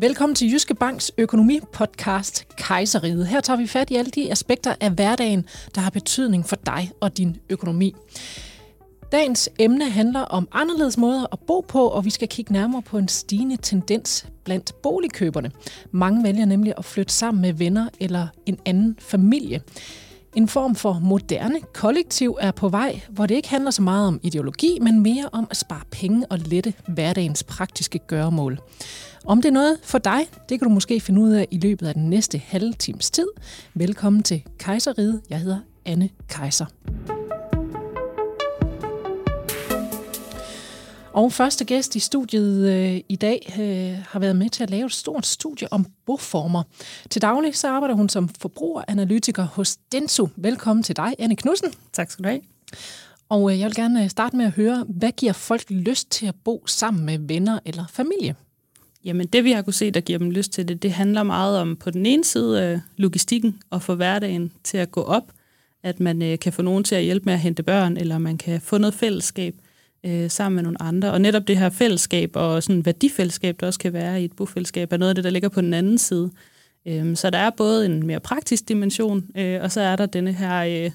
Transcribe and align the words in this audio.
Velkommen 0.00 0.36
til 0.36 0.52
Jyske 0.52 0.74
Banks 0.74 1.12
økonomipodcast 1.18 2.48
Kejseriet. 2.56 3.26
Her 3.26 3.40
tager 3.40 3.56
vi 3.56 3.66
fat 3.66 3.90
i 3.90 3.96
alle 3.96 4.10
de 4.10 4.30
aspekter 4.30 4.74
af 4.80 4.90
hverdagen, 4.90 5.46
der 5.74 5.80
har 5.80 5.90
betydning 5.90 6.46
for 6.46 6.56
dig 6.56 6.90
og 7.00 7.16
din 7.18 7.36
økonomi. 7.50 7.94
Dagens 9.12 9.50
emne 9.58 9.90
handler 9.90 10.20
om 10.20 10.48
anderledes 10.52 10.98
måder 10.98 11.26
at 11.32 11.38
bo 11.46 11.60
på, 11.68 11.88
og 11.88 12.04
vi 12.04 12.10
skal 12.10 12.28
kigge 12.28 12.52
nærmere 12.52 12.82
på 12.82 12.98
en 12.98 13.08
stigende 13.08 13.56
tendens 13.56 14.26
blandt 14.44 14.82
boligkøberne. 14.82 15.50
Mange 15.90 16.24
vælger 16.24 16.44
nemlig 16.44 16.72
at 16.78 16.84
flytte 16.84 17.12
sammen 17.12 17.40
med 17.40 17.52
venner 17.52 17.88
eller 18.00 18.28
en 18.46 18.58
anden 18.66 18.96
familie. 19.00 19.62
En 20.34 20.48
form 20.48 20.74
for 20.74 21.00
moderne 21.02 21.60
kollektiv 21.74 22.38
er 22.40 22.50
på 22.50 22.68
vej, 22.68 23.00
hvor 23.10 23.26
det 23.26 23.34
ikke 23.34 23.48
handler 23.48 23.70
så 23.70 23.82
meget 23.82 24.06
om 24.06 24.20
ideologi, 24.22 24.78
men 24.82 25.02
mere 25.02 25.28
om 25.32 25.46
at 25.50 25.56
spare 25.56 25.82
penge 25.90 26.26
og 26.26 26.38
lette 26.38 26.74
hverdagens 26.88 27.42
praktiske 27.42 27.98
gøremål. 27.98 28.58
Om 29.24 29.42
det 29.42 29.48
er 29.48 29.52
noget 29.52 29.78
for 29.82 29.98
dig, 29.98 30.20
det 30.48 30.58
kan 30.60 30.68
du 30.68 30.74
måske 30.74 31.00
finde 31.00 31.20
ud 31.20 31.30
af 31.30 31.48
i 31.50 31.58
løbet 31.58 31.86
af 31.86 31.94
den 31.94 32.10
næste 32.10 32.38
halve 32.38 32.72
times 32.72 33.10
tid. 33.10 33.28
Velkommen 33.74 34.22
til 34.22 34.42
Kejseriet. 34.58 35.20
Jeg 35.30 35.38
hedder 35.38 35.58
Anne 35.86 36.08
Kejser. 36.28 36.66
Og 41.12 41.32
første 41.32 41.64
gæst 41.64 41.96
i 41.96 41.98
studiet 41.98 42.68
øh, 42.68 43.00
i 43.08 43.16
dag 43.16 43.54
øh, 43.60 44.04
har 44.08 44.18
været 44.18 44.36
med 44.36 44.50
til 44.50 44.62
at 44.62 44.70
lave 44.70 44.86
et 44.86 44.92
stort 44.92 45.26
studie 45.26 45.72
om 45.72 45.86
boformer. 46.06 46.62
Til 47.10 47.22
daglig 47.22 47.56
så 47.56 47.68
arbejder 47.68 47.94
hun 47.94 48.08
som 48.08 48.28
forbrugeranalytiker 48.28 49.42
hos 49.42 49.76
Denso. 49.76 50.28
Velkommen 50.36 50.82
til 50.82 50.96
dig, 50.96 51.14
Anne 51.18 51.36
Knudsen. 51.36 51.72
Tak 51.92 52.10
skal 52.10 52.24
du 52.24 52.28
have. 52.28 52.40
Og 53.28 53.52
øh, 53.52 53.60
jeg 53.60 53.66
vil 53.66 53.74
gerne 53.74 54.08
starte 54.08 54.36
med 54.36 54.44
at 54.44 54.52
høre, 54.52 54.84
hvad 54.88 55.12
giver 55.12 55.32
folk 55.32 55.70
lyst 55.70 56.10
til 56.10 56.26
at 56.26 56.34
bo 56.44 56.64
sammen 56.66 57.06
med 57.06 57.18
venner 57.18 57.58
eller 57.64 57.84
familie? 57.90 58.34
Jamen 59.04 59.26
det 59.26 59.44
vi 59.44 59.52
har 59.52 59.62
kunne 59.62 59.74
se, 59.74 59.90
der 59.90 60.00
giver 60.00 60.18
dem 60.18 60.30
lyst 60.30 60.52
til 60.52 60.68
det, 60.68 60.82
det 60.82 60.92
handler 60.92 61.22
meget 61.22 61.58
om 61.58 61.76
på 61.76 61.90
den 61.90 62.06
ene 62.06 62.24
side 62.24 62.62
øh, 62.62 62.78
logistikken 62.96 63.58
og 63.70 63.82
få 63.82 63.94
hverdagen 63.94 64.52
til 64.64 64.78
at 64.78 64.90
gå 64.90 65.02
op, 65.02 65.32
at 65.82 66.00
man 66.00 66.22
øh, 66.22 66.38
kan 66.38 66.52
få 66.52 66.62
nogen 66.62 66.84
til 66.84 66.94
at 66.94 67.02
hjælpe 67.02 67.24
med 67.24 67.34
at 67.34 67.40
hente 67.40 67.62
børn, 67.62 67.96
eller 67.96 68.18
man 68.18 68.38
kan 68.38 68.60
få 68.60 68.78
noget 68.78 68.94
fællesskab 68.94 69.54
øh, 70.06 70.30
sammen 70.30 70.54
med 70.54 70.62
nogle 70.62 70.82
andre. 70.82 71.12
Og 71.12 71.20
netop 71.20 71.48
det 71.48 71.58
her 71.58 71.70
fællesskab 71.70 72.30
og 72.34 72.62
sådan 72.62 72.84
værdifællesskab, 72.84 73.56
der 73.60 73.66
også 73.66 73.78
kan 73.78 73.92
være 73.92 74.22
i 74.22 74.24
et 74.24 74.32
bofællesskab, 74.36 74.92
er 74.92 74.96
noget 74.96 75.08
af 75.08 75.14
det, 75.14 75.24
der 75.24 75.30
ligger 75.30 75.48
på 75.48 75.60
den 75.60 75.74
anden 75.74 75.98
side. 75.98 76.30
Øh, 76.86 77.16
så 77.16 77.30
der 77.30 77.38
er 77.38 77.50
både 77.56 77.86
en 77.86 78.06
mere 78.06 78.20
praktisk 78.20 78.68
dimension, 78.68 79.24
øh, 79.36 79.62
og 79.62 79.72
så 79.72 79.80
er 79.80 79.96
der 79.96 80.06
denne 80.06 80.32
her, 80.32 80.58
øh, 80.58 80.90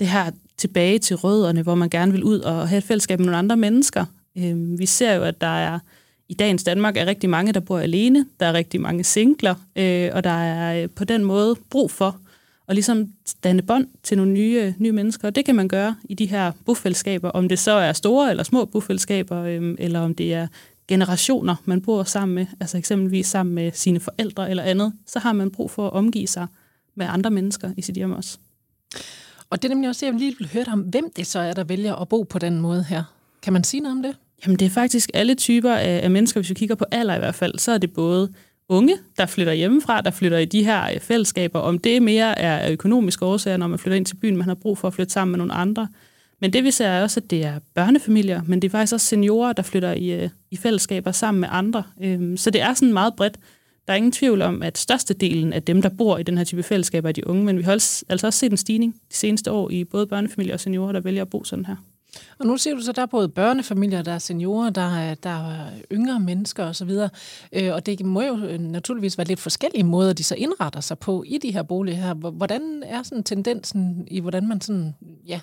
det 0.00 0.08
her 0.08 0.30
tilbage 0.56 0.98
til 0.98 1.16
rødderne, 1.16 1.62
hvor 1.62 1.74
man 1.74 1.90
gerne 1.90 2.12
vil 2.12 2.24
ud 2.24 2.38
og 2.38 2.68
have 2.68 2.78
et 2.78 2.84
fællesskab 2.84 3.18
med 3.18 3.26
nogle 3.26 3.38
andre 3.38 3.56
mennesker. 3.56 4.04
Øh, 4.38 4.78
vi 4.78 4.86
ser 4.86 5.14
jo, 5.14 5.22
at 5.22 5.40
der 5.40 5.46
er 5.46 5.78
i 6.28 6.34
dagens 6.34 6.64
Danmark 6.64 6.96
er 6.96 7.06
rigtig 7.06 7.30
mange, 7.30 7.52
der 7.52 7.60
bor 7.60 7.78
alene. 7.78 8.26
Der 8.40 8.46
er 8.46 8.52
rigtig 8.52 8.80
mange 8.80 9.04
singler, 9.04 9.54
øh, 9.76 10.10
og 10.12 10.24
der 10.24 10.30
er 10.30 10.82
øh, 10.82 10.88
på 10.96 11.04
den 11.04 11.24
måde 11.24 11.56
brug 11.70 11.90
for 11.90 12.20
at 12.68 12.74
ligesom 12.74 13.08
danne 13.44 13.62
bånd 13.62 13.86
til 14.02 14.16
nogle 14.16 14.32
nye, 14.32 14.74
nye 14.78 14.92
mennesker. 14.92 15.28
Og 15.28 15.34
det 15.34 15.44
kan 15.44 15.54
man 15.54 15.68
gøre 15.68 15.96
i 16.04 16.14
de 16.14 16.26
her 16.26 16.52
bofællesskaber, 16.66 17.30
om 17.30 17.48
det 17.48 17.58
så 17.58 17.70
er 17.70 17.92
store 17.92 18.30
eller 18.30 18.42
små 18.42 18.64
bofællesskaber, 18.64 19.42
øh, 19.42 19.74
eller 19.78 20.00
om 20.00 20.14
det 20.14 20.34
er 20.34 20.46
generationer, 20.88 21.56
man 21.64 21.80
bor 21.80 22.02
sammen 22.02 22.34
med, 22.34 22.46
altså 22.60 22.78
eksempelvis 22.78 23.26
sammen 23.26 23.54
med 23.54 23.72
sine 23.74 24.00
forældre 24.00 24.50
eller 24.50 24.62
andet, 24.62 24.92
så 25.06 25.18
har 25.18 25.32
man 25.32 25.50
brug 25.50 25.70
for 25.70 25.86
at 25.86 25.92
omgive 25.92 26.26
sig 26.26 26.46
med 26.94 27.06
andre 27.06 27.30
mennesker 27.30 27.70
i 27.76 27.82
sit 27.82 27.94
hjem 27.94 28.12
også. 28.12 28.38
Og 29.50 29.62
det 29.62 29.68
er 29.68 29.74
nemlig 29.74 29.88
også, 29.88 30.06
jeg 30.06 30.14
lige 30.14 30.34
vil 30.38 30.50
høre 30.52 30.64
om, 30.72 30.80
hvem 30.80 31.12
det 31.16 31.26
så 31.26 31.38
er, 31.38 31.52
der 31.52 31.64
vælger 31.64 31.94
at 31.94 32.08
bo 32.08 32.22
på 32.22 32.38
den 32.38 32.60
måde 32.60 32.84
her. 32.84 33.02
Kan 33.42 33.52
man 33.52 33.64
sige 33.64 33.80
noget 33.80 33.96
om 33.96 34.02
det? 34.02 34.16
Jamen 34.46 34.58
det 34.58 34.66
er 34.66 34.70
faktisk 34.70 35.10
alle 35.14 35.34
typer 35.34 35.74
af, 35.74 36.00
af 36.02 36.10
mennesker, 36.10 36.40
hvis 36.40 36.50
vi 36.50 36.54
kigger 36.54 36.74
på 36.74 36.84
alder 36.90 37.14
i 37.14 37.18
hvert 37.18 37.34
fald, 37.34 37.58
så 37.58 37.72
er 37.72 37.78
det 37.78 37.92
både 37.92 38.32
unge, 38.68 38.96
der 39.18 39.26
flytter 39.26 39.52
hjemmefra, 39.52 40.00
der 40.00 40.10
flytter 40.10 40.38
i 40.38 40.44
de 40.44 40.64
her 40.64 40.84
øh, 40.94 41.00
fællesskaber, 41.00 41.58
om 41.58 41.78
det 41.78 42.02
mere 42.02 42.38
er 42.38 42.72
økonomiske 42.72 43.24
årsager, 43.24 43.56
når 43.56 43.66
man 43.66 43.78
flytter 43.78 43.96
ind 43.96 44.06
til 44.06 44.16
byen, 44.16 44.36
man 44.36 44.48
har 44.48 44.54
brug 44.54 44.78
for 44.78 44.88
at 44.88 44.94
flytte 44.94 45.12
sammen 45.12 45.32
med 45.32 45.38
nogle 45.38 45.52
andre. 45.52 45.88
Men 46.40 46.52
det 46.52 46.64
vi 46.64 46.70
ser 46.70 46.86
er 46.86 47.02
også, 47.02 47.20
at 47.20 47.30
det 47.30 47.44
er 47.44 47.58
børnefamilier, 47.74 48.42
men 48.46 48.62
det 48.62 48.68
er 48.68 48.70
faktisk 48.70 48.92
også 48.92 49.06
seniorer, 49.06 49.52
der 49.52 49.62
flytter 49.62 49.92
i, 49.92 50.22
øh, 50.22 50.28
i 50.50 50.56
fællesskaber 50.56 51.12
sammen 51.12 51.40
med 51.40 51.48
andre. 51.52 51.82
Øhm, 52.02 52.36
så 52.36 52.50
det 52.50 52.60
er 52.60 52.74
sådan 52.74 52.92
meget 52.92 53.14
bredt. 53.16 53.38
Der 53.86 53.92
er 53.92 53.96
ingen 53.96 54.12
tvivl 54.12 54.42
om, 54.42 54.62
at 54.62 54.78
størstedelen 54.78 55.52
af 55.52 55.62
dem, 55.62 55.82
der 55.82 55.88
bor 55.88 56.18
i 56.18 56.22
den 56.22 56.38
her 56.38 56.44
type 56.44 56.62
fællesskaber, 56.62 57.08
er 57.08 57.12
de 57.12 57.26
unge, 57.26 57.44
men 57.44 57.58
vi 57.58 57.62
har 57.62 57.72
altså 57.72 58.26
også 58.26 58.38
set 58.38 58.50
en 58.50 58.56
stigning 58.56 58.94
de 59.10 59.16
seneste 59.16 59.50
år 59.50 59.70
i 59.70 59.84
både 59.84 60.06
børnefamilier 60.06 60.54
og 60.54 60.60
seniorer, 60.60 60.92
der 60.92 61.00
vælger 61.00 61.22
at 61.22 61.30
bo 61.30 61.44
sådan 61.44 61.66
her. 61.66 61.76
Og 62.38 62.46
nu 62.46 62.56
siger 62.56 62.76
du 62.76 62.82
så, 62.82 62.92
der 62.92 63.02
er 63.02 63.06
både 63.06 63.28
børnefamilier, 63.28 64.02
der 64.02 64.12
er 64.12 64.18
seniorer, 64.18 64.70
der 64.70 64.96
er, 64.96 65.14
der 65.14 65.50
er 65.50 65.70
yngre 65.92 66.20
mennesker 66.20 66.64
osv. 66.64 66.90
Øh, 67.52 67.74
og 67.74 67.86
det 67.86 68.04
må 68.04 68.22
jo 68.22 68.36
naturligvis 68.58 69.18
være 69.18 69.26
lidt 69.26 69.40
forskellige 69.40 69.84
måder, 69.84 70.12
de 70.12 70.24
så 70.24 70.34
indretter 70.34 70.80
sig 70.80 70.98
på 70.98 71.24
i 71.26 71.38
de 71.38 71.50
her 71.50 71.62
boliger 71.62 71.98
her. 71.98 72.14
Hvordan 72.14 72.82
er 72.86 73.02
sådan 73.02 73.24
tendensen 73.24 74.08
i, 74.10 74.20
hvordan 74.20 74.48
man 74.48 74.60
sådan, 74.60 74.94
ja, 75.26 75.40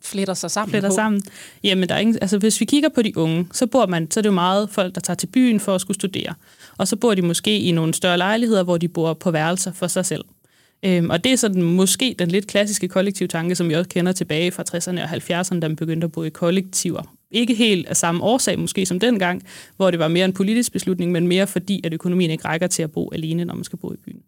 fletter 0.00 0.34
sig 0.34 0.50
sammen 0.50 0.70
fletter 0.70 0.88
på? 0.88 0.94
sammen. 0.94 1.22
Jamen, 1.64 1.88
der 1.88 1.94
er 1.94 1.98
ingen, 1.98 2.18
altså, 2.20 2.38
hvis 2.38 2.60
vi 2.60 2.64
kigger 2.64 2.88
på 2.88 3.02
de 3.02 3.18
unge, 3.18 3.46
så 3.52 3.66
bor 3.66 3.86
man, 3.86 4.10
så 4.10 4.20
er 4.20 4.22
det 4.22 4.28
jo 4.28 4.34
meget 4.34 4.70
folk, 4.70 4.94
der 4.94 5.00
tager 5.00 5.14
til 5.14 5.26
byen 5.26 5.60
for 5.60 5.74
at 5.74 5.80
skulle 5.80 5.94
studere. 5.94 6.34
Og 6.78 6.88
så 6.88 6.96
bor 6.96 7.14
de 7.14 7.22
måske 7.22 7.58
i 7.58 7.72
nogle 7.72 7.94
større 7.94 8.18
lejligheder, 8.18 8.62
hvor 8.62 8.78
de 8.78 8.88
bor 8.88 9.14
på 9.14 9.30
værelser 9.30 9.72
for 9.72 9.86
sig 9.86 10.06
selv. 10.06 10.24
Øhm, 10.82 11.10
og 11.10 11.24
det 11.24 11.32
er 11.32 11.36
sådan 11.36 11.62
måske 11.62 12.14
den 12.18 12.28
lidt 12.28 12.46
klassiske 12.46 12.88
kollektivtanke, 12.88 13.54
som 13.54 13.68
vi 13.68 13.74
også 13.74 13.88
kender 13.88 14.12
tilbage 14.12 14.50
fra 14.50 14.64
60'erne 14.74 15.02
og 15.02 15.08
70'erne, 15.10 15.60
da 15.60 15.68
man 15.68 15.76
begyndte 15.76 16.04
at 16.04 16.12
bo 16.12 16.22
i 16.22 16.28
kollektiver. 16.28 17.14
Ikke 17.30 17.54
helt 17.54 17.86
af 17.86 17.96
samme 17.96 18.24
årsag 18.24 18.58
måske 18.58 18.86
som 18.86 19.00
dengang, 19.00 19.42
hvor 19.76 19.90
det 19.90 20.00
var 20.00 20.08
mere 20.08 20.24
en 20.24 20.32
politisk 20.32 20.72
beslutning, 20.72 21.12
men 21.12 21.26
mere 21.28 21.46
fordi, 21.46 21.80
at 21.84 21.94
økonomien 21.94 22.30
ikke 22.30 22.44
rækker 22.44 22.66
til 22.66 22.82
at 22.82 22.92
bo 22.92 23.10
alene, 23.12 23.44
når 23.44 23.54
man 23.54 23.64
skal 23.64 23.78
bo 23.78 23.92
i 23.92 23.96
byen. 23.96 24.22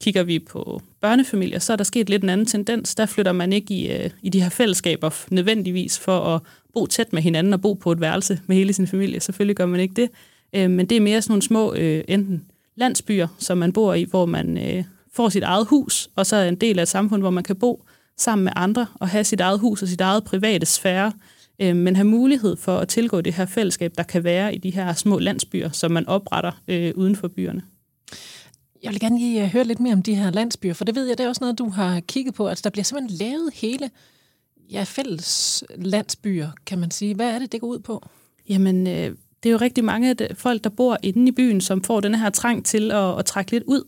Kigger 0.00 0.22
vi 0.22 0.38
på 0.38 0.80
børnefamilier, 1.00 1.58
så 1.58 1.72
er 1.72 1.76
der 1.76 1.84
sket 1.84 2.10
lidt 2.10 2.22
en 2.22 2.28
anden 2.28 2.46
tendens. 2.46 2.94
Der 2.94 3.06
flytter 3.06 3.32
man 3.32 3.52
ikke 3.52 3.74
i, 3.74 3.92
øh, 3.92 4.10
i 4.22 4.28
de 4.28 4.42
her 4.42 4.48
fællesskaber 4.48 5.24
nødvendigvis 5.30 5.98
for 5.98 6.18
at 6.20 6.42
bo 6.74 6.86
tæt 6.86 7.12
med 7.12 7.22
hinanden 7.22 7.52
og 7.52 7.60
bo 7.60 7.74
på 7.74 7.92
et 7.92 8.00
værelse 8.00 8.40
med 8.46 8.56
hele 8.56 8.72
sin 8.72 8.86
familie. 8.86 9.20
Selvfølgelig 9.20 9.56
gør 9.56 9.66
man 9.66 9.80
ikke 9.80 9.94
det. 9.94 10.10
Øh, 10.54 10.70
men 10.70 10.86
det 10.86 10.96
er 10.96 11.00
mere 11.00 11.22
sådan 11.22 11.32
nogle 11.32 11.42
små, 11.42 11.74
øh, 11.74 12.04
enten 12.08 12.44
landsbyer, 12.74 13.28
som 13.38 13.58
man 13.58 13.72
bor 13.72 13.94
i, 13.94 14.04
hvor 14.04 14.26
man 14.26 14.58
øh, 14.58 14.84
får 15.16 15.28
sit 15.28 15.42
eget 15.42 15.66
hus, 15.66 16.08
og 16.16 16.26
så 16.26 16.36
er 16.36 16.48
en 16.48 16.56
del 16.56 16.78
af 16.78 16.82
et 16.82 16.88
samfund, 16.88 17.22
hvor 17.22 17.30
man 17.30 17.44
kan 17.44 17.56
bo 17.56 17.84
sammen 18.16 18.44
med 18.44 18.52
andre 18.56 18.86
og 18.94 19.08
have 19.08 19.24
sit 19.24 19.40
eget 19.40 19.58
hus 19.58 19.82
og 19.82 19.88
sit 19.88 20.00
eget 20.00 20.24
private 20.24 20.66
sfære, 20.66 21.12
øh, 21.58 21.76
men 21.76 21.96
have 21.96 22.08
mulighed 22.08 22.56
for 22.56 22.78
at 22.78 22.88
tilgå 22.88 23.20
det 23.20 23.34
her 23.34 23.46
fællesskab, 23.46 23.92
der 23.96 24.02
kan 24.02 24.24
være 24.24 24.54
i 24.54 24.58
de 24.58 24.70
her 24.70 24.92
små 24.92 25.18
landsbyer, 25.18 25.70
som 25.70 25.90
man 25.90 26.06
opretter 26.06 26.52
øh, 26.68 26.92
uden 26.96 27.16
for 27.16 27.28
byerne. 27.28 27.62
Jeg 28.82 28.92
vil 28.92 29.00
gerne 29.00 29.18
lige 29.18 29.42
øh, 29.42 29.48
høre 29.48 29.64
lidt 29.64 29.80
mere 29.80 29.92
om 29.92 30.02
de 30.02 30.14
her 30.14 30.30
landsbyer, 30.30 30.74
for 30.74 30.84
det 30.84 30.94
ved 30.94 31.06
jeg, 31.06 31.18
det 31.18 31.24
er 31.24 31.28
også 31.28 31.44
noget, 31.44 31.58
du 31.58 31.68
har 31.68 32.00
kigget 32.00 32.34
på. 32.34 32.48
Altså, 32.48 32.62
der 32.62 32.70
bliver 32.70 32.84
simpelthen 32.84 33.18
lavet 33.18 33.50
hele 33.54 33.90
ja, 34.70 34.82
fælles 34.82 35.64
landsbyer, 35.76 36.50
kan 36.66 36.78
man 36.78 36.90
sige. 36.90 37.14
Hvad 37.14 37.30
er 37.30 37.38
det, 37.38 37.52
det 37.52 37.60
går 37.60 37.68
ud 37.68 37.78
på? 37.78 38.08
Jamen, 38.48 38.86
øh, 38.86 39.16
det 39.42 39.48
er 39.48 39.50
jo 39.50 39.56
rigtig 39.56 39.84
mange 39.84 40.16
folk, 40.34 40.64
der 40.64 40.70
bor 40.70 40.98
inde 41.02 41.28
i 41.28 41.32
byen, 41.32 41.60
som 41.60 41.84
får 41.84 42.00
den 42.00 42.14
her 42.14 42.30
trang 42.30 42.64
til 42.64 42.90
at, 42.92 43.18
at 43.18 43.24
trække 43.24 43.50
lidt 43.50 43.64
ud 43.66 43.82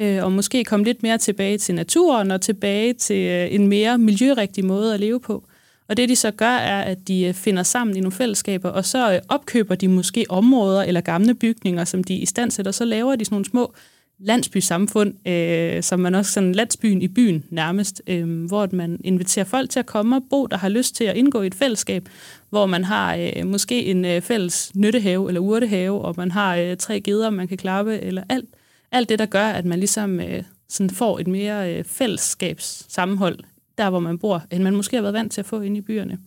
øh, 0.00 0.24
og 0.24 0.32
måske 0.32 0.64
komme 0.64 0.84
lidt 0.84 1.02
mere 1.02 1.18
tilbage 1.18 1.58
til 1.58 1.74
naturen 1.74 2.30
og 2.30 2.40
tilbage 2.40 2.92
til 2.92 3.28
øh, 3.30 3.54
en 3.54 3.68
mere 3.68 3.98
miljørigtig 3.98 4.64
måde 4.64 4.94
at 4.94 5.00
leve 5.00 5.20
på. 5.20 5.44
Og 5.88 5.96
det 5.96 6.08
de 6.08 6.16
så 6.16 6.30
gør, 6.30 6.46
er, 6.46 6.82
at 6.82 7.08
de 7.08 7.24
øh, 7.24 7.34
finder 7.34 7.62
sammen 7.62 7.96
i 7.96 8.00
nogle 8.00 8.12
fællesskaber, 8.12 8.68
og 8.68 8.84
så 8.84 9.12
øh, 9.12 9.20
opkøber 9.28 9.74
de 9.74 9.88
måske 9.88 10.24
områder 10.28 10.82
eller 10.82 11.00
gamle 11.00 11.34
bygninger, 11.34 11.84
som 11.84 12.04
de 12.04 12.14
i 12.14 12.26
stand 12.26 12.50
sætter, 12.50 12.72
så 12.72 12.84
laver 12.84 13.16
de 13.16 13.24
sådan 13.24 13.34
nogle 13.34 13.44
små 13.44 13.74
landsbysamfund, 14.18 15.28
øh, 15.28 15.82
som 15.82 16.00
man 16.00 16.14
også 16.14 16.32
sådan 16.32 16.52
landsbyen 16.52 17.02
i 17.02 17.08
byen 17.08 17.44
nærmest, 17.50 18.02
øh, 18.06 18.44
hvor 18.46 18.68
man 18.72 19.00
inviterer 19.04 19.44
folk 19.44 19.70
til 19.70 19.78
at 19.78 19.86
komme 19.86 20.16
og 20.16 20.22
bo, 20.30 20.46
der 20.46 20.56
har 20.56 20.68
lyst 20.68 20.94
til 20.94 21.04
at 21.04 21.16
indgå 21.16 21.42
i 21.42 21.46
et 21.46 21.54
fællesskab, 21.54 22.08
hvor 22.50 22.66
man 22.66 22.84
har 22.84 23.16
øh, 23.16 23.46
måske 23.46 23.84
en 23.84 24.04
øh, 24.04 24.20
fælles 24.22 24.72
nyttehave 24.74 25.28
eller 25.28 25.40
urtehave, 25.40 26.00
og 26.00 26.14
man 26.16 26.30
har 26.30 26.56
øh, 26.56 26.76
tre 26.76 27.00
geder, 27.00 27.30
man 27.30 27.48
kan 27.48 27.56
klappe, 27.58 27.98
eller 27.98 28.22
alt 28.28 28.48
alt 28.92 29.08
det, 29.08 29.18
der 29.18 29.26
gør, 29.26 29.46
at 29.46 29.64
man 29.64 29.78
ligesom 29.78 30.20
øh, 30.20 30.42
sådan 30.68 30.90
får 30.90 31.18
et 31.18 31.26
mere 31.26 31.74
øh, 31.74 31.84
fællesskabssammenhold 31.84 33.38
der, 33.78 33.90
hvor 33.90 34.00
man 34.00 34.18
bor, 34.18 34.42
end 34.50 34.62
man 34.62 34.76
måske 34.76 34.96
har 34.96 35.02
været 35.02 35.14
vant 35.14 35.32
til 35.32 35.40
at 35.40 35.46
få 35.46 35.60
inde 35.60 35.78
i 35.78 35.80
byerne. 35.80 36.18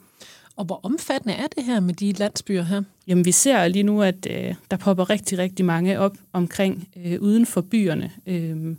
Og 0.55 0.65
hvor 0.65 0.79
omfattende 0.83 1.33
er 1.33 1.47
det 1.47 1.63
her 1.63 1.79
med 1.79 1.93
de 1.93 2.11
landsbyer 2.11 2.63
her? 2.63 2.81
Jamen, 3.07 3.25
vi 3.25 3.31
ser 3.31 3.67
lige 3.67 3.83
nu, 3.83 4.01
at 4.01 4.27
øh, 4.29 4.55
der 4.71 4.77
popper 4.77 5.09
rigtig, 5.09 5.37
rigtig 5.37 5.65
mange 5.65 5.99
op 5.99 6.17
omkring 6.33 6.87
øh, 7.05 7.21
uden 7.21 7.45
for 7.45 7.61
byerne. 7.61 8.11
Øh, 8.27 8.75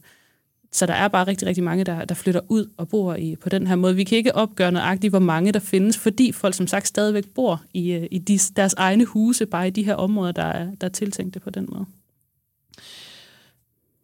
så 0.72 0.86
der 0.86 0.94
er 0.94 1.08
bare 1.08 1.26
rigtig, 1.26 1.48
rigtig 1.48 1.64
mange, 1.64 1.84
der, 1.84 2.04
der 2.04 2.14
flytter 2.14 2.40
ud 2.48 2.70
og 2.76 2.88
bor 2.88 3.14
i 3.14 3.36
på 3.36 3.48
den 3.48 3.66
her 3.66 3.76
måde. 3.76 3.96
Vi 3.96 4.04
kan 4.04 4.18
ikke 4.18 4.34
opgøre 4.34 4.72
nøjagtigt, 4.72 5.12
hvor 5.12 5.18
mange 5.18 5.52
der 5.52 5.60
findes, 5.60 5.98
fordi 5.98 6.32
folk 6.32 6.54
som 6.54 6.66
sagt 6.66 6.88
stadigvæk 6.88 7.24
bor 7.34 7.62
i, 7.74 7.92
øh, 7.92 8.06
i 8.10 8.18
de, 8.18 8.38
deres 8.56 8.74
egne 8.74 9.04
huse, 9.04 9.46
bare 9.46 9.66
i 9.66 9.70
de 9.70 9.84
her 9.84 9.94
områder, 9.94 10.32
der 10.32 10.42
er, 10.42 10.74
der 10.80 10.86
er 10.86 10.92
tiltænkte 10.92 11.40
på 11.40 11.50
den 11.50 11.68
måde. 11.72 11.86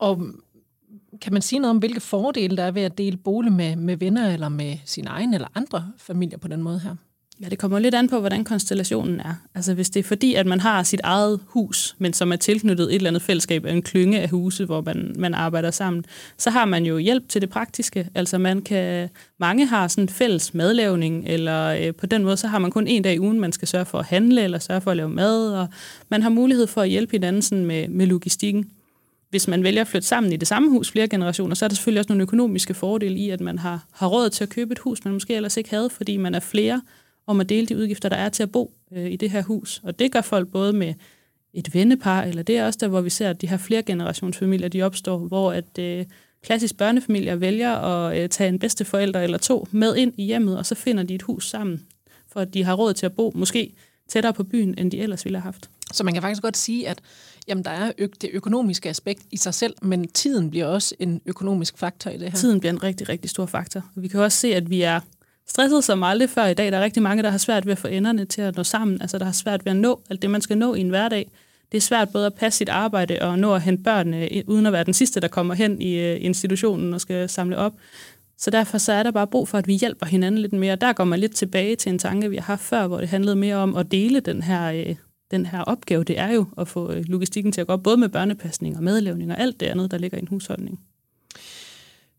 Og 0.01 0.23
kan 1.21 1.33
man 1.33 1.43
sige 1.43 1.59
noget 1.59 1.71
om, 1.71 1.79
hvilke 1.79 2.01
fordele 2.01 2.57
der 2.57 2.63
er 2.63 2.71
ved 2.71 2.83
at 2.83 2.99
dele 2.99 3.17
bolig 3.17 3.53
med, 3.53 3.77
med 3.77 3.97
venner 3.97 4.33
eller 4.33 4.49
med 4.49 4.77
sin 4.85 5.07
egen 5.07 5.35
eller 5.35 5.49
andre 5.55 5.93
familier 5.97 6.39
på 6.39 6.49
den 6.49 6.63
måde 6.63 6.81
her? 6.81 6.95
Ja, 7.43 7.49
det 7.49 7.59
kommer 7.59 7.79
lidt 7.79 7.95
an 7.95 8.09
på, 8.09 8.21
hvordan 8.21 8.45
konstellationen 8.45 9.21
er. 9.21 9.35
Altså 9.55 9.75
hvis 9.75 9.91
det 9.91 10.01
er 10.01 10.05
fordi, 10.05 10.35
at 10.35 10.47
man 10.47 10.61
har 10.61 10.83
sit 10.83 11.01
eget 11.05 11.41
hus, 11.47 11.97
men 11.99 12.13
som 12.13 12.33
er 12.33 12.37
tilknyttet 12.37 12.87
et 12.87 12.95
eller 12.95 13.11
andet 13.11 13.23
fællesskab, 13.23 13.65
en 13.65 13.83
klynge 13.83 14.21
af 14.21 14.31
huse, 14.31 14.65
hvor 14.65 14.81
man, 14.81 15.15
man 15.19 15.35
arbejder 15.35 15.71
sammen, 15.71 16.05
så 16.39 16.51
har 16.51 16.65
man 16.65 16.87
jo 16.87 16.99
hjælp 16.99 17.29
til 17.29 17.41
det 17.41 17.51
praktiske. 17.51 18.09
Altså 18.15 18.39
man 18.39 18.63
kan, 18.63 19.09
mange 19.39 19.67
har 19.67 19.89
sådan 19.89 20.09
fælles 20.09 20.55
madlavning, 20.55 21.25
eller 21.27 21.67
øh, 21.67 21.95
på 21.95 22.07
den 22.07 22.25
måde, 22.25 22.37
så 22.37 22.47
har 22.47 22.59
man 22.59 22.71
kun 22.71 22.87
en 22.87 23.03
dag 23.03 23.15
i 23.15 23.21
ugen, 23.21 23.41
man 23.41 23.53
skal 23.53 23.69
sørge 23.69 23.85
for 23.85 23.99
at 23.99 24.07
handle, 24.07 24.43
eller 24.43 24.59
sørge 24.59 24.81
for 24.81 24.91
at 24.91 24.97
lave 24.97 25.09
mad, 25.09 25.53
og 25.53 25.69
man 26.09 26.23
har 26.23 26.31
mulighed 26.31 26.67
for 26.67 26.83
at 26.83 26.89
hjælpe 26.89 27.13
hinanden 27.13 27.43
sådan 27.43 27.67
med, 27.67 27.89
med 27.89 28.07
logistikken. 28.07 28.71
Hvis 29.31 29.49
man 29.49 29.63
vælger 29.63 29.81
at 29.81 29.89
flytte 29.89 30.09
sammen 30.09 30.33
i 30.33 30.37
det 30.37 30.49
samme 30.49 30.71
hus 30.71 30.91
flere 30.91 31.09
generationer, 31.09 31.55
så 31.55 31.65
er 31.65 31.69
der 31.69 31.77
selvfølgelig 31.77 32.01
også 32.01 32.09
nogle 32.09 32.23
økonomiske 32.23 32.75
fordele 32.75 33.17
i, 33.17 33.31
at 33.31 33.41
man 33.41 33.59
har, 33.59 33.87
har 33.93 34.07
råd 34.07 34.31
til 34.31 34.45
at 34.45 34.51
købe 34.51 34.73
et 34.73 34.79
hus, 34.79 35.05
man 35.05 35.15
måske 35.15 35.35
ellers 35.35 35.57
ikke 35.57 35.71
havde, 35.71 35.91
fordi 35.91 36.17
man 36.17 36.35
er 36.35 36.41
flere, 36.41 36.83
om 37.27 37.41
at 37.41 37.49
dele 37.49 37.67
de 37.67 37.77
udgifter, 37.77 38.09
der 38.09 38.17
er 38.17 38.29
til 38.29 38.43
at 38.43 38.53
bo 38.53 38.73
øh, 38.93 39.11
i 39.11 39.17
det 39.17 39.31
her 39.31 39.43
hus. 39.43 39.81
Og 39.85 39.99
det 39.99 40.13
gør 40.13 40.21
folk 40.21 40.49
både 40.49 40.73
med 40.73 40.95
et 41.55 41.75
vennepar, 41.75 42.23
eller 42.23 42.43
det 42.43 42.59
er 42.59 42.67
også 42.67 42.79
der, 42.83 42.89
hvor 42.89 43.01
vi 43.01 43.11
ser, 43.11 43.31
at 43.31 43.41
de 43.41 43.49
her 43.49 43.57
flere 43.57 43.83
generationsfamilier, 43.83 44.69
de 44.69 44.83
opstår, 44.83 45.19
hvor 45.19 45.53
at 45.53 45.79
øh, 45.79 46.05
klassisk 46.43 46.77
børnefamilier 46.77 47.37
vælger 47.37 47.77
at 47.77 48.23
øh, 48.23 48.29
tage 48.29 48.49
en 48.49 48.59
bedsteforælder 48.59 49.21
eller 49.21 49.39
to 49.39 49.67
med 49.71 49.97
ind 49.97 50.13
i 50.17 50.25
hjemmet, 50.25 50.59
og 50.59 50.67
så 50.67 50.75
finder 50.75 51.03
de 51.03 51.15
et 51.15 51.23
hus 51.23 51.49
sammen, 51.49 51.87
for 52.33 52.41
at 52.41 52.55
de 52.55 52.65
har 52.65 52.75
råd 52.75 52.95
til 52.95 53.07
at 53.07 53.13
bo 53.13 53.33
måske 53.35 53.73
tættere 54.09 54.33
på 54.33 54.45
byen, 54.45 54.75
end 54.79 54.91
de 54.91 54.99
ellers 54.99 55.25
ville 55.25 55.39
have 55.39 55.45
haft. 55.45 55.71
Så 55.93 56.05
man 56.05 56.15
kan 56.15 56.23
faktisk 56.23 56.43
godt 56.43 56.57
sige, 56.57 56.89
at 56.89 56.99
jamen, 57.49 57.65
der 57.65 57.71
er 57.71 57.93
ø- 57.99 58.07
det 58.21 58.31
økonomiske 58.33 58.89
aspekt 58.89 59.23
i 59.31 59.37
sig 59.37 59.55
selv, 59.55 59.75
men 59.83 60.09
tiden 60.09 60.51
bliver 60.51 60.67
også 60.67 60.95
en 60.99 61.21
økonomisk 61.27 61.79
faktor 61.79 62.11
i 62.11 62.17
det 62.17 62.31
her. 62.31 62.39
Tiden 62.39 62.61
bliver 62.61 62.73
en 62.73 62.83
rigtig, 62.83 63.09
rigtig 63.09 63.31
stor 63.31 63.47
faktor. 63.47 63.83
Vi 63.97 64.09
kan 64.09 64.21
også 64.21 64.39
se, 64.39 64.55
at 64.55 64.71
vi 64.71 64.83
er 64.83 65.01
stresset 65.49 65.85
som 65.85 66.03
aldrig 66.03 66.31
før 66.31 66.47
i 66.47 66.55
dag. 66.55 66.73
Der 66.73 66.79
er 66.79 66.85
rigtig 66.85 67.03
mange, 67.03 67.23
der 67.23 67.31
har 67.31 67.39
svært 67.39 67.67
ved 67.67 67.73
at 67.73 67.79
få 67.79 67.89
enderne 67.89 68.25
til 68.25 68.43
at 68.43 68.57
nå 68.57 68.65
sammen. 68.65 69.03
Altså, 69.03 69.19
der 69.19 69.25
har 69.25 69.33
svært 69.33 69.65
ved 69.65 69.71
at 69.71 69.77
nå 69.77 70.01
alt 70.11 70.23
det, 70.23 70.31
man 70.31 70.41
skal 70.41 70.59
nå 70.59 70.75
i 70.75 70.81
en 70.81 70.89
hverdag. 70.89 71.31
Det 71.73 71.77
er 71.77 71.83
svært 71.83 72.09
både 72.13 72.27
at 72.27 72.35
passe 72.35 72.59
sit 72.59 72.69
arbejde 72.69 73.19
og 73.21 73.39
nå 73.39 73.55
at 73.55 73.63
hente 73.63 73.83
børnene, 73.83 74.43
uden 74.47 74.67
at 74.67 74.73
være 74.73 74.85
den 74.85 74.95
sidste, 74.95 75.21
der 75.21 75.29
kommer 75.29 75.55
hen 75.55 75.83
i 75.83 75.95
øh, 75.95 76.17
institutionen 76.21 76.95
og 76.95 77.01
skal 77.01 77.29
samle 77.29 77.57
op. 77.57 77.73
Så 78.39 78.51
derfor 78.51 78.79
så 78.79 78.93
er 78.93 79.03
der 79.03 79.11
bare 79.11 79.27
brug 79.27 79.49
for, 79.49 79.59
at 79.59 79.67
vi 79.67 79.75
hjælper 79.75 80.07
hinanden 80.07 80.41
lidt 80.41 80.53
mere. 80.53 80.77
Der 80.77 80.93
går 80.93 81.05
man 81.05 81.19
lidt 81.19 81.37
tilbage 81.37 81.77
til 81.77 81.93
en 81.93 81.99
tanke, 81.99 82.31
vi 82.31 82.37
har 82.37 82.43
haft 82.43 82.63
før, 82.63 82.87
hvor 82.87 82.99
det 82.99 83.09
handlede 83.09 83.37
mere 83.37 83.57
om 83.57 83.77
at 83.77 83.91
dele 83.91 84.21
den 84.21 84.43
her, 84.43 84.73
øh, 84.73 84.97
den 85.31 85.47
her 85.47 85.61
opgave. 85.61 86.05
Det 86.05 86.19
er 86.19 86.33
jo 86.33 86.47
at 86.59 86.69
få 86.69 86.93
øh, 86.93 87.05
logistikken 87.07 87.53
til 87.53 87.61
at 87.61 87.67
gå 87.67 87.73
op, 87.73 87.83
både 87.83 87.97
med 87.97 88.09
børnepasning 88.09 88.77
og 88.77 88.83
medlevning 88.83 89.33
og 89.33 89.41
alt 89.41 89.61
det 89.61 89.67
andet, 89.67 89.91
der 89.91 89.99
ligger 89.99 90.19
i 90.19 90.21
en 90.21 90.29
husholdning. 90.29 90.81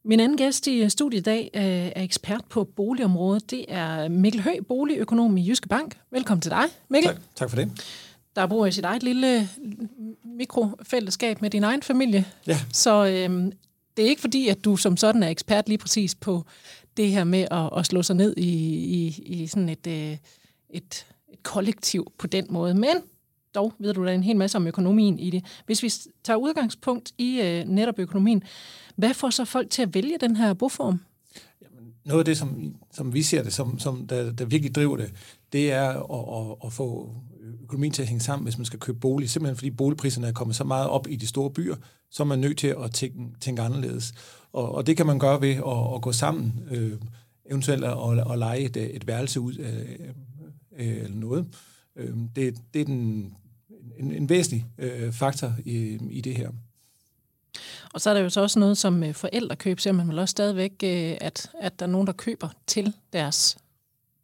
Min 0.04 0.20
anden 0.20 0.38
gæst 0.38 0.68
i 0.68 0.90
studiet 0.90 1.20
i 1.20 1.24
dag 1.24 1.50
øh, 1.54 1.62
er 1.96 2.04
ekspert 2.04 2.46
på 2.50 2.64
boligområdet. 2.64 3.52
Det 3.52 3.66
er 3.68 4.10
Mikkel 4.10 4.42
Høgh, 4.42 4.66
boligøkonom 4.68 5.38
i 5.38 5.48
Jyske 5.50 5.68
Bank. 5.68 5.98
Velkommen 6.12 6.42
til 6.42 6.52
dig, 6.52 6.64
Mikkel. 6.90 7.12
Tak, 7.12 7.22
tak 7.36 7.50
for 7.50 7.58
det. 7.58 7.72
Der 8.36 8.48
bor 8.48 8.66
i 8.66 8.72
sit 8.72 8.86
eget 8.86 9.04
lille 9.04 9.50
mikrofællesskab 10.24 11.42
med 11.42 11.50
din 11.50 11.64
egen 11.64 11.82
familie. 11.82 12.26
Ja. 12.48 12.60
Så 12.74 13.06
øhm, 13.06 13.52
det 13.98 14.06
er 14.06 14.10
ikke 14.10 14.22
fordi, 14.22 14.48
at 14.48 14.66
du 14.66 14.76
som 14.76 14.98
sådan 14.98 15.24
er 15.24 15.30
ekspert 15.30 15.68
lige 15.70 15.78
præcis 15.78 16.16
på 16.16 16.44
det 16.98 17.10
her 17.12 17.24
med 17.24 17.48
at, 17.52 17.70
at 17.78 17.86
slå 17.86 18.04
sig 18.04 18.16
ned 18.16 18.38
i, 18.38 18.52
i, 18.74 19.22
i 19.26 19.48
sådan 19.48 19.70
et, 19.70 19.88
øh, 19.88 20.18
et, 20.70 21.06
et 21.42 21.44
kollektiv 21.44 22.12
på 22.18 22.28
den 22.28 22.46
måde. 22.50 22.74
Men 22.74 22.96
dog 23.56 23.74
ved 23.80 23.94
du 23.94 24.06
da 24.06 24.14
en 24.14 24.24
hel 24.24 24.36
masse 24.36 24.58
om 24.58 24.68
økonomien 24.68 25.20
i 25.20 25.30
det. 25.30 25.46
Hvis 25.66 25.84
vi 25.84 25.92
tager 26.24 26.38
udgangspunkt 26.38 27.12
i 27.18 27.42
øh, 27.42 27.66
netop 27.66 28.00
økonomien, 28.00 28.44
hvad 28.96 29.14
får 29.14 29.30
så 29.30 29.46
folk 29.46 29.70
til 29.70 29.82
at 29.82 29.94
vælge 29.94 30.18
den 30.22 30.36
her 30.36 30.54
boform? 30.54 31.02
Jamen, 31.62 31.94
Noget 32.06 32.20
af 32.20 32.26
det, 32.26 32.38
som, 32.38 32.76
som 32.94 33.14
vi 33.14 33.22
ser 33.22 33.44
det, 33.44 33.54
som, 33.54 33.80
som 33.80 34.08
der, 34.08 34.32
der 34.32 34.46
virkelig 34.46 34.76
driver 34.76 34.98
det, 34.98 35.14
det 35.54 35.72
er 35.72 35.90
at, 35.90 36.52
at, 36.52 36.58
at 36.66 36.74
få 36.74 37.16
økonomien 37.64 37.94
til 37.94 38.02
at 38.02 38.08
hænge 38.08 38.22
sammen, 38.22 38.44
hvis 38.44 38.58
man 38.58 38.66
skal 38.66 38.80
købe 38.80 39.00
bolig. 39.00 39.30
Simpelthen 39.30 39.58
fordi 39.58 39.72
boligpriserne 39.72 40.28
er 40.28 40.32
kommet 40.32 40.56
så 40.56 40.64
meget 40.64 40.88
op 40.88 41.08
i 41.10 41.16
de 41.16 41.28
store 41.28 41.52
byer, 41.52 41.76
så 42.12 42.24
er 42.24 42.28
man 42.28 42.40
nødt 42.40 42.58
til 42.58 42.76
at 42.84 42.92
tænke, 42.92 43.18
tænke 43.40 43.62
anderledes. 43.62 44.14
Og, 44.54 44.76
og 44.76 44.88
det 44.88 44.98
kan 44.98 45.06
man 45.06 45.20
gøre 45.20 45.42
ved 45.42 45.56
at, 45.56 45.96
at 45.96 46.02
gå 46.02 46.12
sammen, 46.12 46.64
øh, 46.72 46.94
eventuelt 47.50 47.84
at, 47.84 48.32
at 48.32 48.40
lege 48.40 48.60
et, 48.60 48.78
et 48.78 49.08
værelse 49.08 49.40
ud 49.40 49.58
øh, 49.60 50.10
øh, 50.82 51.04
eller 51.04 51.18
noget. 51.18 51.48
Øh, 51.96 52.14
det, 52.36 52.56
det 52.74 52.82
er 52.82 52.86
den, 52.86 53.34
en, 53.98 54.12
en 54.12 54.30
væsentlig 54.30 54.66
øh, 54.78 55.14
faktor 55.14 55.54
i, 55.66 56.00
i 56.10 56.22
det 56.22 56.36
her. 56.36 56.50
Og 57.94 58.02
så 58.02 58.10
er 58.10 58.14
der 58.14 58.22
jo 58.22 58.30
så 58.30 58.42
også 58.42 58.60
noget 58.60 58.78
som 58.78 59.04
øh, 59.04 59.14
forældrekøb, 59.14 59.80
ser 59.80 59.92
man 59.92 60.08
vel 60.08 60.20
også 60.20 60.32
stadigvæk, 60.32 60.72
øh, 60.84 61.18
at, 61.22 61.52
at 61.62 61.80
der 61.80 61.86
er 61.86 61.90
nogen, 61.90 62.08
der 62.08 62.14
køber 62.14 62.50
til 62.68 62.94
deres 63.14 63.58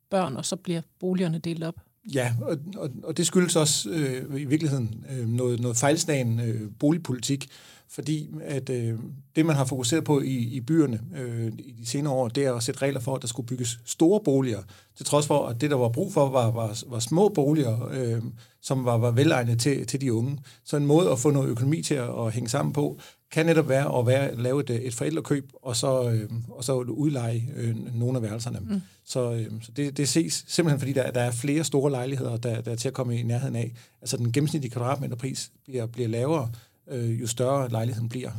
børn, 0.10 0.38
og 0.38 0.46
så 0.46 0.56
bliver 0.56 0.82
boligerne 1.00 1.38
delt 1.38 1.64
op. 1.64 1.76
Ja, 2.14 2.36
og, 2.42 2.58
og, 2.78 2.90
og 3.04 3.18
det 3.18 3.28
skyldes 3.28 3.56
også 3.56 3.90
øh, 3.90 4.42
i 4.42 4.46
virkeligheden 4.46 5.06
øh, 5.12 5.28
noget, 5.28 5.60
noget 5.60 5.78
fejlslagen 5.78 6.40
øh, 6.40 6.72
boligpolitik, 6.80 7.50
fordi 7.90 8.30
at 8.42 8.70
øh, 8.70 9.00
det, 9.36 9.46
man 9.46 9.56
har 9.56 9.66
fokuseret 9.66 10.04
på 10.04 10.22
i, 10.22 10.36
i 10.36 10.62
byerne 10.62 11.00
øh, 11.18 11.52
i 11.60 11.72
de 11.72 11.86
senere 11.86 12.14
år, 12.14 12.28
det 12.28 12.46
er 12.46 12.54
at 12.54 12.64
sætte 12.64 12.82
regler 12.82 13.00
for, 13.00 13.16
at 13.16 13.22
der 13.22 13.28
skulle 13.28 13.48
bygges 13.48 13.80
store 13.86 14.22
boliger, 14.26 14.62
til 14.98 15.06
trods 15.06 15.28
for, 15.28 15.48
at 15.48 15.62
det, 15.62 15.70
der 15.70 15.78
var 15.78 15.90
brug 15.90 16.14
for, 16.14 16.30
var, 16.30 16.52
var, 16.52 16.84
var 16.88 17.00
små 17.00 17.30
boliger, 17.30 17.90
øh, 17.92 18.22
som 18.62 18.86
var, 18.86 18.98
var 18.98 19.12
velegnede 19.12 19.58
til, 19.58 19.88
til 19.88 20.02
de 20.02 20.14
unge. 20.14 20.40
Så 20.64 20.78
en 20.78 20.86
måde 20.86 21.12
at 21.12 21.20
få 21.20 21.32
noget 21.32 21.50
økonomi 21.50 21.82
til 21.82 21.96
at, 21.96 22.10
at 22.26 22.32
hænge 22.32 22.50
sammen 22.50 22.74
på, 22.74 23.00
kan 23.32 23.46
netop 23.46 23.70
være 23.70 24.00
at 24.00 24.08
være, 24.08 24.36
lave 24.36 24.62
et, 24.62 24.70
et 24.70 24.94
forældrekøb, 24.94 25.52
og 25.62 25.76
så, 25.76 26.10
øh, 26.10 26.30
og 26.50 26.64
så 26.64 26.74
udleje 26.74 27.44
øh, 27.56 27.96
nogle 27.96 28.18
af 28.18 28.24
værelserne. 28.24 28.60
Mm. 28.60 28.82
Så, 29.06 29.34
øh, 29.34 29.52
så 29.62 29.72
det, 29.72 29.98
det 29.98 30.10
ses 30.10 30.46
simpelthen, 30.48 30.80
fordi 30.80 30.94
der, 30.94 31.12
der 31.12 31.22
er 31.22 31.32
flere 31.32 31.64
store 31.64 31.92
lejligheder, 31.92 32.38
der, 32.38 32.62
der 32.62 32.72
er 32.72 32.76
til 32.76 32.88
at 32.88 32.94
komme 32.94 33.18
i 33.20 33.24
nærheden 33.24 33.56
af. 33.56 33.74
Altså 34.02 34.18
den 34.18 34.32
gennemsnitlige 34.32 34.72
kvadratmeterpris 34.72 35.52
bliver, 35.66 35.86
bliver 35.86 36.10
lavere, 36.10 36.52
øh, 36.92 37.22
jo 37.22 37.28
større 37.28 37.70
lejligheden 37.70 38.10
bliver. 38.10 38.32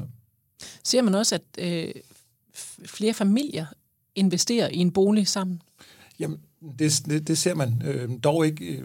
Ser 0.85 1.03
man 1.03 1.15
også, 1.15 1.35
at 1.35 1.43
øh, 1.59 1.93
flere 2.87 3.15
familier 3.15 3.67
investerer 4.15 4.69
i 4.69 4.77
en 4.77 4.91
bolig 4.91 5.29
sammen? 5.29 5.63
Jamen, 6.19 6.39
det, 6.79 7.03
det, 7.07 7.29
det 7.29 7.39
ser 7.39 7.55
man 7.55 7.83
øh, 7.85 8.11
dog 8.25 8.47
ikke... 8.47 8.65
Øh, 8.65 8.85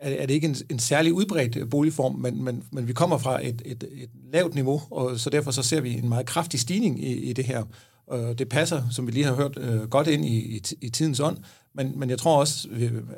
er 0.00 0.26
det 0.26 0.34
ikke 0.34 0.46
en, 0.46 0.56
en 0.70 0.78
særlig 0.78 1.12
udbredt 1.12 1.70
boligform, 1.70 2.14
men, 2.14 2.44
men, 2.44 2.64
men 2.70 2.88
vi 2.88 2.92
kommer 2.92 3.18
fra 3.18 3.46
et, 3.46 3.62
et, 3.64 3.84
et 3.92 4.10
lavt 4.32 4.54
niveau, 4.54 4.82
og 4.90 5.20
så 5.20 5.30
derfor 5.30 5.50
så 5.50 5.62
ser 5.62 5.80
vi 5.80 5.98
en 5.98 6.08
meget 6.08 6.26
kraftig 6.26 6.60
stigning 6.60 7.04
i, 7.04 7.12
i 7.12 7.32
det 7.32 7.44
her. 7.44 7.64
Og 8.06 8.38
det 8.38 8.48
passer, 8.48 8.82
som 8.90 9.06
vi 9.06 9.12
lige 9.12 9.24
har 9.24 9.34
hørt, 9.34 9.58
øh, 9.58 9.88
godt 9.88 10.06
ind 10.06 10.24
i, 10.24 10.56
i, 10.56 10.62
i 10.80 10.90
tidens 10.90 11.20
ånd, 11.20 11.38
men, 11.72 11.98
men 11.98 12.10
jeg 12.10 12.18
tror 12.18 12.40
også, 12.40 12.68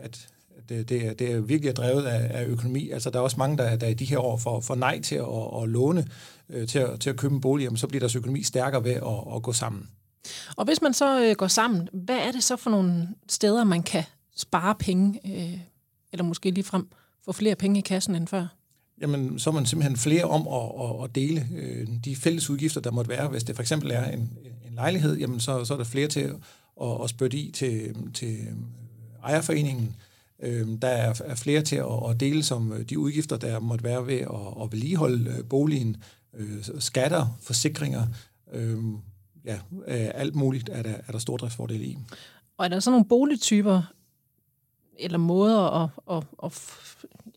at 0.03 0.29
det, 0.69 0.89
det, 0.89 1.07
er, 1.07 1.15
det 1.15 1.33
er 1.33 1.41
virkelig 1.41 1.77
drevet 1.77 2.05
af, 2.07 2.41
af 2.41 2.45
økonomi. 2.45 2.91
Altså, 2.91 3.11
der 3.11 3.19
er 3.19 3.23
også 3.23 3.37
mange, 3.39 3.59
der, 3.59 3.77
der 3.77 3.87
i 3.87 3.95
de 3.95 4.05
her 4.05 4.19
år 4.19 4.37
får, 4.37 4.61
får 4.61 4.75
nej 4.75 5.01
til 5.01 5.15
at, 5.15 5.63
at 5.63 5.69
låne, 5.69 6.07
øh, 6.51 6.69
til, 6.69 6.79
at, 6.79 7.01
til 7.01 7.11
at 7.11 7.17
købe 7.17 7.35
en 7.35 7.41
bolig, 7.41 7.65
jamen, 7.65 7.77
så 7.77 7.87
bliver 7.87 8.01
deres 8.01 8.17
økonomi 8.17 8.43
stærkere 8.43 8.85
ved 8.85 8.93
at, 8.93 9.35
at 9.37 9.43
gå 9.43 9.53
sammen. 9.53 9.89
Og 10.57 10.65
hvis 10.65 10.83
man 10.83 10.95
så 10.95 11.25
øh, 11.25 11.37
går 11.37 11.47
sammen, 11.49 11.89
hvad 11.93 12.19
er 12.19 12.33
det 12.33 12.45
så 12.45 12.57
for 12.57 12.71
nogle 12.71 13.09
steder, 13.29 13.65
man 13.65 13.83
kan 13.83 14.05
spare 14.37 14.75
penge, 14.75 15.21
øh, 15.25 15.59
eller 16.13 16.25
måske 16.25 16.51
lige 16.51 16.65
frem 16.65 16.89
få 17.25 17.33
flere 17.33 17.55
penge 17.55 17.79
i 17.79 17.83
kassen 17.83 18.15
end 18.15 18.29
før? 18.29 18.47
Jamen, 19.01 19.39
så 19.39 19.51
er 19.51 19.55
man 19.55 19.67
simpelthen 19.67 19.97
flere 19.97 20.25
om 20.25 20.49
at, 20.49 20.89
at, 20.89 21.05
at 21.05 21.15
dele 21.15 21.49
øh, 21.57 21.89
de 22.05 22.17
fælles 22.17 22.51
udgifter, 22.51 22.81
der 22.81 22.91
måtte 22.91 23.09
være. 23.09 23.29
Hvis 23.29 23.45
det 23.45 23.55
for 23.55 23.63
eksempel 23.63 23.91
er 23.91 24.05
en, 24.05 24.21
en 24.69 24.75
lejlighed, 24.75 25.17
jamen 25.17 25.41
så, 25.41 25.65
så 25.65 25.75
er 25.75 25.79
der 25.79 25.85
flere 25.85 26.09
til 26.09 26.35
at, 26.83 27.03
at 27.03 27.11
spytte 27.11 27.37
i 27.39 27.51
til, 27.51 27.97
til 28.15 28.37
ejerforeningen. 29.25 29.97
Øh, 30.43 30.69
der 30.83 30.89
er, 30.89 31.23
er 31.25 31.35
flere 31.35 31.63
til 31.63 31.77
at, 31.77 32.11
at 32.11 32.21
dele 32.21 32.43
som 32.43 32.85
de 32.89 32.99
udgifter, 32.99 33.37
der 33.37 33.61
måtte 33.61 33.85
være 33.85 34.07
ved 34.07 34.19
at, 34.19 34.63
at 34.63 34.73
vedligeholde 34.73 35.45
boligen, 35.45 35.97
øh, 36.35 36.65
skatter, 36.79 37.37
forsikringer, 37.41 38.07
øh, 38.53 38.79
ja, 39.45 39.59
alt 39.95 40.35
muligt 40.35 40.69
er 40.73 40.83
der, 40.83 40.95
er 41.07 41.13
der 41.13 41.19
stordriftsfordele 41.19 41.85
i. 41.85 41.99
Og 42.59 42.65
er 42.65 42.69
der 42.69 42.81
så 42.81 42.91
nogle 42.91 43.07
boligtyper, 43.07 43.83
eller 44.99 45.19
måder 45.19 45.83
at, 45.83 45.91
at, 46.11 46.25
at, 46.45 46.63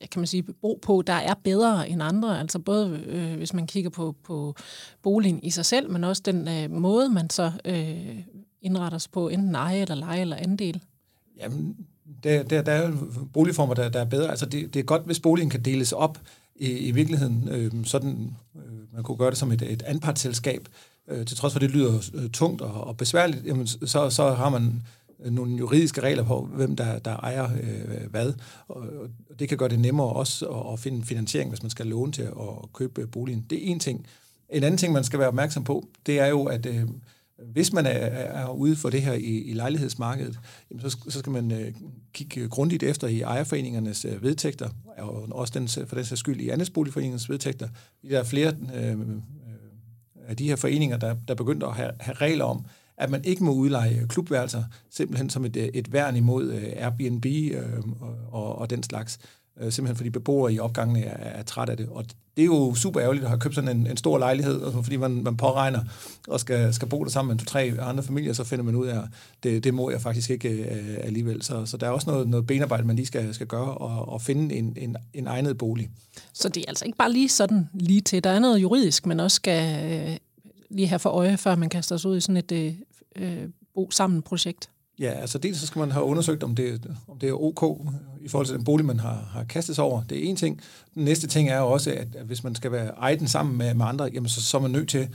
at 0.01 0.10
kan 0.10 0.20
man 0.20 0.27
sige, 0.27 0.44
bo 0.44 0.79
på, 0.82 1.03
der 1.08 1.13
er 1.13 1.34
bedre 1.44 1.89
end 1.89 2.03
andre. 2.03 2.39
Altså 2.39 2.60
både 2.60 3.03
øh, 3.06 3.38
hvis 3.38 3.53
man 3.53 3.68
kigger 3.68 3.89
på, 3.89 4.15
på 4.24 4.56
boligen 5.01 5.44
i 5.44 5.50
sig 5.50 5.65
selv, 5.65 5.91
men 5.91 6.03
også 6.03 6.22
den 6.25 6.48
øh, 6.48 6.72
måde, 6.72 7.10
man 7.10 7.29
så 7.29 7.51
øh, 7.65 8.20
indretter 8.62 8.98
sig 8.98 9.12
på, 9.12 9.29
enten 9.29 9.56
eje 9.56 9.82
eller 9.82 9.96
leje 9.96 10.22
eller 10.22 10.36
andel. 10.36 10.82
Jamen, 11.38 11.88
der, 12.24 12.44
der, 12.44 12.62
der 12.62 12.72
er 12.72 12.92
boligformer, 13.34 13.74
der, 13.74 13.89
der 13.89 14.00
er 14.00 14.06
bedre. 14.06 14.30
Altså 14.30 14.46
det, 14.46 14.74
det 14.74 14.80
er 14.80 14.84
godt, 14.84 15.06
hvis 15.06 15.20
boligen 15.20 15.50
kan 15.50 15.62
deles 15.62 15.92
op 15.92 16.20
i, 16.56 16.70
i 16.70 16.92
virkeligheden. 16.92 17.50
Øh, 17.51 17.72
sådan, 17.86 18.34
øh, 18.56 18.94
man 18.94 19.04
kunne 19.04 19.18
gøre 19.18 19.30
det 19.30 19.38
som 19.38 19.51
et, 19.51 19.62
et 19.62 19.82
anpartsselskab. 19.82 20.68
Øh, 21.08 21.25
til 21.25 21.38
trods 21.38 21.54
for, 21.54 21.60
det 21.60 21.72
lyder 21.72 22.12
øh, 22.13 22.30
tungt 22.30 22.62
og, 22.62 22.84
og 22.84 22.98
besværligt, 22.98 23.46
jamen, 23.46 23.68
så, 23.68 24.10
så 24.10 24.34
har 24.34 24.50
man 24.50 24.82
øh, 25.25 25.34
nogle 25.34 25.56
juridiske 25.56 26.01
regler 26.01 26.24
på, 26.24 26.50
hvem 26.54 26.75
der, 26.75 27.00
der 27.00 27.16
ejer 27.16 27.50
øh, 27.62 28.10
hvad. 28.12 28.34
Og 28.68 28.86
det 29.39 29.50
kan 29.50 29.58
gøre 29.58 29.70
det 29.70 29.80
nemmere 29.80 30.08
også 30.08 30.46
at, 30.46 30.74
at 30.74 30.80
finde 30.80 31.06
finansiering, 31.06 31.50
hvis 31.50 31.63
man 31.63 31.70
skal 31.70 31.86
låne 31.88 32.12
til 32.12 32.22
at 32.22 32.74
købe 32.74 33.08
boligen. 33.08 33.46
Det 33.50 33.58
er 33.58 33.72
en 33.72 33.80
ting. 33.80 34.06
En 34.50 34.63
anden 34.63 34.78
ting, 34.78 34.94
man 34.94 35.04
skal 35.04 35.20
være 35.20 35.28
opmærksom 35.28 35.63
på, 35.63 35.88
det 36.06 36.20
er 36.20 36.28
jo, 36.28 36.44
at 36.44 36.66
øh, 36.66 36.84
hvis 37.46 37.74
man 37.74 37.86
er, 37.86 37.91
er 37.91 38.50
ude 38.50 38.75
for 38.75 38.89
det 38.89 39.01
her 39.01 39.13
i, 39.13 39.41
i 39.41 39.53
lejlighedsmarkedet, 39.53 40.39
jamen 40.72 40.81
så, 40.81 40.98
så 41.10 41.19
skal 41.19 41.31
man 41.31 41.51
øh, 41.51 41.74
kigge 42.13 42.48
grundigt 42.48 42.84
efter 42.84 43.08
i 43.08 43.22
ejerforeningernes 43.22 44.05
øh, 44.05 44.24
vedtægter, 44.24 44.69
og 44.98 45.27
også 45.31 45.60
den, 45.60 45.67
for 45.88 45.96
den 45.96 46.05
sags 46.05 46.19
skyld 46.19 46.41
i 46.41 46.50
andelsboligforeningernes 46.50 47.29
vedtægter. 47.29 47.67
Der 48.10 48.19
er 48.19 48.24
flere 48.24 48.55
øh, 48.75 48.91
øh 48.91 49.00
af 50.27 50.38
de 50.38 50.48
her 50.48 50.55
foreninger, 50.55 50.98
der, 50.98 51.15
der 51.27 51.36
begyndte 51.36 51.65
at 51.65 51.74
have, 51.74 51.91
have 52.00 52.15
regler 52.15 52.46
om, 52.46 52.65
at 52.98 53.10
man 53.10 53.25
ikke 53.25 53.43
må 53.43 53.53
udleje 53.53 54.05
klubværelser, 54.10 54.63
simpelthen 54.89 55.29
som 55.29 55.46
et, 55.46 55.55
øh, 55.55 55.63
et 55.63 55.93
værn 55.93 56.15
imod 56.15 56.51
øh, 56.51 56.63
Airbnb 56.75 57.25
øh, 57.25 57.79
og, 58.31 58.55
og 58.55 58.69
den 58.69 58.84
slags. 58.84 59.19
Øh, 59.60 59.72
simpelthen 59.72 59.96
fordi 59.96 60.10
beboere 60.10 60.54
i 60.54 60.60
opgangene 60.60 61.04
er, 61.04 61.39
er 61.39 61.44
træt 61.44 61.70
af 61.70 61.78
det. 61.78 61.89
Og 61.89 62.06
det 62.38 62.42
er 62.42 62.46
jo 62.46 62.75
super 62.75 63.01
ærgerligt 63.01 63.24
at 63.24 63.30
have 63.30 63.39
købt 63.39 63.56
sådan 63.56 63.78
en, 63.78 63.88
en 63.88 63.98
stor 63.98 64.18
lejlighed, 64.18 64.63
altså, 64.63 64.82
fordi 64.82 64.98
man, 64.98 65.24
man 65.24 65.38
påregner 65.38 65.80
og 66.28 66.39
skal, 66.39 66.74
skal 66.74 66.88
bo 66.88 67.04
der 67.04 67.10
sammen 67.10 67.34
med 67.34 67.39
to-tre 67.39 67.74
andre 67.82 68.04
familier, 68.04 68.34
så 68.34 68.44
finder 68.44 68.63
man 68.66 68.75
ud 68.75 68.88
af, 68.88 68.98
at 68.98 69.04
det, 69.44 69.63
det 69.63 69.74
må 69.74 69.89
jeg 69.89 70.01
faktisk 70.01 70.30
ikke 70.30 70.50
øh, 70.50 70.98
alligevel. 71.04 71.44
Så, 71.44 71.66
så 71.66 71.78
der 71.78 71.88
er 71.88 71.92
også 71.92 72.10
noget, 72.10 72.28
noget 72.28 72.48
benarbejde, 72.48 72.88
man 72.88 72.96
lige 72.96 73.06
skal, 73.06 73.34
skal 73.34 73.48
gøre 73.48 73.74
og, 73.74 74.10
og 74.10 74.22
finde 74.22 74.56
en, 74.56 74.74
en, 74.78 74.96
en 75.13 75.28
egnet 75.28 75.58
bolig. 75.58 75.89
Så 76.34 76.50
det 76.50 76.62
er 76.62 76.66
altså 76.68 76.86
ikke 76.86 76.98
bare 76.98 77.12
lige 77.12 77.30
sådan 77.30 77.70
lige 77.74 78.01
til. 78.01 78.24
Der 78.24 78.30
er 78.30 78.39
noget 78.39 78.62
juridisk, 78.62 79.06
man 79.06 79.20
også 79.20 79.36
skal 79.36 79.92
øh, 79.92 80.18
lige 80.70 80.88
have 80.88 81.00
for 81.00 81.10
øje, 81.10 81.38
før 81.38 81.56
man 81.56 81.70
kaster 81.70 81.98
sig 81.98 82.12
ud 82.12 82.18
i 82.18 82.22
sådan 82.22 82.38
et 82.38 82.51
øh, 82.51 82.74
øh 83.16 83.50
bo 83.75 83.92
sammen 83.92 84.22
projekt. 84.22 84.70
Ja, 85.00 85.12
altså 85.12 85.38
dels 85.38 85.60
så 85.60 85.68
skal 85.68 85.79
man 85.79 85.91
have 85.91 86.06
undersøgt, 86.06 86.44
om 86.44 86.56
det, 86.56 86.96
om 87.08 87.20
det 87.20 87.29
er 87.29 87.34
ok 87.34 87.88
i 88.22 88.27
forhold 88.27 88.48
til 88.48 88.56
den 88.56 88.63
bolig, 88.63 88.86
man 88.86 89.00
har, 89.00 89.29
har 89.34 89.44
kastet 89.44 89.75
sig 89.75 89.84
over. 89.84 90.03
Det 90.10 90.18
er 90.18 90.29
en 90.29 90.36
ting. 90.36 90.62
Den 90.96 91.03
næste 91.03 91.27
ting 91.27 91.50
er 91.50 91.58
jo 91.58 91.72
også, 91.72 91.91
at, 91.91 92.15
at 92.15 92.25
hvis 92.25 92.44
man 92.44 92.56
skal 92.56 92.72
være 92.72 92.88
ejden 92.88 93.27
sammen 93.27 93.58
med, 93.58 93.74
med 93.74 93.86
andre, 93.86 94.10
jamen 94.13 94.29
så, 94.29 94.41
så 94.41 94.58
er 94.58 94.62
man 94.62 94.72
nødt 94.72 94.89
til 94.89 95.08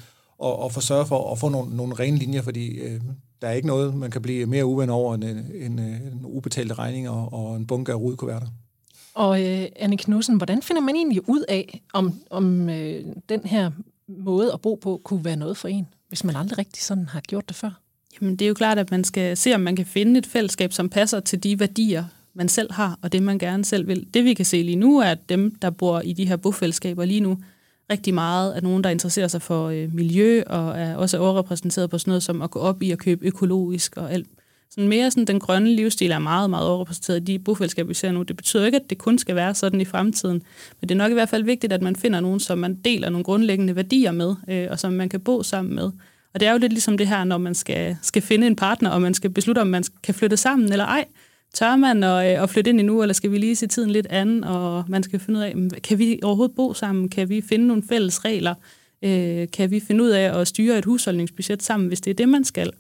at, 0.45 0.64
at 0.64 0.73
få 0.73 0.81
sørge 0.81 1.07
for 1.07 1.33
at 1.33 1.38
få 1.38 1.49
nogle, 1.49 1.76
nogle 1.76 1.95
rene 1.95 2.19
linjer, 2.19 2.43
fordi 2.43 2.69
øh, 2.69 3.00
der 3.43 3.49
er 3.49 3.53
ikke 3.53 3.69
noget, 3.69 3.95
man 3.95 4.11
kan 4.11 4.23
blive 4.23 4.47
mere 4.47 4.64
uven 4.67 4.91
over 4.91 5.14
end 5.14 5.25
øh, 5.25 5.31
en, 5.31 5.38
en, 5.55 5.79
øh, 5.79 6.12
en 6.12 6.21
ubetalte 6.25 6.75
regning 6.75 7.09
og, 7.09 7.33
og 7.33 7.57
en 7.57 7.67
bunke 7.67 7.93
af 7.93 7.97
rudekuverter. 7.97 8.47
Og 9.14 9.43
øh, 9.43 9.67
Anne 9.76 9.97
Knudsen, 9.97 10.37
hvordan 10.37 10.62
finder 10.62 10.83
man 10.83 10.97
egentlig 10.97 11.29
ud 11.29 11.45
af, 11.49 11.83
om, 11.93 12.21
om 12.31 12.69
øh, 12.69 13.05
den 13.29 13.41
her 13.45 13.71
måde 14.09 14.53
at 14.53 14.61
bo 14.61 14.75
på 14.75 15.00
kunne 15.05 15.25
være 15.25 15.37
noget 15.37 15.57
for 15.57 15.69
en, 15.69 15.87
hvis 16.09 16.25
man 16.25 16.37
aldrig 16.37 16.59
rigtig 16.59 16.83
sådan 16.83 17.09
har 17.09 17.21
gjort 17.21 17.49
det 17.49 17.57
før? 17.57 17.84
Jamen, 18.21 18.37
det 18.37 18.44
er 18.44 18.49
jo 18.49 18.54
klart, 18.54 18.78
at 18.78 18.90
man 18.90 19.04
skal 19.04 19.37
se, 19.37 19.54
om 19.54 19.61
man 19.61 19.76
kan 19.76 19.87
finde 19.87 20.18
et 20.18 20.26
fællesskab, 20.26 20.73
som 20.73 20.88
passer 20.88 21.21
til 21.21 21.42
de 21.42 21.61
værdier, 21.61 22.04
man 22.35 22.49
selv 22.49 22.73
har, 22.73 22.99
og 23.02 23.12
det 23.12 23.23
man 23.23 23.38
gerne 23.38 23.64
selv 23.64 23.88
vil. 23.88 24.06
Det 24.14 24.25
vi 24.25 24.35
kan 24.35 24.44
se 24.44 24.62
lige 24.62 24.76
nu, 24.76 24.99
er, 24.99 25.11
at 25.11 25.28
dem, 25.28 25.54
der 25.54 25.71
bor 25.71 26.00
i 26.00 26.12
de 26.12 26.25
her 26.25 26.37
bofællesskaber 26.37 27.04
lige 27.04 27.21
nu, 27.21 27.38
rigtig 27.90 28.14
meget 28.14 28.56
er 28.56 28.61
nogen, 28.61 28.85
der 28.85 28.90
interesserer 28.90 29.28
sig 29.28 29.42
for 29.42 29.68
øh, 29.68 29.94
miljø, 29.94 30.42
og 30.47 30.78
er 30.78 30.97
også 30.97 31.18
overrepræsenteret 31.18 31.90
på 31.90 31.99
sådan 31.99 32.11
noget 32.11 32.23
som 32.23 32.42
at 32.42 32.50
gå 32.50 32.59
op 32.59 32.83
i 32.83 32.90
at 32.90 32.99
købe 32.99 33.26
økologisk 33.26 33.97
og 33.97 34.12
alt. 34.12 34.28
Sådan 34.71 34.88
mere 34.88 35.11
sådan, 35.11 35.25
den 35.25 35.40
grønne 35.40 35.75
livsstil 35.75 36.11
er 36.11 36.18
meget, 36.18 36.50
meget 36.50 36.68
overrepræsenteret 36.68 37.21
i 37.21 37.25
de 37.25 37.38
bofællesskaber, 37.38 37.88
vi 37.88 37.94
ser 37.94 38.12
nu. 38.12 38.23
Det 38.23 38.37
betyder 38.37 38.66
ikke, 38.66 38.76
at 38.76 38.90
det 38.90 38.99
kun 38.99 39.18
skal 39.18 39.35
være 39.35 39.54
sådan 39.54 39.80
i 39.80 39.85
fremtiden, 39.85 40.42
men 40.80 40.88
det 40.88 40.94
er 40.94 40.99
nok 40.99 41.11
i 41.11 41.14
hvert 41.14 41.28
fald 41.28 41.44
vigtigt, 41.44 41.73
at 41.73 41.83
man 41.83 41.97
finder 41.97 42.21
nogen, 42.21 42.40
som 42.40 42.59
man 42.59 42.75
deler 42.75 43.11
nogle 43.11 43.25
grundlæggende 43.25 43.76
værdier 43.76 44.12
med, 44.12 44.35
øh, 44.49 44.66
og 44.71 44.80
som 44.80 44.92
man 44.92 45.09
kan 45.09 45.21
bo 45.21 45.42
sammen 45.42 45.75
med. 45.75 45.90
Og 46.35 46.41
det 46.41 46.49
er 46.49 46.53
jo 46.53 46.59
lidt 46.59 46.73
ligesom 46.73 46.99
det 46.99 47.09
her, 47.09 47.25
når 47.25 47.38
man 47.38 47.55
skal, 47.55 47.97
skal 48.03 48.23
finde 48.23 48.47
en 48.47 48.57
partner, 48.57 48.91
og 48.91 49.03
man 49.03 49.14
skal 49.14 49.31
beslutte, 49.31 49.61
om 49.61 49.67
man 49.67 49.85
kan 50.03 50.14
flytte 50.14 50.37
sammen 50.37 50.73
eller 50.73 50.85
ej. 50.85 51.05
Tør 51.55 51.76
man 51.76 52.05
at, 52.05 52.37
øh, 52.37 52.43
at 52.43 52.50
flytte 52.50 52.71
ind 52.71 52.81
endnu, 52.81 53.03
eller 53.03 53.12
skal 53.12 53.31
vi 53.31 53.38
lige 53.38 53.57
se 53.57 53.67
tiden 53.67 53.91
lidt 53.91 54.07
anden, 54.07 54.45
og 54.45 54.85
man 54.88 55.03
skal 55.03 55.21
finde 55.21 55.38
ud 55.38 55.45
af, 55.45 55.83
kan 55.83 55.99
vi 55.99 56.19
overhovedet 56.23 56.57
bo 56.57 56.75
sammen? 56.75 57.09
Kan 57.09 57.29
vi 57.29 57.41
finde 57.41 57.67
nogle 57.67 57.83
fælles 57.88 58.25
regler? 58.25 58.55
Øh, 59.03 59.49
kan 59.53 59.71
vi 59.71 59.81
finde 59.81 60.05
ud 60.05 60.09
af 60.09 60.41
at 60.41 60.49
styre 60.49 60.79
et 60.79 60.85
husholdningsbudget 60.85 61.62
sammen, 61.62 61.88
hvis 61.88 62.00
det 62.00 62.11
er 62.11 62.14
det, 62.14 62.29
man 62.29 62.45
skal? 62.45 62.71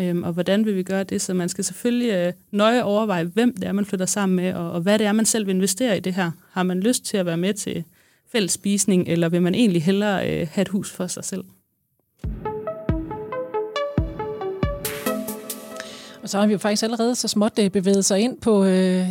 Øhm, 0.00 0.22
og 0.22 0.32
hvordan 0.32 0.64
vil 0.64 0.76
vi 0.76 0.82
gøre 0.82 1.04
det? 1.04 1.22
Så 1.22 1.34
man 1.34 1.48
skal 1.48 1.64
selvfølgelig 1.64 2.12
øh, 2.12 2.32
nøje 2.50 2.82
overveje, 2.82 3.24
hvem 3.24 3.56
det 3.56 3.64
er, 3.64 3.72
man 3.72 3.84
flytter 3.84 4.06
sammen 4.06 4.36
med, 4.36 4.54
og, 4.54 4.72
og 4.72 4.80
hvad 4.80 4.98
det 4.98 5.06
er, 5.06 5.12
man 5.12 5.26
selv 5.26 5.46
vil 5.46 5.54
investere 5.54 5.96
i 5.96 6.00
det 6.00 6.14
her. 6.14 6.30
Har 6.50 6.62
man 6.62 6.80
lyst 6.80 7.04
til 7.04 7.16
at 7.16 7.26
være 7.26 7.36
med 7.36 7.54
til 7.54 7.84
fælles 8.32 8.52
spisning, 8.52 9.08
eller 9.08 9.28
vil 9.28 9.42
man 9.42 9.54
egentlig 9.54 9.82
hellere 9.82 10.30
øh, 10.30 10.48
have 10.50 10.62
et 10.62 10.68
hus 10.68 10.90
for 10.90 11.06
sig 11.06 11.24
selv? 11.24 11.44
Og 16.24 16.30
så 16.30 16.38
har 16.38 16.46
vi 16.46 16.52
jo 16.52 16.58
faktisk 16.58 16.82
allerede 16.82 17.14
så 17.14 17.28
småt 17.28 17.58
øh, 17.58 17.70
bevæget 17.70 18.04
sig 18.04 18.20
ind 18.20 18.40
på 18.40 18.64
øh, 18.64 19.08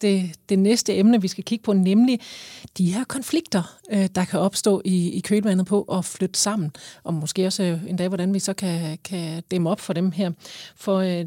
det, 0.00 0.30
det 0.48 0.58
næste 0.58 0.96
emne, 0.96 1.22
vi 1.22 1.28
skal 1.28 1.44
kigge 1.44 1.62
på, 1.62 1.72
nemlig 1.72 2.20
de 2.78 2.92
her 2.92 3.04
konflikter, 3.04 3.78
øh, 3.92 4.08
der 4.14 4.24
kan 4.24 4.40
opstå 4.40 4.82
i, 4.84 5.10
i 5.10 5.20
kølvandet 5.20 5.66
på 5.66 5.82
at 5.82 6.04
flytte 6.04 6.40
sammen, 6.40 6.70
og 7.02 7.14
måske 7.14 7.46
også 7.46 7.62
øh, 7.62 7.90
en 7.90 7.96
dag, 7.96 8.08
hvordan 8.08 8.34
vi 8.34 8.38
så 8.38 8.54
kan, 8.54 8.98
kan 9.04 9.42
dæmme 9.50 9.70
op 9.70 9.80
for 9.80 9.92
dem 9.92 10.10
her. 10.10 10.30
For 10.76 10.96
øh, 10.96 11.24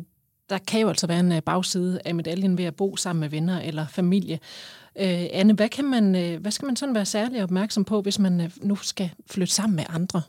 der 0.50 0.58
kan 0.58 0.82
jo 0.82 0.90
altså 0.90 1.08
være 1.08 1.20
en 1.20 1.32
øh, 1.32 1.42
bagside 1.42 2.02
af 2.06 2.16
medaljen 2.16 2.58
ved 2.58 2.66
at 2.66 2.76
bo 2.76 2.96
sammen 2.96 3.20
med 3.20 3.30
venner 3.30 3.62
eller 3.62 3.88
familie. 3.88 4.40
Øh, 5.00 5.26
Anne, 5.32 5.54
hvad, 5.54 5.70
kan 5.70 5.86
man, 5.86 6.16
øh, 6.16 6.42
hvad 6.42 6.52
skal 6.52 6.66
man 6.66 6.76
sådan 6.76 6.96
være 6.96 7.06
særlig 7.06 7.44
opmærksom 7.44 7.86
på, 7.86 8.02
hvis 8.02 8.20
man 8.20 8.42
øh, 8.42 8.52
nu 8.62 8.76
skal 8.76 9.10
flytte 9.30 9.54
sammen 9.54 9.76
med 9.76 9.86
andre? 9.90 10.22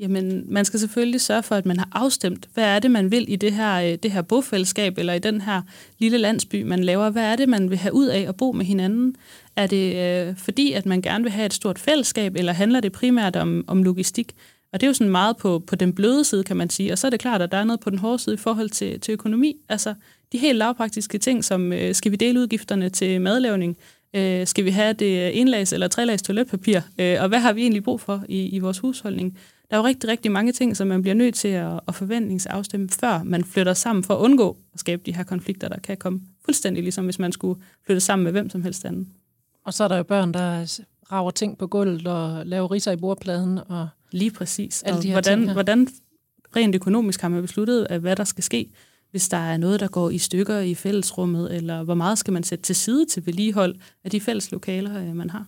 Jamen, 0.00 0.44
man 0.48 0.64
skal 0.64 0.80
selvfølgelig 0.80 1.20
sørge 1.20 1.42
for, 1.42 1.54
at 1.54 1.66
man 1.66 1.78
har 1.78 1.88
afstemt, 1.92 2.48
hvad 2.54 2.64
er 2.64 2.78
det, 2.78 2.90
man 2.90 3.10
vil 3.10 3.32
i 3.32 3.36
det 3.36 3.52
her, 3.52 3.74
øh, 3.80 3.98
det 4.02 4.10
her 4.10 4.22
bofællesskab, 4.22 4.98
eller 4.98 5.12
i 5.12 5.18
den 5.18 5.40
her 5.40 5.62
lille 5.98 6.18
landsby, 6.18 6.62
man 6.62 6.84
laver. 6.84 7.10
Hvad 7.10 7.24
er 7.24 7.36
det, 7.36 7.48
man 7.48 7.70
vil 7.70 7.78
have 7.78 7.94
ud 7.94 8.06
af 8.06 8.20
at 8.28 8.36
bo 8.36 8.52
med 8.52 8.64
hinanden? 8.64 9.16
Er 9.56 9.66
det 9.66 9.96
øh, 9.96 10.36
fordi, 10.36 10.72
at 10.72 10.86
man 10.86 11.02
gerne 11.02 11.24
vil 11.24 11.32
have 11.32 11.46
et 11.46 11.54
stort 11.54 11.78
fællesskab, 11.78 12.36
eller 12.36 12.52
handler 12.52 12.80
det 12.80 12.92
primært 12.92 13.36
om, 13.36 13.64
om 13.66 13.82
logistik? 13.82 14.32
Og 14.72 14.80
det 14.80 14.86
er 14.86 14.88
jo 14.88 14.94
sådan 14.94 15.10
meget 15.10 15.36
på, 15.36 15.58
på 15.66 15.76
den 15.76 15.92
bløde 15.92 16.24
side, 16.24 16.44
kan 16.44 16.56
man 16.56 16.70
sige. 16.70 16.92
Og 16.92 16.98
så 16.98 17.06
er 17.06 17.10
det 17.10 17.20
klart, 17.20 17.42
at 17.42 17.52
der 17.52 17.58
er 17.58 17.64
noget 17.64 17.80
på 17.80 17.90
den 17.90 17.98
hårde 17.98 18.18
side 18.18 18.34
i 18.34 18.38
forhold 18.38 18.70
til, 18.70 19.00
til 19.00 19.12
økonomi. 19.12 19.56
Altså, 19.68 19.94
de 20.32 20.38
helt 20.38 20.58
lavpraktiske 20.58 21.18
ting, 21.18 21.44
som 21.44 21.72
øh, 21.72 21.94
skal 21.94 22.12
vi 22.12 22.16
dele 22.16 22.40
udgifterne 22.40 22.88
til 22.88 23.20
madlavning? 23.20 23.76
Øh, 24.16 24.46
skal 24.46 24.64
vi 24.64 24.70
have 24.70 24.92
det 24.92 25.26
øh, 25.26 25.36
enlags 25.36 25.72
eller 25.72 25.88
trelags 25.88 26.22
toiletpapir? 26.22 26.80
Øh, 26.98 27.16
og 27.20 27.28
hvad 27.28 27.38
har 27.38 27.52
vi 27.52 27.62
egentlig 27.62 27.84
brug 27.84 28.00
for 28.00 28.24
i, 28.28 28.48
i 28.48 28.58
vores 28.58 28.78
husholdning? 28.78 29.38
Der 29.70 29.76
er 29.76 29.80
jo 29.80 29.86
rigtig, 29.86 30.10
rigtig 30.10 30.32
mange 30.32 30.52
ting, 30.52 30.76
som 30.76 30.88
man 30.88 31.02
bliver 31.02 31.14
nødt 31.14 31.34
til 31.34 31.48
at, 31.48 31.80
at 31.88 31.94
forventningsafstemme, 31.94 32.88
før 32.88 33.22
man 33.22 33.44
flytter 33.44 33.74
sammen 33.74 34.04
for 34.04 34.14
at 34.14 34.18
undgå 34.18 34.56
at 34.74 34.80
skabe 34.80 35.02
de 35.06 35.14
her 35.14 35.24
konflikter, 35.24 35.68
der 35.68 35.78
kan 35.78 35.96
komme 35.96 36.20
fuldstændig 36.44 36.82
ligesom 36.82 37.04
hvis 37.04 37.18
man 37.18 37.32
skulle 37.32 37.60
flytte 37.86 38.00
sammen 38.00 38.24
med 38.24 38.32
hvem 38.32 38.50
som 38.50 38.62
helst 38.62 38.84
anden. 38.84 39.08
Og 39.64 39.74
så 39.74 39.84
er 39.84 39.88
der 39.88 39.96
jo 39.96 40.02
børn, 40.02 40.34
der 40.34 40.80
rager 41.12 41.30
ting 41.30 41.58
på 41.58 41.66
gulvet 41.66 42.06
og 42.06 42.46
laver 42.46 42.70
riser 42.70 42.92
i 42.92 42.96
bordpladen. 42.96 43.60
Og 43.68 43.88
Lige 44.12 44.30
præcis. 44.30 44.82
Alle 44.82 44.98
og 44.98 45.02
de 45.02 45.08
her 45.08 45.14
hvordan, 45.14 45.38
ting 45.38 45.52
hvordan 45.52 45.88
rent 46.56 46.74
økonomisk 46.74 47.20
har 47.20 47.28
man 47.28 47.42
besluttet, 47.42 47.86
at 47.90 48.00
hvad 48.00 48.16
der 48.16 48.24
skal 48.24 48.44
ske, 48.44 48.70
hvis 49.10 49.28
der 49.28 49.36
er 49.36 49.56
noget, 49.56 49.80
der 49.80 49.88
går 49.88 50.10
i 50.10 50.18
stykker 50.18 50.58
i 50.58 50.74
fællesrummet, 50.74 51.56
eller 51.56 51.82
hvor 51.82 51.94
meget 51.94 52.18
skal 52.18 52.32
man 52.32 52.42
sætte 52.42 52.62
til 52.62 52.76
side 52.76 53.06
til 53.06 53.26
vedligehold 53.26 53.76
af 54.04 54.10
de 54.10 54.20
fælles 54.20 54.52
lokaler, 54.52 55.00
øh, 55.02 55.16
man 55.16 55.30
har. 55.30 55.46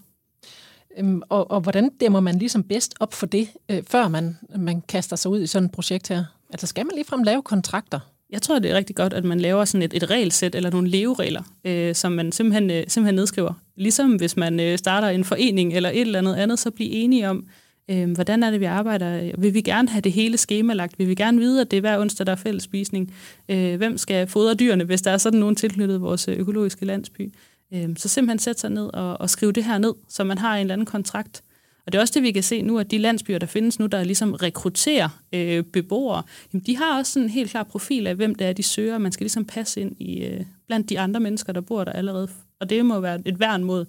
Øhm, 0.98 1.22
og, 1.28 1.50
og 1.50 1.60
hvordan 1.60 1.90
dæmmer 2.00 2.20
man 2.20 2.38
ligesom 2.38 2.62
bedst 2.62 2.94
op 3.00 3.14
for 3.14 3.26
det, 3.26 3.48
øh, 3.68 3.82
før 3.88 4.08
man, 4.08 4.38
man 4.56 4.82
kaster 4.88 5.16
sig 5.16 5.30
ud 5.30 5.40
i 5.40 5.46
sådan 5.46 5.66
et 5.66 5.72
projekt 5.72 6.08
her? 6.08 6.24
Altså 6.50 6.66
skal 6.66 6.86
man 6.86 6.94
ligefrem 6.94 7.22
lave 7.22 7.42
kontrakter? 7.42 8.00
Jeg 8.30 8.42
tror, 8.42 8.58
det 8.58 8.70
er 8.70 8.76
rigtig 8.76 8.96
godt, 8.96 9.12
at 9.12 9.24
man 9.24 9.40
laver 9.40 9.64
sådan 9.64 9.82
et, 9.82 9.94
et 9.94 10.10
regelsæt 10.10 10.54
eller 10.54 10.70
nogle 10.70 10.88
leveregler, 10.88 11.42
øh, 11.64 11.94
som 11.94 12.12
man 12.12 12.32
simpelthen, 12.32 12.70
øh, 12.70 12.84
simpelthen 12.88 13.14
nedskriver. 13.14 13.52
Ligesom 13.76 14.16
hvis 14.16 14.36
man 14.36 14.60
øh, 14.60 14.78
starter 14.78 15.08
en 15.08 15.24
forening 15.24 15.72
eller 15.72 15.90
et 15.90 16.00
eller 16.00 16.18
andet 16.18 16.34
andet, 16.34 16.58
så 16.58 16.70
bliver 16.70 16.90
enige 16.92 17.30
om, 17.30 17.46
øh, 17.90 18.10
hvordan 18.10 18.42
er 18.42 18.50
det, 18.50 18.60
vi 18.60 18.64
arbejder. 18.64 19.30
Vil 19.38 19.54
vi 19.54 19.60
gerne 19.60 19.88
have 19.88 20.00
det 20.00 20.12
hele 20.12 20.36
skemalagt? 20.36 20.98
Vil 20.98 21.08
vi 21.08 21.14
gerne 21.14 21.38
vide, 21.38 21.60
at 21.60 21.70
det 21.70 21.76
er 21.76 21.80
hver 21.80 21.98
onsdag, 21.98 22.26
der 22.26 22.32
er 22.32 22.36
fælles 22.36 22.62
spisning? 22.62 23.14
Øh, 23.48 23.76
hvem 23.76 23.98
skal 23.98 24.26
fodre 24.26 24.54
dyrene, 24.54 24.84
hvis 24.84 25.02
der 25.02 25.10
er 25.10 25.18
sådan 25.18 25.40
nogen 25.40 25.56
tilknyttet 25.56 26.00
vores 26.00 26.28
øh, 26.28 26.38
økologiske 26.38 26.84
landsby? 26.84 27.32
Øh, 27.74 27.88
så 27.96 28.08
simpelthen 28.08 28.38
sætte 28.38 28.60
sig 28.60 28.70
ned 28.70 28.94
og, 28.94 29.20
og 29.20 29.30
skrive 29.30 29.52
det 29.52 29.64
her 29.64 29.78
ned, 29.78 29.94
så 30.08 30.24
man 30.24 30.38
har 30.38 30.56
en 30.56 30.60
eller 30.60 30.74
anden 30.74 30.86
kontrakt. 30.86 31.42
Og 31.86 31.92
det 31.92 31.98
er 31.98 32.02
også 32.02 32.14
det, 32.14 32.22
vi 32.22 32.32
kan 32.32 32.42
se 32.42 32.62
nu, 32.62 32.78
at 32.78 32.90
de 32.90 32.98
landsbyer, 32.98 33.38
der 33.38 33.46
findes 33.46 33.78
nu, 33.78 33.86
der 33.86 34.04
ligesom 34.04 34.32
rekrutterer 34.32 35.08
øh, 35.32 35.64
beboere, 35.64 36.22
jamen, 36.52 36.64
de 36.66 36.76
har 36.76 36.98
også 36.98 37.12
sådan 37.12 37.24
en 37.24 37.30
helt 37.30 37.50
klar 37.50 37.62
profil 37.62 38.06
af, 38.06 38.14
hvem 38.14 38.34
det 38.34 38.46
er, 38.46 38.52
de 38.52 38.62
søger. 38.62 38.98
Man 38.98 39.12
skal 39.12 39.24
ligesom 39.24 39.44
passe 39.44 39.80
ind 39.80 39.96
i 40.00 40.24
øh, 40.24 40.44
blandt 40.66 40.88
de 40.88 41.00
andre 41.00 41.20
mennesker, 41.20 41.52
der 41.52 41.60
bor 41.60 41.84
der 41.84 41.92
allerede. 41.92 42.28
Og 42.60 42.70
det 42.70 42.86
må 42.86 43.00
være 43.00 43.20
et 43.24 43.40
værn 43.40 43.64
mod, 43.64 43.86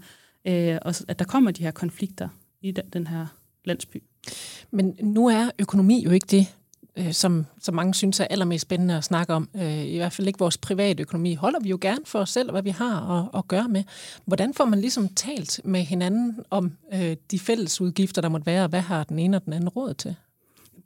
øh, 0.48 0.78
at 1.08 1.20
der 1.20 1.25
kommer 1.25 1.52
de 1.52 1.63
her 1.63 1.72
konflikter 1.72 2.30
i 2.62 2.72
den, 2.72 2.84
den 2.94 3.08
her 3.08 3.25
landsby. 3.66 4.04
Men 4.72 4.96
nu 5.02 5.28
er 5.28 5.50
økonomi 5.60 6.04
jo 6.04 6.12
ikke 6.12 6.28
det, 6.32 6.48
øh, 6.97 7.13
som, 7.13 7.45
som 7.62 7.75
mange 7.75 7.93
synes 7.93 8.19
er 8.19 8.27
allermest 8.29 8.62
spændende 8.62 8.97
at 8.97 9.03
snakke 9.03 9.33
om. 9.33 9.50
Øh, 9.55 9.85
I 9.85 9.97
hvert 9.97 10.13
fald 10.13 10.27
ikke 10.27 10.39
vores 10.39 10.57
private 10.57 11.01
økonomi. 11.01 11.33
Holder 11.33 11.59
vi 11.59 11.69
jo 11.69 11.77
gerne 11.81 12.05
for 12.05 12.19
os 12.19 12.29
selv, 12.29 12.51
hvad 12.51 12.63
vi 12.63 12.69
har 12.69 13.19
at, 13.19 13.39
at 13.39 13.47
gøre 13.47 13.67
med. 13.69 13.83
Hvordan 14.25 14.53
får 14.53 14.65
man 14.65 14.81
ligesom 14.81 15.07
talt 15.07 15.62
med 15.63 15.81
hinanden 15.81 16.39
om 16.50 16.71
øh, 16.93 17.15
de 17.31 17.39
fælles 17.39 17.81
udgifter, 17.81 18.21
der 18.21 18.29
måtte 18.29 18.45
være, 18.45 18.63
og 18.63 18.69
hvad 18.69 18.81
har 18.81 19.03
den 19.03 19.19
ene 19.19 19.38
og 19.38 19.45
den 19.45 19.53
anden 19.53 19.69
råd 19.69 19.93
til? 19.93 20.15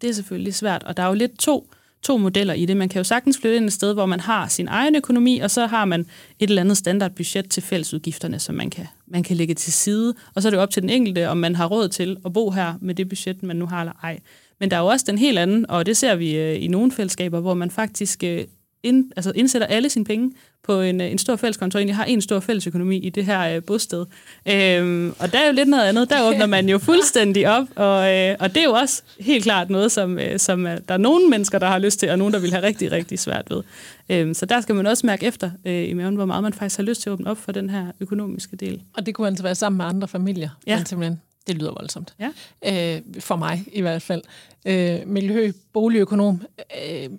Det 0.01 0.09
er 0.09 0.13
selvfølgelig 0.13 0.55
svært, 0.55 0.83
og 0.83 0.97
der 0.97 1.03
er 1.03 1.07
jo 1.07 1.13
lidt 1.13 1.39
to 1.39 1.69
to 2.01 2.17
modeller 2.17 2.53
i 2.53 2.65
det. 2.65 2.77
Man 2.77 2.89
kan 2.89 2.99
jo 2.99 3.03
sagtens 3.03 3.37
flytte 3.37 3.57
ind 3.57 3.65
et 3.65 3.73
sted, 3.73 3.93
hvor 3.93 4.05
man 4.05 4.19
har 4.19 4.47
sin 4.47 4.67
egen 4.67 4.95
økonomi, 4.95 5.39
og 5.39 5.51
så 5.51 5.65
har 5.65 5.85
man 5.85 6.01
et 6.39 6.49
eller 6.49 6.61
andet 6.61 6.77
standardbudget 6.77 7.49
til 7.49 7.63
fællesudgifterne, 7.63 8.39
som 8.39 8.55
man 8.55 8.69
kan, 8.69 8.87
man 9.07 9.23
kan 9.23 9.37
lægge 9.37 9.53
til 9.53 9.73
side. 9.73 10.13
Og 10.35 10.41
så 10.41 10.47
er 10.47 10.49
det 10.49 10.57
jo 10.57 10.61
op 10.61 10.69
til 10.69 10.81
den 10.81 10.89
enkelte, 10.89 11.29
om 11.29 11.37
man 11.37 11.55
har 11.55 11.65
råd 11.65 11.89
til 11.89 12.17
at 12.25 12.33
bo 12.33 12.51
her 12.51 12.73
med 12.81 12.95
det 12.95 13.09
budget, 13.09 13.43
man 13.43 13.55
nu 13.55 13.65
har 13.65 13.79
eller 13.79 13.93
ej. 14.03 14.19
Men 14.59 14.71
der 14.71 14.77
er 14.77 14.81
jo 14.81 14.87
også 14.87 15.05
den 15.07 15.17
helt 15.17 15.39
anden, 15.39 15.69
og 15.69 15.85
det 15.85 15.97
ser 15.97 16.15
vi 16.15 16.35
øh, 16.35 16.63
i 16.63 16.67
nogle 16.67 16.91
fællesskaber, 16.91 17.39
hvor 17.39 17.53
man 17.53 17.71
faktisk 17.71 18.23
øh, 18.23 18.43
ind, 18.83 19.11
altså 19.15 19.31
indsætter 19.35 19.67
alle 19.67 19.89
sine 19.89 20.05
penge 20.05 20.31
på 20.63 20.81
en, 20.81 21.01
øh, 21.01 21.11
en 21.11 21.17
stor 21.17 21.35
fælleskonto, 21.35 21.77
egentlig 21.77 21.95
har 21.95 22.05
en 22.05 22.21
stor 22.21 22.39
fællesøkonomi 22.39 22.97
i 22.97 23.09
det 23.09 23.25
her 23.25 23.55
øh, 23.55 23.63
bosted. 23.63 24.05
Øhm, 24.47 25.13
og 25.19 25.31
der 25.31 25.39
er 25.39 25.47
jo 25.47 25.53
lidt 25.53 25.69
noget 25.69 25.83
andet. 25.83 26.09
Der 26.09 26.29
åbner 26.29 26.45
man 26.45 26.69
jo 26.69 26.77
fuldstændig 26.89 27.49
op, 27.49 27.67
og, 27.75 28.15
øh, 28.15 28.35
og 28.39 28.49
det 28.49 28.57
er 28.57 28.63
jo 28.63 28.73
også 28.73 29.03
helt 29.19 29.43
klart 29.43 29.69
noget, 29.69 29.91
som, 29.91 30.19
øh, 30.19 30.39
som 30.39 30.63
der 30.63 30.93
er 30.93 30.97
nogle 30.97 31.29
mennesker, 31.29 31.59
der 31.59 31.67
har 31.67 31.79
lyst 31.79 31.99
til, 31.99 32.09
og 32.09 32.17
nogen, 32.17 32.33
der 32.33 32.39
vil 32.39 32.51
have 32.51 32.63
rigtig, 32.63 32.91
rigtig 32.91 33.19
svært 33.19 33.45
ved. 33.49 33.63
Øhm, 34.09 34.33
så 34.33 34.45
der 34.45 34.61
skal 34.61 34.75
man 34.75 34.87
også 34.87 35.05
mærke 35.05 35.25
efter 35.25 35.51
øh, 35.65 35.89
i 35.89 35.93
maven, 35.93 36.15
hvor 36.15 36.25
meget 36.25 36.43
man 36.43 36.53
faktisk 36.53 36.77
har 36.77 36.83
lyst 36.83 37.01
til 37.01 37.09
at 37.09 37.13
åbne 37.13 37.29
op 37.29 37.37
for 37.37 37.51
den 37.51 37.69
her 37.69 37.85
økonomiske 37.99 38.55
del. 38.55 38.81
Og 38.93 39.05
det 39.05 39.15
kunne 39.15 39.27
altså 39.27 39.43
være 39.43 39.55
sammen 39.55 39.77
med 39.77 39.85
andre 39.85 40.07
familier, 40.07 40.49
ja. 40.67 40.83
simpelthen 40.85 41.19
det 41.48 41.56
lyder 41.56 41.72
voldsomt. 41.72 42.13
Ja. 42.20 42.96
Øh, 42.96 43.01
for 43.20 43.36
mig 43.36 43.66
i 43.74 43.82
hvert 43.82 44.01
fald. 44.01 44.22
Øh, 44.66 45.30
Høgh, 45.30 45.54
boligøkonom. 45.74 46.42
Øh, 46.88 47.10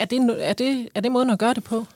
er, 0.00 0.04
det, 0.04 0.36
er, 0.38 0.52
det, 0.52 0.88
er 0.94 1.00
det 1.00 1.12
måden 1.12 1.30
at 1.30 1.38
gøre 1.38 1.54
det 1.54 1.64
på? 1.64 1.86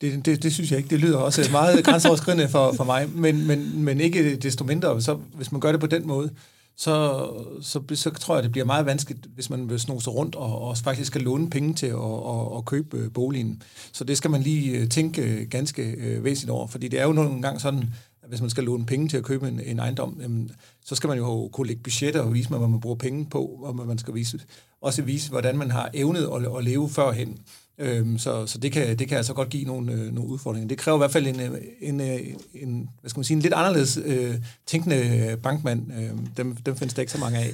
Det, 0.00 0.26
det, 0.26 0.42
det 0.42 0.52
synes 0.52 0.70
jeg 0.70 0.78
ikke. 0.78 0.90
Det 0.90 0.98
lyder 0.98 1.18
også 1.18 1.48
meget 1.50 1.84
grænseoverskridende 1.84 2.48
for, 2.48 2.72
for 2.72 2.84
mig, 2.84 3.08
men, 3.14 3.46
men, 3.46 3.84
men 3.84 4.00
ikke 4.00 4.36
desto 4.36 4.64
mindre. 4.64 5.02
Så, 5.02 5.14
hvis 5.14 5.52
man 5.52 5.60
gør 5.60 5.72
det 5.72 5.80
på 5.80 5.86
den 5.86 6.06
måde, 6.06 6.30
så, 6.76 7.26
så, 7.62 7.82
så 7.94 8.10
tror 8.10 8.34
jeg, 8.34 8.42
det 8.42 8.52
bliver 8.52 8.64
meget 8.64 8.86
vanskeligt, 8.86 9.26
hvis 9.34 9.50
man 9.50 9.70
vil 9.70 9.80
snose 9.80 10.10
rundt 10.10 10.34
og, 10.34 10.62
og 10.62 10.78
faktisk 10.78 11.06
skal 11.06 11.20
låne 11.20 11.50
penge 11.50 11.74
til 11.74 11.86
at 11.86 11.94
og, 11.94 12.52
og 12.52 12.64
købe 12.64 12.96
øh, 12.96 13.12
boligen. 13.12 13.62
Så 13.92 14.04
det 14.04 14.16
skal 14.16 14.30
man 14.30 14.42
lige 14.42 14.78
øh, 14.78 14.88
tænke 14.88 15.46
ganske 15.46 15.82
øh, 15.82 16.24
væsentligt 16.24 16.50
over, 16.50 16.66
fordi 16.66 16.88
det 16.88 17.00
er 17.00 17.04
jo 17.04 17.12
nogle 17.12 17.42
gange 17.42 17.60
sådan, 17.60 17.94
at 18.22 18.28
hvis 18.28 18.40
man 18.40 18.50
skal 18.50 18.64
låne 18.64 18.86
penge 18.86 19.08
til 19.08 19.16
at 19.16 19.24
købe 19.24 19.48
en, 19.48 19.60
en 19.60 19.78
ejendom, 19.78 20.18
jamen, 20.22 20.50
så 20.84 20.94
skal 20.94 21.08
man 21.08 21.18
jo 21.18 21.48
kunne 21.52 21.66
lægge 21.66 21.82
budgetter 21.82 22.20
og 22.20 22.34
vise, 22.34 22.48
hvad 22.48 22.58
man 22.58 22.80
bruger 22.80 22.96
penge 22.96 23.26
på, 23.26 23.44
og 23.44 23.76
man 23.76 23.98
skal 23.98 24.14
vise, 24.14 24.40
også 24.80 25.02
vise, 25.02 25.30
hvordan 25.30 25.58
man 25.58 25.70
har 25.70 25.90
evnet 25.94 26.30
at, 26.34 26.56
at 26.58 26.64
leve 26.64 26.88
førhen. 26.88 27.38
Øhm, 27.78 28.18
så 28.18 28.46
så 28.46 28.58
det, 28.58 28.72
kan, 28.72 28.98
det 28.98 29.08
kan 29.08 29.16
altså 29.16 29.34
godt 29.34 29.48
give 29.48 29.64
nogle, 29.64 29.92
øh, 29.92 30.14
nogle 30.14 30.30
udfordringer. 30.30 30.68
Det 30.68 30.78
kræver 30.78 30.98
i 30.98 31.00
hvert 31.00 31.10
fald 31.10 31.26
en, 31.26 31.40
øh, 31.40 31.58
en, 31.80 32.00
øh, 32.00 32.20
en, 32.54 32.88
hvad 33.00 33.10
skal 33.10 33.18
man 33.18 33.24
sige, 33.24 33.36
en 33.36 33.42
lidt 33.42 33.54
anderledes 33.54 33.98
øh, 34.04 34.34
tænkende 34.66 35.38
bankmand. 35.42 35.92
Øh, 35.92 36.10
dem, 36.36 36.56
dem 36.56 36.76
findes 36.76 36.94
der 36.94 37.00
ikke 37.00 37.12
så 37.12 37.18
mange 37.18 37.38
af. 37.38 37.52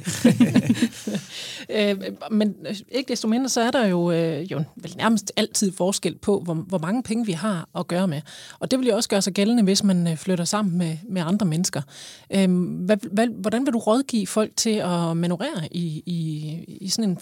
øh, 1.93 2.05
men 2.31 2.55
øh, 2.69 2.77
ikke 2.89 3.09
desto 3.09 3.29
mindre, 3.29 3.49
så 3.49 3.61
er 3.61 3.71
der 3.71 3.87
jo, 3.87 4.11
øh, 4.11 4.53
jo 4.53 4.63
vel 4.77 4.95
nærmest 4.97 5.33
altid 5.37 5.73
forskel 5.73 6.19
på, 6.19 6.41
hvor, 6.41 6.55
hvor 6.55 6.79
mange 6.79 7.03
penge 7.03 7.27
vi 7.27 7.33
har 7.33 7.69
at 7.79 7.89
gøre 7.89 8.09
med. 8.09 8.21
Og 8.59 8.71
det 8.71 8.79
vil 8.79 8.89
jo 8.89 8.97
også 8.97 9.09
gøre 9.09 9.23
sig 9.23 9.33
gældende, 9.33 9.63
hvis 9.63 9.85
man 9.85 10.17
flytter 10.17 10.45
sammen 10.45 10.79
med, 10.79 10.97
med 11.09 11.23
andre 11.23 11.47
mennesker. 11.47 11.83
Øh, 12.31 12.51
hvad, 12.85 12.97
hvad, 13.13 13.27
hvordan 13.27 13.67
vil 13.67 13.73
du 13.73 13.79
rådgive 13.79 14.27
folk 14.27 14.53
til 14.57 14.71
at 14.71 15.17
manøvrere 15.17 15.69
i, 15.71 16.03
i, 16.07 16.49
i 16.81 16.89
sådan 16.89 17.11
en 17.11 17.19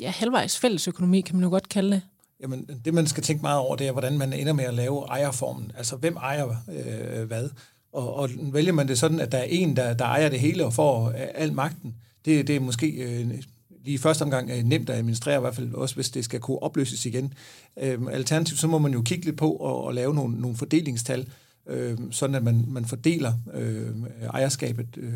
ja, 0.00 0.10
halvvejs 0.10 0.58
fælles 0.58 0.88
økonomi, 0.88 1.20
kan 1.20 1.36
man 1.36 1.44
jo 1.44 1.50
godt 1.50 1.68
kalde 1.68 1.90
det? 1.90 2.02
Jamen, 2.42 2.68
det 2.84 2.94
man 2.94 3.06
skal 3.06 3.22
tænke 3.22 3.42
meget 3.42 3.58
over, 3.58 3.76
det 3.76 3.86
er, 3.86 3.92
hvordan 3.92 4.18
man 4.18 4.32
ender 4.32 4.52
med 4.52 4.64
at 4.64 4.74
lave 4.74 5.06
ejerformen. 5.06 5.72
Altså, 5.76 5.96
hvem 5.96 6.16
ejer 6.16 6.48
øh, 6.48 7.26
hvad? 7.26 7.48
Og, 7.92 8.14
og 8.14 8.30
vælger 8.52 8.72
man 8.72 8.88
det 8.88 8.98
sådan, 8.98 9.20
at 9.20 9.32
der 9.32 9.38
er 9.38 9.46
en, 9.48 9.76
der, 9.76 9.94
der 9.94 10.04
ejer 10.04 10.28
det 10.28 10.40
hele 10.40 10.66
og 10.66 10.72
får 10.72 11.08
øh, 11.08 11.14
al 11.34 11.52
magten, 11.52 11.94
det, 12.24 12.46
det 12.46 12.56
er 12.56 12.60
måske 12.60 12.86
øh, 12.86 13.30
lige 13.84 13.94
i 13.94 13.98
første 13.98 14.22
omgang 14.22 14.50
øh, 14.50 14.62
nemt 14.62 14.90
at 14.90 14.96
administrere, 14.96 15.36
i 15.36 15.40
hvert 15.40 15.54
fald 15.54 15.74
også 15.74 15.94
hvis 15.94 16.10
det 16.10 16.24
skal 16.24 16.40
kunne 16.40 16.62
opløses 16.62 17.06
igen. 17.06 17.34
Øh, 17.82 17.98
alternativt, 18.10 18.60
så 18.60 18.66
må 18.66 18.78
man 18.78 18.92
jo 18.92 19.02
kigge 19.02 19.24
lidt 19.24 19.36
på 19.36 19.52
og, 19.52 19.84
og 19.84 19.94
lave 19.94 20.14
nogle, 20.14 20.40
nogle 20.40 20.56
fordelingstal, 20.56 21.28
øh, 21.66 21.98
sådan 22.10 22.36
at 22.36 22.42
man, 22.42 22.64
man 22.68 22.84
fordeler 22.84 23.32
øh, 23.54 23.90
ejerskabet 24.32 24.86
øh, 24.96 25.14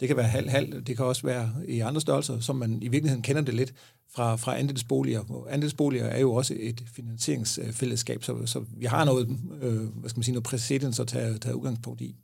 det 0.00 0.08
kan 0.08 0.16
være 0.16 0.26
halv-halv, 0.26 0.82
det 0.82 0.96
kan 0.96 1.06
også 1.06 1.22
være 1.22 1.50
i 1.68 1.80
andre 1.80 2.00
størrelser, 2.00 2.40
som 2.40 2.56
man 2.56 2.82
i 2.82 2.88
virkeligheden 2.88 3.22
kender 3.22 3.42
det 3.42 3.54
lidt 3.54 3.74
fra, 4.14 4.36
fra 4.36 4.58
andelsboliger. 4.58 5.46
Andelsboliger 5.50 6.04
er 6.04 6.20
jo 6.20 6.34
også 6.34 6.54
et 6.60 6.82
finansieringsfællesskab, 6.92 8.24
så, 8.24 8.46
så 8.46 8.64
vi 8.76 8.86
har 8.86 9.04
noget, 9.04 9.28
øh, 9.62 9.74
hvad 9.74 10.10
skal 10.10 10.18
man 10.18 10.24
sige, 10.24 10.32
noget 10.32 10.44
præcedens 10.44 11.00
at 11.00 11.06
tage, 11.06 11.38
tage 11.38 11.56
udgangspunkt 11.56 12.00
i. 12.00 12.16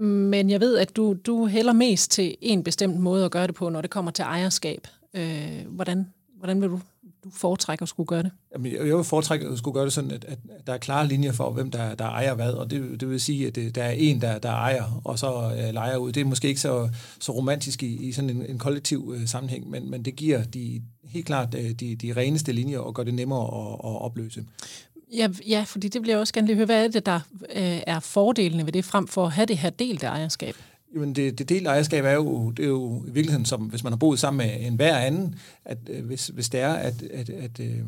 Men 0.00 0.50
jeg 0.50 0.60
ved, 0.60 0.78
at 0.78 0.96
du, 0.96 1.16
du 1.26 1.46
hælder 1.46 1.72
mest 1.72 2.10
til 2.10 2.36
en 2.40 2.64
bestemt 2.64 3.00
måde 3.00 3.24
at 3.24 3.30
gøre 3.30 3.46
det 3.46 3.54
på, 3.54 3.68
når 3.68 3.80
det 3.80 3.90
kommer 3.90 4.10
til 4.10 4.22
ejerskab. 4.22 4.86
Øh, 5.14 5.66
hvordan, 5.68 6.06
hvordan 6.38 6.60
vil 6.60 6.68
du 6.68 6.80
du 7.28 7.38
foretrækker 7.38 7.82
at 7.82 7.88
skulle 7.88 8.06
gøre 8.06 8.22
det? 8.22 8.30
Jamen, 8.52 8.72
jeg 8.72 8.96
vil 8.96 9.04
foretrække 9.04 9.46
at 9.46 9.58
skulle 9.58 9.74
gøre 9.74 9.84
det 9.84 9.92
sådan, 9.92 10.10
at, 10.10 10.24
at 10.24 10.38
der 10.66 10.72
er 10.72 10.78
klare 10.78 11.08
linjer 11.08 11.32
for, 11.32 11.50
hvem 11.50 11.70
der, 11.70 11.94
der 11.94 12.04
ejer 12.04 12.34
hvad, 12.34 12.52
og 12.52 12.70
det, 12.70 13.00
det 13.00 13.10
vil 13.10 13.20
sige, 13.20 13.46
at 13.46 13.54
det, 13.54 13.74
der 13.74 13.82
er 13.82 13.90
en, 13.90 14.20
der, 14.20 14.38
der 14.38 14.50
ejer, 14.50 15.00
og 15.04 15.18
så 15.18 15.52
uh, 15.68 15.74
lejer 15.74 15.96
ud. 15.96 16.12
Det 16.12 16.20
er 16.20 16.24
måske 16.24 16.48
ikke 16.48 16.60
så, 16.60 16.88
så 17.20 17.32
romantisk 17.32 17.82
i, 17.82 18.08
i 18.08 18.12
sådan 18.12 18.30
en, 18.30 18.46
en 18.48 18.58
kollektiv 18.58 19.08
uh, 19.08 19.24
sammenhæng, 19.26 19.70
men, 19.70 19.90
men 19.90 20.04
det 20.04 20.16
giver 20.16 20.42
de, 20.42 20.82
helt 21.04 21.26
klart 21.26 21.54
uh, 21.54 21.60
de, 21.60 21.96
de 21.96 22.12
reneste 22.16 22.52
linjer 22.52 22.78
og 22.78 22.94
gør 22.94 23.02
det 23.02 23.14
nemmere 23.14 23.44
at, 23.44 23.72
at 23.72 24.02
opløse. 24.02 24.44
Ja, 25.12 25.28
ja, 25.48 25.64
fordi 25.66 25.88
det 25.88 26.02
bliver 26.02 26.14
jeg 26.14 26.20
også 26.20 26.34
gerne 26.34 26.46
lige 26.46 26.56
høre. 26.56 26.66
Hvad 26.66 26.84
er 26.84 26.88
det, 26.88 27.06
der 27.06 27.20
øh, 27.56 27.80
er 27.86 28.00
fordelene 28.00 28.66
ved 28.66 28.72
det, 28.72 28.84
frem 28.84 29.06
for 29.06 29.26
at 29.26 29.32
have 29.32 29.46
det 29.46 29.58
her 29.58 29.70
delte 29.70 30.06
ejerskab? 30.06 30.54
Jamen 30.94 31.14
det, 31.14 31.38
det 31.38 31.48
del 31.48 31.66
ejerskab 31.66 32.04
er 32.04 32.12
jo, 32.12 32.50
det 32.50 32.64
er 32.64 32.68
jo 32.68 33.04
i 33.06 33.10
virkeligheden 33.10 33.44
som, 33.44 33.60
hvis 33.60 33.84
man 33.84 33.92
har 33.92 33.96
boet 33.98 34.18
sammen 34.18 34.46
med 34.46 34.66
en 34.66 34.74
hver 34.74 34.96
anden, 34.96 35.34
at 35.64 35.78
øh, 35.90 36.06
hvis, 36.06 36.26
hvis 36.26 36.48
det 36.48 36.60
er, 36.60 36.72
at, 36.72 37.02
at, 37.02 37.30
at 37.30 37.60
øh, 37.60 37.80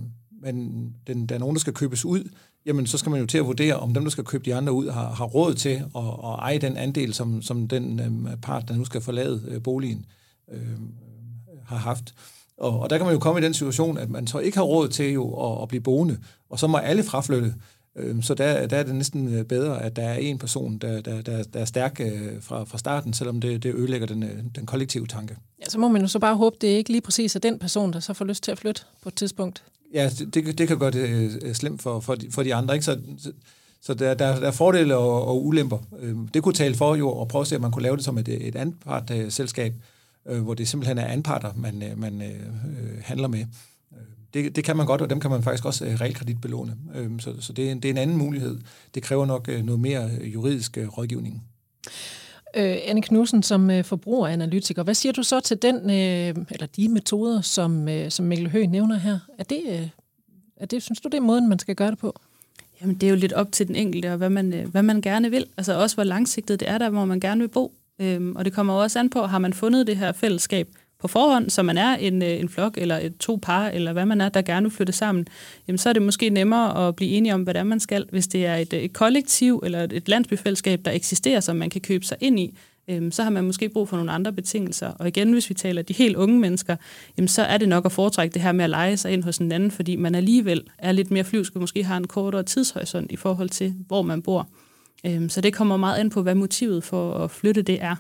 man, 0.43 0.87
den, 1.07 1.27
der 1.27 1.35
er 1.35 1.39
nogen, 1.39 1.57
der 1.57 1.61
skal 1.61 1.73
købes 1.73 2.05
ud, 2.05 2.29
jamen 2.67 2.87
så 2.87 2.99
skal 2.99 3.11
man 3.11 3.21
jo 3.21 3.27
til 3.27 3.39
at 3.39 3.47
vurdere, 3.47 3.77
om 3.77 3.95
dem, 3.95 4.03
der 4.03 4.11
skal 4.11 4.25
købe 4.25 4.45
de 4.45 4.55
andre 4.55 4.73
ud, 4.73 4.91
har, 4.91 5.11
har 5.11 5.25
råd 5.25 5.55
til 5.55 5.71
at, 5.71 6.07
at 6.25 6.35
eje 6.39 6.59
den 6.59 6.77
andel, 6.77 7.15
som, 7.15 7.43
som 7.43 7.69
den 7.69 8.01
øh, 8.01 8.37
part, 8.37 8.69
der 8.69 8.77
nu 8.77 8.85
skal 8.85 9.01
forlade 9.01 9.61
boligen, 9.65 10.07
øh, 10.53 10.79
har 11.67 11.77
haft. 11.77 12.15
Og, 12.57 12.81
og 12.81 12.91
der 12.91 12.97
kan 12.97 13.07
man 13.07 13.15
jo 13.15 13.21
komme 13.21 13.41
i 13.41 13.45
den 13.45 13.55
situation, 13.55 13.99
at 13.99 14.11
man 14.11 14.27
så 14.27 14.39
ikke 14.39 14.57
har 14.57 14.65
råd 14.65 14.89
til 14.89 15.13
jo 15.13 15.53
at, 15.53 15.63
at 15.63 15.69
blive 15.69 15.81
boende, 15.81 16.19
og 16.51 16.59
så 16.59 16.67
må 16.67 16.77
alle 16.77 17.03
fraflytte. 17.03 17.55
Øhm, 17.97 18.23
så 18.23 18.35
der, 18.35 18.67
der 18.67 18.77
er 18.77 18.83
det 18.83 18.95
næsten 18.95 19.35
øh, 19.35 19.45
bedre, 19.45 19.83
at 19.83 19.97
der 19.97 20.03
er 20.03 20.15
en 20.15 20.39
person, 20.39 20.79
der, 20.79 21.01
der, 21.01 21.23
der, 21.23 21.43
der 21.43 21.61
er 21.61 21.65
stærk 21.65 22.01
øh, 22.01 22.43
fra, 22.43 22.65
fra 22.65 22.79
starten, 22.79 23.13
selvom 23.13 23.41
det, 23.41 23.63
det 23.63 23.75
ødelægger 23.75 24.07
den, 24.07 24.23
øh, 24.23 24.39
den 24.55 24.67
kollektive 24.67 25.07
tanke. 25.07 25.37
Ja, 25.61 25.65
så 25.69 25.79
må 25.79 25.89
man 25.89 26.03
jo 26.03 26.09
så 26.09 26.19
bare 26.19 26.37
håbe, 26.37 26.57
det 26.61 26.73
er 26.73 26.77
ikke 26.77 26.91
lige 26.91 27.01
præcis 27.01 27.37
er 27.37 27.41
den 27.41 27.59
person, 27.59 27.93
der 27.93 28.01
så 28.01 28.15
får 28.15 28.25
lyst 28.25 28.43
til 28.43 28.53
at 28.53 28.59
flytte 28.59 28.83
på 29.03 29.09
et 29.09 29.15
tidspunkt. 29.15 29.65
Ja, 29.95 30.11
det, 30.35 30.59
det 30.59 30.69
kan 30.69 30.79
gøre 30.79 30.91
det 30.91 31.57
slemt 31.57 31.83
for, 31.83 32.01
for, 32.01 32.15
de, 32.15 32.31
for 32.31 32.43
de 32.43 32.55
andre. 32.55 32.75
Ikke? 32.75 32.85
Så, 32.85 32.99
så 33.83 33.95
der, 33.95 34.15
der, 34.15 34.41
der 34.41 34.47
er 34.47 34.51
fordele 34.51 34.97
og, 34.97 35.27
og 35.27 35.47
ulemper. 35.47 35.79
Øhm, 36.01 36.29
det 36.29 36.43
kunne 36.43 36.55
tale 36.55 36.75
for 36.75 36.95
jo 36.95 37.21
at 37.21 37.29
prøve 37.29 37.41
at 37.41 37.47
se, 37.47 37.55
at 37.55 37.61
man 37.61 37.71
kunne 37.71 37.83
lave 37.83 37.97
det 37.97 38.05
som 38.05 38.19
et, 38.19 38.29
et 38.29 38.57
anpart-selskab, 38.57 39.75
hvor 40.25 40.55
det 40.55 40.69
simpelthen 40.69 40.99
er 40.99 41.07
anparter, 41.07 41.53
man, 41.57 41.83
man 41.97 42.23
handler 43.03 43.29
med 43.29 43.45
det, 44.35 44.57
det 44.57 44.65
kan 44.65 44.77
man 44.77 44.87
godt, 44.87 45.03
og 45.03 45.11
dem 45.11 45.21
kan 45.21 45.31
man 45.31 45.43
faktisk 45.43 45.65
også 45.65 45.85
øh, 45.85 46.01
realkreditbelåne. 46.01 46.77
Øh, 46.95 47.11
så 47.21 47.35
så 47.41 47.53
det, 47.53 47.69
er 47.69 47.73
en, 47.73 47.81
det 47.83 47.89
er 47.89 47.93
en 47.93 47.99
anden 47.99 48.17
mulighed. 48.17 48.59
Det 48.95 49.03
kræver 49.03 49.27
nok 49.27 49.49
øh, 49.49 49.65
noget 49.65 49.81
mere 49.81 50.11
øh, 50.21 50.35
juridisk 50.35 50.79
rådgivning. 50.99 51.43
Øh, 52.57 52.77
Anne 52.85 53.03
Knudsen, 53.03 53.43
som 53.43 53.71
øh, 53.71 53.85
forbrugeranalytiker, 53.85 54.83
hvad 54.83 54.95
siger 54.95 55.13
du 55.13 55.23
så 55.23 55.41
til 55.41 55.63
den, 55.63 55.77
øh, 55.77 56.45
eller 56.51 56.67
de 56.77 56.89
metoder, 56.89 57.41
som, 57.41 57.89
øh, 57.89 58.11
som 58.11 58.27
Mikkel 58.27 58.51
Høgh 58.51 58.71
nævner 58.71 58.97
her? 58.97 59.19
Er 59.39 59.45
det, 59.45 59.63
øh, 59.69 59.89
er 60.57 60.67
det, 60.67 60.83
synes 60.83 61.01
du, 61.01 61.09
det 61.09 61.17
er 61.17 61.23
måden, 61.23 61.49
man 61.49 61.59
skal 61.59 61.75
gøre 61.75 61.91
det 61.91 61.99
på? 61.99 62.21
Jamen, 62.81 62.95
det 62.95 63.07
er 63.07 63.11
jo 63.11 63.17
lidt 63.17 63.33
op 63.33 63.53
til 63.53 63.69
den 63.69 63.77
enkelte, 63.77 64.13
og 64.13 64.17
hvad 64.17 64.31
man, 64.31 64.55
øh, 64.55 64.69
hvad 64.69 64.83
man 64.83 65.01
gerne 65.01 65.31
vil. 65.31 65.47
Altså 65.57 65.79
også, 65.79 65.97
hvor 65.97 66.05
langsigtet 66.05 66.61
det 66.61 66.69
er 66.69 66.79
der, 66.79 66.91
hvor 66.91 67.05
man 67.05 67.21
gerne 67.21 67.41
vil 67.41 67.49
bo. 67.49 67.75
Øhm, 67.99 68.37
og 68.37 68.45
det 68.45 68.53
kommer 68.53 68.75
også 68.75 68.99
an 68.99 69.11
på, 69.11 69.27
har 69.27 69.39
man 69.39 69.53
fundet 69.53 69.87
det 69.87 69.97
her 69.97 70.13
fællesskab, 70.13 70.69
på 71.01 71.09
forhånd, 71.09 71.51
så 71.51 71.63
man 71.63 71.79
er 71.79 71.97
en, 71.97 72.23
øh, 72.23 72.41
en 72.41 72.49
flok 72.49 72.79
eller 72.79 72.99
et, 72.99 73.17
to 73.17 73.39
par, 73.43 73.69
eller 73.69 73.93
hvad 73.93 74.07
man 74.07 74.21
er, 74.21 74.29
der 74.29 74.43
gerne 74.43 74.65
vil 74.65 74.73
flytte 74.77 74.93
sammen, 74.93 75.27
jamen 75.69 75.79
så 75.79 75.89
er 75.89 75.93
det 75.93 76.03
måske 76.03 76.31
nemmere 76.31 76.89
at 76.89 76.97
blive 76.97 77.11
enige 77.11 77.35
om, 77.35 77.43
hvad 77.43 77.55
det 77.55 77.61
er, 77.61 77.65
man 77.65 77.81
skal. 77.81 78.07
Hvis 78.11 78.27
det 78.27 78.47
er 78.47 78.55
et, 78.55 78.73
øh, 78.73 78.81
et 78.81 78.93
kollektiv 78.93 79.61
eller 79.65 79.87
et 79.93 80.09
landsbyfællesskab, 80.09 80.81
der 80.85 80.91
eksisterer, 80.91 81.41
som 81.41 81.57
man 81.57 81.71
kan 81.71 81.81
købe 81.81 82.05
sig 82.05 82.17
ind 82.21 82.41
i, 82.41 82.55
øhm, 82.91 83.11
så 83.11 83.23
har 83.23 83.31
man 83.31 83.45
måske 83.45 83.69
brug 83.69 83.89
for 83.89 83.97
nogle 83.97 84.13
andre 84.13 84.33
betingelser. 84.33 84.89
Og 84.89 85.09
igen, 85.09 85.33
hvis 85.33 85.49
vi 85.49 85.55
taler 85.55 85.83
de 85.83 85.93
helt 85.93 86.17
unge 86.17 86.39
mennesker, 86.39 86.77
jamen 87.17 87.29
så 87.29 87.43
er 87.43 87.59
det 87.59 87.69
nok 87.69 87.85
at 87.87 87.93
foretrække 87.93 88.35
det 88.35 88.43
her 88.43 88.53
med 88.53 88.65
at 88.65 88.71
lege 88.71 88.97
sig 88.97 89.13
ind 89.13 89.25
hos 89.25 89.39
en 89.39 89.53
anden, 89.53 89.71
fordi 89.71 89.97
man 89.97 90.15
alligevel 90.15 90.63
er 90.79 90.93
lidt 90.93 91.11
mere 91.11 91.25
flyvsk 91.25 91.55
og 91.55 91.61
måske 91.61 91.85
har 91.85 91.97
en 91.97 92.07
kortere 92.07 92.43
tidshorisont 92.43 93.13
i 93.13 93.17
forhold 93.17 93.49
til, 93.49 93.75
hvor 93.87 94.03
man 94.03 94.23
bor. 94.23 94.49
Øhm, 95.07 95.29
så 95.29 95.41
det 95.41 95.55
kommer 95.55 95.77
meget 95.77 95.99
an 95.99 96.11
på, 96.11 96.23
hvad 96.23 96.35
motivet 96.35 96.85
for 96.85 97.15
at 97.15 97.31
flytte 97.31 97.63
det 97.63 97.83
er. 97.83 97.97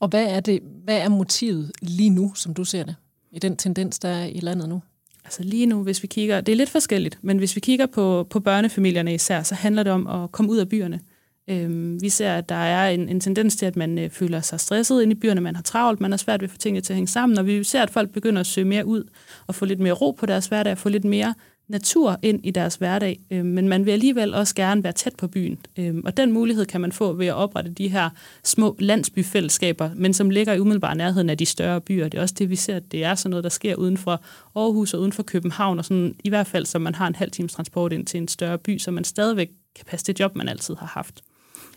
Og 0.00 0.08
hvad 0.08 0.24
er, 0.24 0.40
det, 0.40 0.60
hvad 0.84 0.98
er 0.98 1.08
motivet 1.08 1.72
lige 1.82 2.10
nu, 2.10 2.34
som 2.34 2.54
du 2.54 2.64
ser 2.64 2.84
det, 2.84 2.94
i 3.32 3.38
den 3.38 3.56
tendens, 3.56 3.98
der 3.98 4.08
er 4.08 4.26
i 4.26 4.40
landet 4.40 4.68
nu? 4.68 4.82
Altså 5.24 5.42
lige 5.42 5.66
nu, 5.66 5.82
hvis 5.82 6.02
vi 6.02 6.06
kigger, 6.06 6.40
det 6.40 6.52
er 6.52 6.56
lidt 6.56 6.70
forskelligt, 6.70 7.18
men 7.22 7.38
hvis 7.38 7.56
vi 7.56 7.60
kigger 7.60 7.86
på, 7.86 8.26
på 8.30 8.40
børnefamilierne 8.40 9.14
især, 9.14 9.42
så 9.42 9.54
handler 9.54 9.82
det 9.82 9.92
om 9.92 10.06
at 10.06 10.32
komme 10.32 10.50
ud 10.50 10.58
af 10.58 10.68
byerne. 10.68 11.00
Øhm, 11.50 12.02
vi 12.02 12.08
ser, 12.08 12.34
at 12.34 12.48
der 12.48 12.54
er 12.54 12.88
en, 12.88 13.08
en 13.08 13.20
tendens 13.20 13.56
til, 13.56 13.66
at 13.66 13.76
man 13.76 13.98
øh, 13.98 14.10
føler 14.10 14.40
sig 14.40 14.60
stresset 14.60 15.02
inde 15.02 15.12
i 15.12 15.18
byerne, 15.18 15.40
man 15.40 15.56
har 15.56 15.62
travlt, 15.62 16.00
man 16.00 16.12
har 16.12 16.18
svært 16.18 16.40
ved 16.40 16.48
at 16.48 16.52
få 16.52 16.58
tingene 16.58 16.80
til 16.80 16.92
at 16.92 16.94
hænge 16.94 17.08
sammen, 17.08 17.38
og 17.38 17.46
vi 17.46 17.64
ser, 17.64 17.82
at 17.82 17.90
folk 17.90 18.10
begynder 18.10 18.40
at 18.40 18.46
søge 18.46 18.64
mere 18.64 18.86
ud 18.86 19.04
og 19.46 19.54
få 19.54 19.64
lidt 19.64 19.80
mere 19.80 19.92
ro 19.92 20.10
på 20.10 20.26
deres 20.26 20.46
hverdag, 20.46 20.78
få 20.78 20.88
lidt 20.88 21.04
mere 21.04 21.34
natur 21.68 22.18
ind 22.22 22.40
i 22.46 22.50
deres 22.50 22.74
hverdag, 22.74 23.20
øh, 23.30 23.44
men 23.44 23.68
man 23.68 23.86
vil 23.86 23.92
alligevel 23.92 24.34
også 24.34 24.54
gerne 24.54 24.84
være 24.84 24.92
tæt 24.92 25.16
på 25.16 25.28
byen. 25.28 25.58
Øh, 25.78 25.94
og 26.04 26.16
den 26.16 26.32
mulighed 26.32 26.66
kan 26.66 26.80
man 26.80 26.92
få 26.92 27.12
ved 27.12 27.26
at 27.26 27.34
oprette 27.34 27.70
de 27.70 27.88
her 27.88 28.10
små 28.44 28.76
landsbyfællesskaber, 28.78 29.90
men 29.94 30.14
som 30.14 30.30
ligger 30.30 30.52
i 30.52 30.60
umiddelbar 30.60 30.94
nærheden 30.94 31.30
af 31.30 31.38
de 31.38 31.46
større 31.46 31.80
byer. 31.80 32.08
Det 32.08 32.18
er 32.18 32.22
også 32.22 32.34
det, 32.38 32.50
vi 32.50 32.56
ser, 32.56 32.76
at 32.76 32.92
det 32.92 33.04
er 33.04 33.14
sådan 33.14 33.30
noget, 33.30 33.44
der 33.44 33.50
sker 33.50 33.74
uden 33.74 33.96
for 33.96 34.22
Aarhus 34.56 34.94
og 34.94 35.00
uden 35.00 35.12
for 35.12 35.22
København, 35.22 35.78
og 35.78 35.84
sådan, 35.84 36.14
i 36.24 36.28
hvert 36.28 36.46
fald, 36.46 36.66
så 36.66 36.78
man 36.78 36.94
har 36.94 37.06
en 37.06 37.14
halv 37.14 37.30
times 37.30 37.52
transport 37.52 37.92
ind 37.92 38.06
til 38.06 38.18
en 38.18 38.28
større 38.28 38.58
by, 38.58 38.78
så 38.78 38.90
man 38.90 39.04
stadigvæk 39.04 39.48
kan 39.76 39.84
passe 39.86 40.06
det 40.06 40.20
job, 40.20 40.36
man 40.36 40.48
altid 40.48 40.74
har 40.74 40.86
haft. 40.86 41.20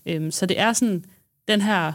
Øh, 0.05 0.31
så 0.31 0.45
det 0.45 0.59
er 0.59 0.73
sådan 0.73 1.03
den 1.47 1.61
her 1.61 1.93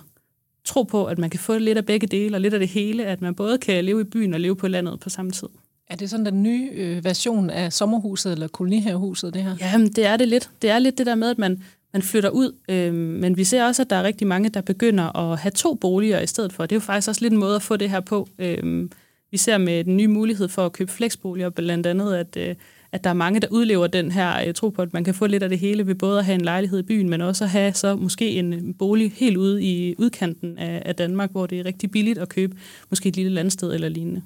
tro 0.64 0.82
på, 0.82 1.04
at 1.04 1.18
man 1.18 1.30
kan 1.30 1.40
få 1.40 1.58
lidt 1.58 1.78
af 1.78 1.86
begge 1.86 2.06
dele 2.06 2.36
og 2.36 2.40
lidt 2.40 2.54
af 2.54 2.60
det 2.60 2.68
hele, 2.68 3.04
at 3.04 3.20
man 3.20 3.34
både 3.34 3.58
kan 3.58 3.84
leve 3.84 4.00
i 4.00 4.04
byen 4.04 4.34
og 4.34 4.40
leve 4.40 4.56
på 4.56 4.68
landet 4.68 5.00
på 5.00 5.10
samme 5.10 5.30
tid. 5.30 5.48
Er 5.90 5.96
det 5.96 6.10
sådan 6.10 6.26
den 6.26 6.42
nye 6.42 6.70
øh, 6.74 7.04
version 7.04 7.50
af 7.50 7.72
sommerhuset 7.72 8.32
eller 8.32 8.48
kolonihavehuset, 8.48 9.34
det 9.34 9.42
her? 9.42 9.56
Jamen, 9.60 9.88
det 9.88 10.06
er 10.06 10.16
det 10.16 10.28
lidt. 10.28 10.50
Det 10.62 10.70
er 10.70 10.78
lidt 10.78 10.98
det 10.98 11.06
der 11.06 11.14
med, 11.14 11.30
at 11.30 11.38
man, 11.38 11.62
man 11.92 12.02
flytter 12.02 12.30
ud, 12.30 12.52
øh, 12.68 12.94
men 12.94 13.36
vi 13.36 13.44
ser 13.44 13.64
også, 13.64 13.82
at 13.82 13.90
der 13.90 13.96
er 13.96 14.02
rigtig 14.02 14.26
mange, 14.26 14.48
der 14.48 14.60
begynder 14.60 15.16
at 15.16 15.38
have 15.38 15.50
to 15.50 15.74
boliger 15.74 16.20
i 16.20 16.26
stedet 16.26 16.52
for. 16.52 16.62
Det 16.62 16.72
er 16.72 16.76
jo 16.76 16.80
faktisk 16.80 17.08
også 17.08 17.20
lidt 17.20 17.32
en 17.32 17.38
måde 17.38 17.56
at 17.56 17.62
få 17.62 17.76
det 17.76 17.90
her 17.90 18.00
på. 18.00 18.28
Øh, 18.38 18.88
vi 19.30 19.36
ser 19.36 19.58
med 19.58 19.84
den 19.84 19.96
nye 19.96 20.08
mulighed 20.08 20.48
for 20.48 20.66
at 20.66 20.72
købe 20.72 20.92
flexboliger, 20.92 21.50
blandt 21.50 21.86
andet, 21.86 22.14
at, 22.14 22.36
øh, 22.36 22.54
at 22.92 23.04
der 23.04 23.10
er 23.10 23.14
mange, 23.14 23.40
der 23.40 23.48
udlever 23.50 23.86
den 23.86 24.10
her 24.10 24.40
øh, 24.40 24.46
jeg 24.46 24.54
tro 24.54 24.70
på, 24.70 24.82
at 24.82 24.92
man 24.92 25.04
kan 25.04 25.14
få 25.14 25.26
lidt 25.26 25.42
af 25.42 25.48
det 25.48 25.58
hele 25.58 25.86
ved 25.86 25.94
både 25.94 26.18
at 26.18 26.24
have 26.24 26.34
en 26.34 26.44
lejlighed 26.44 26.78
i 26.78 26.82
byen, 26.82 27.08
men 27.08 27.20
også 27.20 27.44
at 27.44 27.50
have 27.50 27.72
så 27.72 27.96
måske 27.96 28.30
en 28.30 28.74
bolig 28.74 29.12
helt 29.16 29.36
ude 29.36 29.62
i 29.62 29.94
udkanten 29.98 30.58
af, 30.58 30.82
af 30.84 30.94
Danmark, 30.94 31.30
hvor 31.30 31.46
det 31.46 31.60
er 31.60 31.64
rigtig 31.64 31.90
billigt 31.90 32.18
at 32.18 32.28
købe 32.28 32.56
måske 32.90 33.08
et 33.08 33.16
lille 33.16 33.32
landsted 33.32 33.74
eller 33.74 33.88
lignende. 33.88 34.22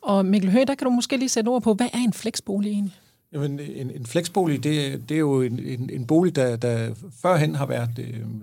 Og 0.00 0.26
Mikkel 0.26 0.50
Høgh, 0.50 0.66
der 0.66 0.74
kan 0.74 0.84
du 0.84 0.90
måske 0.90 1.16
lige 1.16 1.28
sætte 1.28 1.48
ord 1.48 1.62
på, 1.62 1.74
hvad 1.74 1.88
er 1.92 1.98
en 1.98 2.12
flexbolig 2.12 2.70
egentlig? 2.70 2.94
Jamen, 3.32 3.60
en, 3.60 3.90
en 3.90 4.06
flexbolig, 4.06 4.64
det, 4.64 5.08
det 5.08 5.14
er 5.14 5.18
jo 5.18 5.42
en, 5.42 5.58
en, 5.58 5.90
en 5.92 6.06
bolig, 6.06 6.36
der, 6.36 6.56
der 6.56 6.94
førhen 7.22 7.54
har 7.54 7.66
været 7.66 7.98
øh, 7.98 8.08
en, 8.08 8.42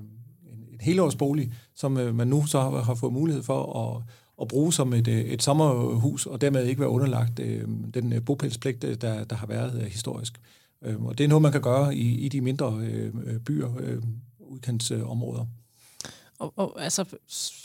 en 0.72 0.80
helårsbolig, 0.82 1.54
som 1.76 1.98
øh, 1.98 2.16
man 2.16 2.28
nu 2.28 2.46
så 2.46 2.60
har, 2.60 2.84
har 2.84 2.96
fået 2.96 3.14
mulighed 3.14 3.44
for 3.44 3.80
at, 3.80 4.04
at 4.42 4.48
bruge 4.48 4.74
som 4.74 4.94
et, 4.94 5.08
øh, 5.08 5.20
et 5.20 5.44
sommerhus, 5.44 6.26
og 6.26 6.42
dermed 6.42 6.66
ikke 6.66 6.80
være 6.80 6.90
underlagt 6.90 7.40
øh, 7.40 7.68
den 7.94 8.14
øh, 8.14 8.26
bopælspligt, 8.26 8.84
øh, 8.84 8.96
der, 9.02 9.24
der 9.24 9.36
har 9.36 9.48
været 9.48 9.82
øh, 9.82 9.88
historisk. 9.88 10.42
Øh, 10.82 11.04
og 11.06 11.18
det 11.18 11.24
er 11.24 11.28
noget, 11.28 11.42
man 11.42 11.52
kan 11.52 11.62
gøre 11.62 11.96
i, 11.96 12.20
i 12.20 12.30
de 12.30 12.42
mindre 12.42 12.80
øh, 12.84 13.40
byer, 13.40 13.70
øh, 13.80 14.02
udkantsområder. 14.40 15.42
Øh, 15.42 15.48
og, 16.40 16.54
og 16.56 16.84
altså, 16.84 17.06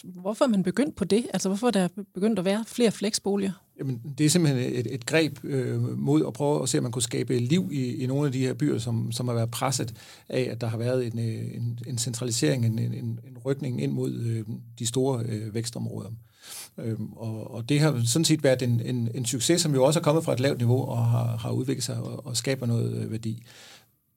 hvorfor 0.04 0.44
er 0.44 0.48
man 0.48 0.62
begyndt 0.62 0.96
på 0.96 1.04
det? 1.04 1.26
Altså, 1.32 1.48
hvorfor 1.48 1.66
er 1.66 1.70
der 1.70 1.88
begyndt 2.14 2.38
at 2.38 2.44
være 2.44 2.64
flere 2.66 2.90
fleksboliger? 2.90 3.52
Jamen, 3.78 4.00
det 4.18 4.26
er 4.26 4.30
simpelthen 4.30 4.72
et, 4.74 4.94
et 4.94 5.06
greb 5.06 5.44
øh, 5.44 5.98
mod 5.98 6.26
at 6.26 6.32
prøve 6.32 6.62
at 6.62 6.68
se, 6.68 6.78
om 6.78 6.82
man 6.82 6.92
kunne 6.92 7.02
skabe 7.02 7.38
liv 7.38 7.68
i, 7.72 7.96
i 7.96 8.06
nogle 8.06 8.26
af 8.26 8.32
de 8.32 8.38
her 8.38 8.54
byer, 8.54 8.78
som, 8.78 9.12
som 9.12 9.28
har 9.28 9.34
været 9.34 9.50
presset 9.50 9.94
af, 10.28 10.48
at 10.50 10.60
der 10.60 10.66
har 10.66 10.78
været 10.78 11.06
en, 11.06 11.18
øh, 11.18 11.54
en, 11.54 11.78
en 11.86 11.98
centralisering, 11.98 12.66
en, 12.66 12.78
en, 12.78 12.94
en 12.94 13.38
rykning 13.44 13.82
ind 13.82 13.92
mod 13.92 14.12
øh, 14.12 14.44
de 14.78 14.86
store 14.86 15.24
øh, 15.28 15.54
vækstområder. 15.54 16.10
Øhm, 16.78 17.12
og, 17.12 17.54
og 17.54 17.68
det 17.68 17.80
har 17.80 18.02
sådan 18.04 18.24
set 18.24 18.44
været 18.44 18.62
en, 18.62 18.80
en, 18.84 19.08
en 19.14 19.24
succes, 19.24 19.60
som 19.60 19.74
jo 19.74 19.84
også 19.84 20.00
er 20.00 20.04
kommet 20.04 20.24
fra 20.24 20.32
et 20.32 20.40
lavt 20.40 20.58
niveau 20.58 20.84
og 20.84 21.06
har, 21.06 21.36
har 21.36 21.50
udviklet 21.50 21.84
sig 21.84 21.96
og, 21.96 22.26
og 22.26 22.36
skaber 22.36 22.66
noget 22.66 22.92
øh, 22.92 23.10
værdi. 23.10 23.42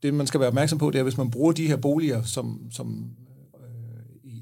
Det, 0.03 0.13
man 0.13 0.27
skal 0.27 0.39
være 0.39 0.47
opmærksom 0.47 0.79
på, 0.79 0.89
det 0.89 0.95
er, 0.95 0.99
at 0.99 1.05
hvis 1.05 1.17
man 1.17 1.31
bruger 1.31 1.51
de 1.51 1.67
her 1.67 1.75
boliger 1.75 2.23
som, 2.23 2.61
som 2.71 3.05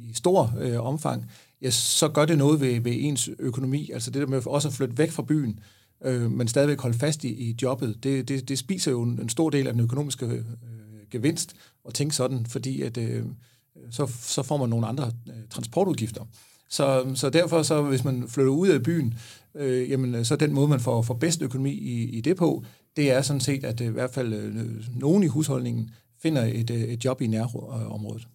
i 0.10 0.14
stor 0.14 0.54
øh, 0.60 0.86
omfang, 0.86 1.26
ja, 1.62 1.70
så 1.70 2.08
gør 2.08 2.26
det 2.26 2.38
noget 2.38 2.62
ved, 2.62 2.80
ved 2.80 2.94
ens 2.96 3.30
økonomi. 3.40 3.90
Altså 3.94 4.12
det 4.12 4.22
der 4.22 4.28
med 4.28 4.48
også 4.48 4.68
at 4.68 4.74
flytte 4.74 4.98
væk 4.98 5.12
fra 5.12 5.24
byen, 5.24 5.60
øh, 6.06 6.32
men 6.32 6.48
stadigvæk 6.48 6.82
holde 6.82 6.98
fast 6.98 7.24
i, 7.24 7.30
i 7.30 7.56
jobbet, 7.62 8.04
det, 8.04 8.28
det, 8.28 8.50
det 8.50 8.58
spiser 8.58 8.92
jo 8.92 9.02
en, 9.02 9.20
en 9.22 9.30
stor 9.30 9.50
del 9.50 9.68
af 9.68 9.74
den 9.74 9.82
økonomiske 9.82 10.26
øh, 10.26 10.44
gevinst 11.12 11.56
at 11.88 11.94
tænke 11.94 12.16
sådan, 12.16 12.46
fordi 12.46 12.82
at, 12.82 12.98
øh, 12.98 13.26
så, 13.92 14.12
så 14.22 14.44
får 14.44 14.58
man 14.58 14.70
nogle 14.70 14.88
andre 14.88 15.12
øh, 15.28 15.34
transportudgifter. 15.50 16.26
Så, 16.70 17.12
så 17.16 17.30
derfor, 17.30 17.64
så 17.64 17.82
hvis 17.82 18.04
man 18.04 18.28
flytter 18.28 18.52
ud 18.52 18.68
af 18.68 18.84
byen, 18.84 19.14
øh, 19.56 19.90
jamen, 19.90 20.26
så 20.26 20.36
den 20.36 20.54
måde, 20.54 20.68
man 20.68 20.80
får, 20.80 21.02
får 21.02 21.14
bedst 21.14 21.42
økonomi 21.42 21.72
i, 21.72 22.10
i 22.10 22.22
det 22.22 22.38
på, 22.38 22.64
det 22.96 23.12
er 23.12 23.22
sådan 23.22 23.40
set, 23.40 23.64
at 23.64 23.82
øh, 23.82 23.88
i 23.88 23.92
hvert 23.92 24.12
fald 24.12 24.34
øh, 24.34 24.66
nogen 24.96 25.24
i 25.24 25.28
husholdningen 25.28 25.90
finder 26.22 26.44
et, 26.44 26.70
øh, 26.70 26.82
et 26.82 27.06
job 27.06 27.22
i 27.22 27.28
nærområdet 27.28 28.28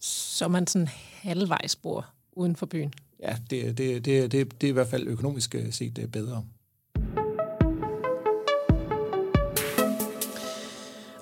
så 0.00 0.48
man 0.48 0.66
sådan 0.66 0.88
halvvejs 1.22 1.76
bor 1.76 2.06
uden 2.32 2.56
for 2.56 2.66
byen. 2.66 2.94
Ja, 3.22 3.36
det, 3.50 3.78
det, 3.78 4.04
det, 4.04 4.32
det, 4.32 4.60
det 4.60 4.66
er 4.66 4.70
i 4.70 4.72
hvert 4.72 4.88
fald 4.88 5.06
økonomisk 5.06 5.54
øh, 5.54 5.72
set 5.72 5.98
øh, 5.98 6.08
bedre. 6.08 6.44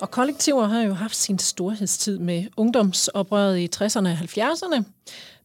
Og 0.01 0.11
kollektiver 0.11 0.65
har 0.65 0.81
jo 0.81 0.93
haft 0.93 1.15
sin 1.15 1.39
storhedstid 1.39 2.19
med 2.19 2.45
ungdomsoprøret 2.57 3.59
i 3.59 3.69
60'erne 3.75 4.07
og 4.07 4.13
70'erne, 4.13 4.83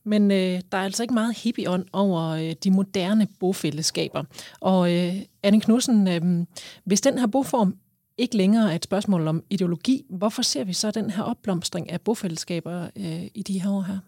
men 0.05 0.31
øh, 0.31 0.61
der 0.73 0.79
er 0.79 0.83
altså 0.83 1.03
ikke 1.03 1.15
meget 1.15 1.37
hippie-ånd 1.37 1.87
over 1.93 2.29
øh, 2.29 2.53
de 2.65 2.71
moderne 2.71 3.27
bofællesskaber. 3.41 4.25
Og 4.61 4.95
øh, 4.95 5.15
Anne 5.43 5.61
Knudsen, 5.61 6.09
øh, 6.09 6.47
hvis 6.85 7.01
den 7.01 7.19
her 7.19 7.27
boform 7.27 7.77
ikke 8.21 8.37
længere 8.37 8.71
er 8.73 8.77
et 8.77 8.85
spørgsmål 8.85 9.29
om 9.29 9.43
ideologi. 9.51 10.05
Hvorfor 10.11 10.43
ser 10.43 10.65
vi 10.65 10.73
så 10.73 10.91
den 10.91 11.11
her 11.11 11.23
opblomstring 11.23 11.91
af 11.91 12.01
bofællesskaber 12.01 12.87
øh, 12.97 13.23
i 13.35 13.43
de 13.43 13.61
her 13.61 13.71
år 13.71 13.83
her? 13.83 13.99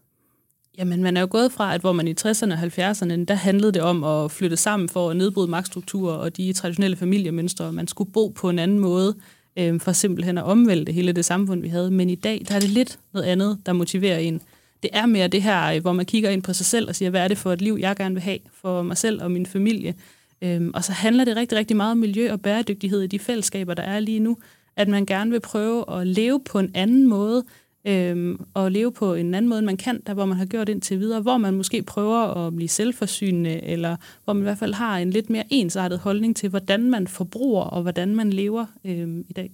Jamen, 0.79 1.03
man 1.03 1.17
er 1.17 1.21
jo 1.21 1.29
gået 1.31 1.53
fra, 1.53 1.75
at 1.75 1.81
hvor 1.81 1.93
man 1.93 2.09
i 2.09 2.15
60'erne 2.21 2.53
og 2.53 2.59
70'erne, 2.59 3.25
der 3.25 3.35
handlede 3.35 3.73
det 3.73 3.83
om 3.83 4.05
at 4.05 4.31
flytte 4.31 4.57
sammen 4.57 4.89
for 4.89 5.11
at 5.11 5.17
nedbryde 5.17 5.51
magtstrukturer 5.51 6.15
og 6.15 6.37
de 6.37 6.53
traditionelle 6.53 6.97
familiemønstre. 6.97 7.73
Man 7.73 7.89
skulle 7.89 8.13
bo 8.13 8.29
på 8.29 8.51
en 8.51 8.59
anden 8.59 8.79
måde, 8.79 9.15
øh, 9.57 9.81
for 9.81 9.93
simpelthen 9.93 10.39
at 10.39 10.45
omvælte 10.45 10.93
hele 10.93 11.13
det 11.13 11.25
samfund, 11.25 11.61
vi 11.61 11.69
havde. 11.69 11.91
Men 11.91 12.11
i 12.11 12.15
dag, 12.15 12.43
der 12.49 12.55
er 12.55 12.61
det 12.61 12.69
lidt 12.69 12.99
noget 13.13 13.27
andet, 13.27 13.59
der 13.67 13.73
motiverer 13.73 14.19
en. 14.19 14.41
Det 14.83 14.91
er 14.93 15.07
mere 15.07 15.29
det 15.29 15.43
her, 15.43 15.75
øh, 15.75 15.81
hvor 15.81 15.93
man 15.93 16.07
kigger 16.07 16.31
ind 16.31 16.43
på 16.43 16.53
sig 16.53 16.67
selv 16.67 16.89
og 16.89 16.97
siger, 16.97 17.11
hvad 17.11 17.21
er 17.21 17.29
det 17.29 17.39
for 17.39 17.53
et 17.53 17.63
liv, 17.63 17.77
jeg 17.81 17.97
gerne 17.97 18.15
vil 18.15 18.23
have 18.23 18.39
for 18.53 18.83
mig 18.83 18.97
selv 18.97 19.23
og 19.23 19.31
min 19.31 19.47
familie. 19.47 19.95
Øhm, 20.43 20.71
og 20.75 20.85
så 20.85 20.93
handler 20.93 21.25
det 21.25 21.37
rigtig, 21.37 21.59
rigtig 21.59 21.77
meget 21.77 21.93
om 21.93 21.99
miljø 21.99 22.33
og 22.33 22.41
bæredygtighed 22.41 23.03
i 23.03 23.07
de 23.07 23.19
fællesskaber, 23.19 23.75
der 23.75 23.83
er 23.83 24.01
lige 24.01 24.21
nu. 24.21 24.37
At 24.77 24.89
man 24.89 25.07
gerne 25.07 25.31
vil 25.31 25.41
prøve 25.41 26.01
at 26.01 26.07
leve 26.07 26.41
på 26.45 26.59
en 26.59 26.71
anden 26.75 27.09
måde, 27.09 27.45
øhm, 27.87 28.45
og 28.55 28.73
leve 28.73 28.93
på 28.93 29.15
en 29.15 29.35
anden 29.35 29.49
måde, 29.49 29.59
end 29.59 29.67
man 29.67 29.77
kan, 29.77 30.01
der 30.07 30.15
hvor 30.15 30.25
man 30.25 30.39
har 30.39 30.47
gjort 30.47 30.69
indtil 30.69 30.99
videre, 30.99 31.21
hvor 31.21 31.37
man 31.37 31.55
måske 31.55 31.83
prøver 31.83 32.47
at 32.47 32.57
blive 32.57 32.69
selvforsynende, 32.69 33.65
eller 33.65 33.97
hvor 34.25 34.33
man 34.33 34.43
i 34.43 34.45
hvert 34.45 34.59
fald 34.59 34.75
har 34.75 34.99
en 34.99 35.11
lidt 35.11 35.31
mere 35.31 35.45
ensartet 35.51 35.99
holdning 35.99 36.37
til, 36.37 36.49
hvordan 36.49 36.91
man 36.91 37.07
forbruger 37.07 37.63
og 37.63 37.83
hvordan 37.83 38.17
man 38.17 38.31
lever 38.31 38.67
øhm, 38.85 39.25
i 39.29 39.33
dag. 39.33 39.51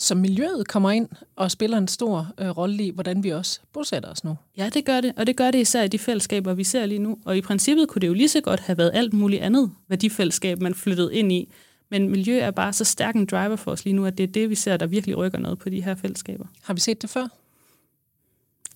Så 0.00 0.14
miljøet 0.14 0.68
kommer 0.68 0.90
ind 0.90 1.08
og 1.36 1.50
spiller 1.50 1.78
en 1.78 1.88
stor 1.88 2.32
øh, 2.38 2.48
rolle 2.48 2.84
i, 2.84 2.90
hvordan 2.90 3.24
vi 3.24 3.30
også 3.30 3.60
bosætter 3.72 4.10
os 4.10 4.24
nu. 4.24 4.36
Ja, 4.56 4.68
det 4.74 4.84
gør 4.84 5.00
det, 5.00 5.12
og 5.16 5.26
det 5.26 5.36
gør 5.36 5.50
det 5.50 5.60
især 5.60 5.82
i 5.82 5.88
de 5.88 5.98
fællesskaber, 5.98 6.54
vi 6.54 6.64
ser 6.64 6.86
lige 6.86 6.98
nu. 6.98 7.18
Og 7.24 7.36
i 7.36 7.40
princippet 7.40 7.88
kunne 7.88 8.00
det 8.00 8.08
jo 8.08 8.12
lige 8.12 8.28
så 8.28 8.40
godt 8.40 8.60
have 8.60 8.78
været 8.78 8.90
alt 8.94 9.12
muligt 9.12 9.42
andet 9.42 9.70
værdifællesskab, 9.88 10.60
man 10.60 10.74
flyttede 10.74 11.14
ind 11.14 11.32
i. 11.32 11.48
Men 11.88 12.08
miljø 12.08 12.38
er 12.38 12.50
bare 12.50 12.72
så 12.72 12.84
stærk 12.84 13.14
en 13.14 13.26
driver 13.26 13.56
for 13.56 13.70
os 13.70 13.84
lige 13.84 13.94
nu, 13.94 14.06
at 14.06 14.18
det 14.18 14.24
er 14.24 14.32
det, 14.32 14.50
vi 14.50 14.54
ser, 14.54 14.76
der 14.76 14.86
virkelig 14.86 15.16
rykker 15.16 15.38
noget 15.38 15.58
på 15.58 15.68
de 15.68 15.82
her 15.82 15.94
fællesskaber. 15.94 16.46
Har 16.62 16.74
vi 16.74 16.80
set 16.80 17.02
det 17.02 17.10
før? 17.10 17.28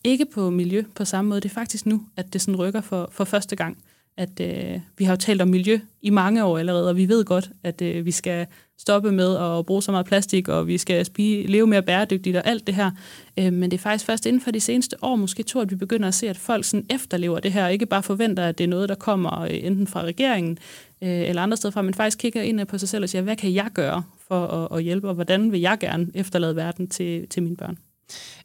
Ikke 0.04 0.26
på 0.26 0.50
miljø 0.50 0.82
på 0.94 1.04
samme 1.04 1.28
måde. 1.28 1.40
Det 1.40 1.48
er 1.48 1.54
faktisk 1.54 1.86
nu, 1.86 2.06
at 2.16 2.32
det 2.32 2.40
sådan 2.40 2.56
rykker 2.56 2.80
for, 2.80 3.08
for 3.12 3.24
første 3.24 3.56
gang 3.56 3.78
at 4.16 4.40
øh, 4.40 4.80
vi 4.98 5.04
har 5.04 5.12
jo 5.12 5.16
talt 5.16 5.42
om 5.42 5.48
miljø 5.48 5.78
i 6.02 6.10
mange 6.10 6.44
år 6.44 6.58
allerede, 6.58 6.88
og 6.88 6.96
vi 6.96 7.08
ved 7.08 7.24
godt, 7.24 7.50
at 7.62 7.82
øh, 7.82 8.04
vi 8.04 8.10
skal 8.10 8.46
stoppe 8.78 9.12
med 9.12 9.36
at 9.36 9.66
bruge 9.66 9.82
så 9.82 9.90
meget 9.90 10.06
plastik, 10.06 10.48
og 10.48 10.66
vi 10.66 10.78
skal 10.78 11.04
spige, 11.04 11.46
leve 11.46 11.66
mere 11.66 11.82
bæredygtigt 11.82 12.36
og 12.36 12.46
alt 12.46 12.66
det 12.66 12.74
her. 12.74 12.90
Øh, 13.38 13.52
men 13.52 13.70
det 13.70 13.76
er 13.76 13.82
faktisk 13.82 14.04
først 14.04 14.26
inden 14.26 14.40
for 14.40 14.50
de 14.50 14.60
seneste 14.60 14.96
år, 15.02 15.16
måske 15.16 15.42
to, 15.42 15.60
at 15.60 15.70
vi 15.70 15.76
begynder 15.76 16.08
at 16.08 16.14
se, 16.14 16.28
at 16.28 16.36
folk 16.36 16.64
sådan 16.64 16.86
efterlever 16.90 17.40
det 17.40 17.52
her, 17.52 17.64
og 17.64 17.72
ikke 17.72 17.86
bare 17.86 18.02
forventer, 18.02 18.44
at 18.44 18.58
det 18.58 18.64
er 18.64 18.68
noget, 18.68 18.88
der 18.88 18.94
kommer 18.94 19.40
øh, 19.40 19.64
enten 19.64 19.86
fra 19.86 20.02
regeringen 20.02 20.58
øh, 21.02 21.28
eller 21.28 21.42
andre 21.42 21.56
steder 21.56 21.72
fra, 21.72 21.82
men 21.82 21.94
faktisk 21.94 22.18
kigger 22.18 22.42
ind 22.42 22.66
på 22.66 22.78
sig 22.78 22.88
selv 22.88 23.02
og 23.02 23.08
siger, 23.08 23.22
hvad 23.22 23.36
kan 23.36 23.54
jeg 23.54 23.70
gøre 23.74 24.02
for 24.28 24.46
at, 24.46 24.78
at 24.78 24.84
hjælpe, 24.84 25.08
og 25.08 25.14
hvordan 25.14 25.52
vil 25.52 25.60
jeg 25.60 25.78
gerne 25.80 26.06
efterlade 26.14 26.56
verden 26.56 26.88
til, 26.88 27.28
til 27.28 27.42
mine 27.42 27.56
børn? 27.56 27.78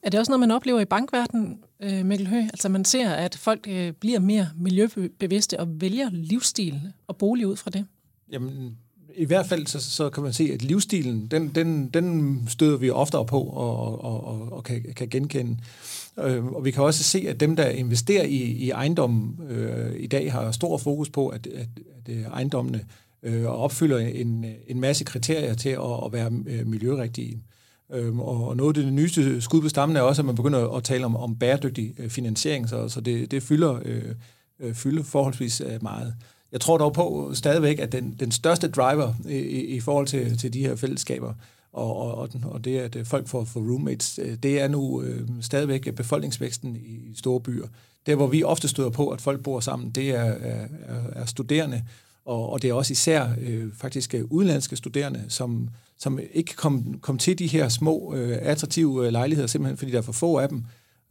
Er 0.04 0.10
det 0.10 0.20
også 0.20 0.32
noget, 0.32 0.40
man 0.40 0.52
oplever 0.52 0.80
i 0.80 0.86
bankverdenen, 0.86 1.60
øh, 1.80 2.06
Mikkel 2.06 2.28
Høgh? 2.28 2.44
Altså 2.44 2.70
man 2.70 2.86
ser, 2.86 3.10
at 3.10 3.36
folk 3.36 3.68
øh, 3.70 3.92
bliver 3.92 4.20
mere 4.20 4.50
miljøbevidste 4.58 5.60
og 5.60 5.82
vælger 5.82 6.10
livsstil 6.12 6.82
og 7.08 7.18
bolig 7.18 7.48
ud 7.48 7.56
fra 7.56 7.70
det? 7.72 7.86
Jamen, 8.32 8.78
i 9.16 9.26
hvert 9.26 9.46
fald 9.46 9.68
så, 9.68 9.80
så 9.80 10.10
kan 10.10 10.24
man 10.24 10.34
se, 10.34 10.50
at 10.54 10.62
livsstilen, 10.62 11.28
den, 11.28 11.50
den, 11.56 11.88
den 11.88 12.38
støder 12.48 12.78
vi 12.78 12.90
oftere 12.90 13.26
på 13.26 13.42
og, 13.42 14.04
og, 14.04 14.24
og, 14.28 14.52
og 14.52 14.64
kan, 14.64 14.86
kan 14.96 15.10
genkende. 15.10 15.58
Øh, 16.20 16.46
og 16.46 16.66
vi 16.66 16.72
kan 16.72 16.84
også 16.84 17.04
se, 17.04 17.26
at 17.28 17.40
dem, 17.40 17.56
der 17.56 17.70
investerer 17.70 18.24
i, 18.24 18.36
i 18.36 18.70
ejendommen 18.70 19.40
øh, 19.50 19.96
i 20.00 20.08
dag, 20.08 20.32
har 20.32 20.52
stor 20.52 20.78
fokus 20.78 21.10
på, 21.10 21.28
at, 21.28 21.48
at, 21.48 21.68
at 21.98 22.16
øh, 22.16 22.24
ejendommene 22.24 22.86
øh, 23.24 23.46
opfylder 23.46 23.98
en, 23.98 24.46
en 24.68 24.80
masse 24.80 25.04
kriterier 25.04 25.54
til 25.54 25.70
at, 25.70 26.06
at 26.06 26.14
være 26.14 26.30
miljørigtige. 26.66 27.40
Øhm, 27.94 28.20
og 28.20 28.58
noget 28.58 28.78
af 28.78 28.84
det 28.84 28.94
nyeste 28.94 29.42
skud 29.42 29.62
på 29.62 29.70
stammen 29.70 29.96
er 29.96 30.02
også, 30.02 30.22
at 30.22 30.26
man 30.26 30.36
begynder 30.36 30.70
at 30.70 30.84
tale 30.84 31.06
om, 31.06 31.16
om 31.16 31.36
bæredygtig 31.36 31.94
øh, 32.00 32.10
finansiering, 32.10 32.70
så, 32.70 32.90
så 32.90 33.02
det, 33.02 33.32
det 33.32 33.44
fylder, 33.44 33.80
øh, 33.86 34.04
øh 34.60 34.74
fylder 34.74 35.04
forholdsvis 35.04 35.62
øh, 35.62 35.84
meget. 35.84 36.14
Jeg 36.52 36.62
tror 36.62 36.78
dog 36.78 36.94
på 36.94 37.32
stadigvæk, 37.34 37.80
at 37.80 37.92
den, 37.92 38.16
den 38.20 38.32
største 38.32 38.68
driver 38.68 39.14
i, 39.30 39.38
i 39.60 39.80
forhold 39.80 40.08
til, 40.08 40.38
til 40.38 40.54
de 40.54 40.60
her 40.60 40.76
fællesskaber, 40.76 41.34
og, 41.74 41.98
og, 41.98 42.30
og, 42.44 42.66
det, 42.66 42.78
at 42.78 43.08
folk 43.08 43.28
får, 43.28 43.44
får 43.44 43.60
roommates, 43.60 44.20
det 44.44 44.62
er 44.62 44.68
nu 44.68 45.02
øh, 45.02 45.28
stadigvæk 45.42 45.96
befolkningsvæksten 45.96 46.76
i 46.76 47.16
store 47.16 47.42
byer. 47.42 47.68
Der, 48.06 48.16
hvor 48.16 48.28
vi 48.28 48.44
ofte 48.44 48.68
støder 48.68 48.90
på, 48.90 49.10
at 49.10 49.22
folk 49.22 49.44
bor 49.44 49.60
sammen, 49.60 49.90
det 49.90 50.10
er, 50.10 50.24
er, 50.24 50.68
er 51.12 51.26
studerende, 51.26 51.84
og, 52.30 52.50
og 52.50 52.62
det 52.62 52.70
er 52.70 52.74
også 52.74 52.92
især 52.92 53.28
øh, 53.42 53.68
faktisk 53.78 54.14
øh, 54.14 54.26
udenlandske 54.30 54.76
studerende, 54.76 55.26
som, 55.28 55.70
som 55.98 56.20
ikke 56.34 56.56
kom, 56.56 57.00
komme 57.02 57.20
til 57.20 57.40
de 57.40 57.48
her 57.48 57.70
små, 57.70 58.14
øh, 58.16 58.38
attraktive 58.42 59.06
øh, 59.06 59.12
lejligheder, 59.12 59.48
simpelthen 59.48 59.78
fordi 59.78 59.92
der 59.92 59.98
er 59.98 60.02
for 60.02 60.12
få 60.12 60.38
af 60.38 60.50
dem. 60.50 60.64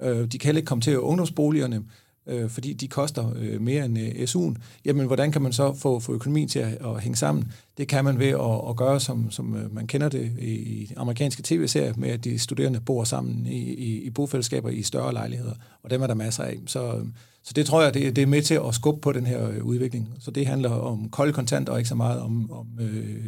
Øh, 0.03 0.27
de 0.27 0.39
kan 0.39 0.49
heller 0.49 0.59
ikke 0.59 0.69
komme 0.69 0.83
til 0.83 0.99
ungdomsboligerne, 0.99 1.83
øh, 2.29 2.51
fordi 2.51 2.73
de 2.73 2.89
koster 2.89 3.33
øh, 3.37 3.61
mere 3.61 3.85
end 3.85 3.99
øh, 3.99 4.23
SU'en. 4.23 4.55
Jamen, 4.85 5.07
hvordan 5.07 5.33
kan 5.33 5.43
man 5.43 5.53
så 5.53 5.75
få, 5.75 6.01
få 6.01 6.15
økonomien 6.15 6.49
til 6.49 6.59
at, 6.59 6.87
at 6.87 7.01
hænge 7.01 7.17
sammen? 7.17 7.53
Det 7.79 7.89
kan 7.89 8.05
man 8.05 8.19
ved 8.19 8.27
at, 8.27 8.71
at 8.71 8.77
gøre, 8.77 9.01
som, 9.01 9.31
som 9.31 9.57
øh, 9.57 9.75
man 9.75 9.87
kender 9.87 10.09
det 10.09 10.33
i, 10.39 10.93
amerikanske 10.97 11.43
tv-serier, 11.45 11.93
med 11.97 12.09
at 12.09 12.25
de 12.25 12.39
studerende 12.39 12.81
bor 12.81 13.05
sammen 13.05 13.47
i, 13.47 13.75
i, 13.75 14.03
i 14.03 14.11
bofællesskaber 14.11 14.69
i 14.69 14.83
større 14.83 15.13
lejligheder, 15.13 15.55
og 15.83 15.91
dem 15.91 16.03
er 16.03 16.07
der 16.07 16.15
masser 16.15 16.43
af. 16.43 16.59
Så, 16.67 17.07
så 17.43 17.53
det 17.53 17.67
tror 17.67 17.83
jeg, 17.83 17.95
det, 17.95 18.17
det 18.17 18.23
er 18.23 18.27
med 18.27 18.43
til 18.43 18.61
at 18.69 18.75
skubbe 18.75 19.01
på 19.01 19.13
den 19.13 19.27
her 19.27 19.49
øh, 19.49 19.65
udvikling. 19.65 20.09
Så 20.21 20.31
det 20.31 20.47
handler 20.47 20.71
om 20.71 21.11
kold 21.11 21.33
kontant, 21.33 21.69
og 21.69 21.79
ikke 21.79 21.89
så 21.89 21.95
meget 21.95 22.21
om, 22.21 22.51
om 22.51 22.67
øh, 22.81 23.25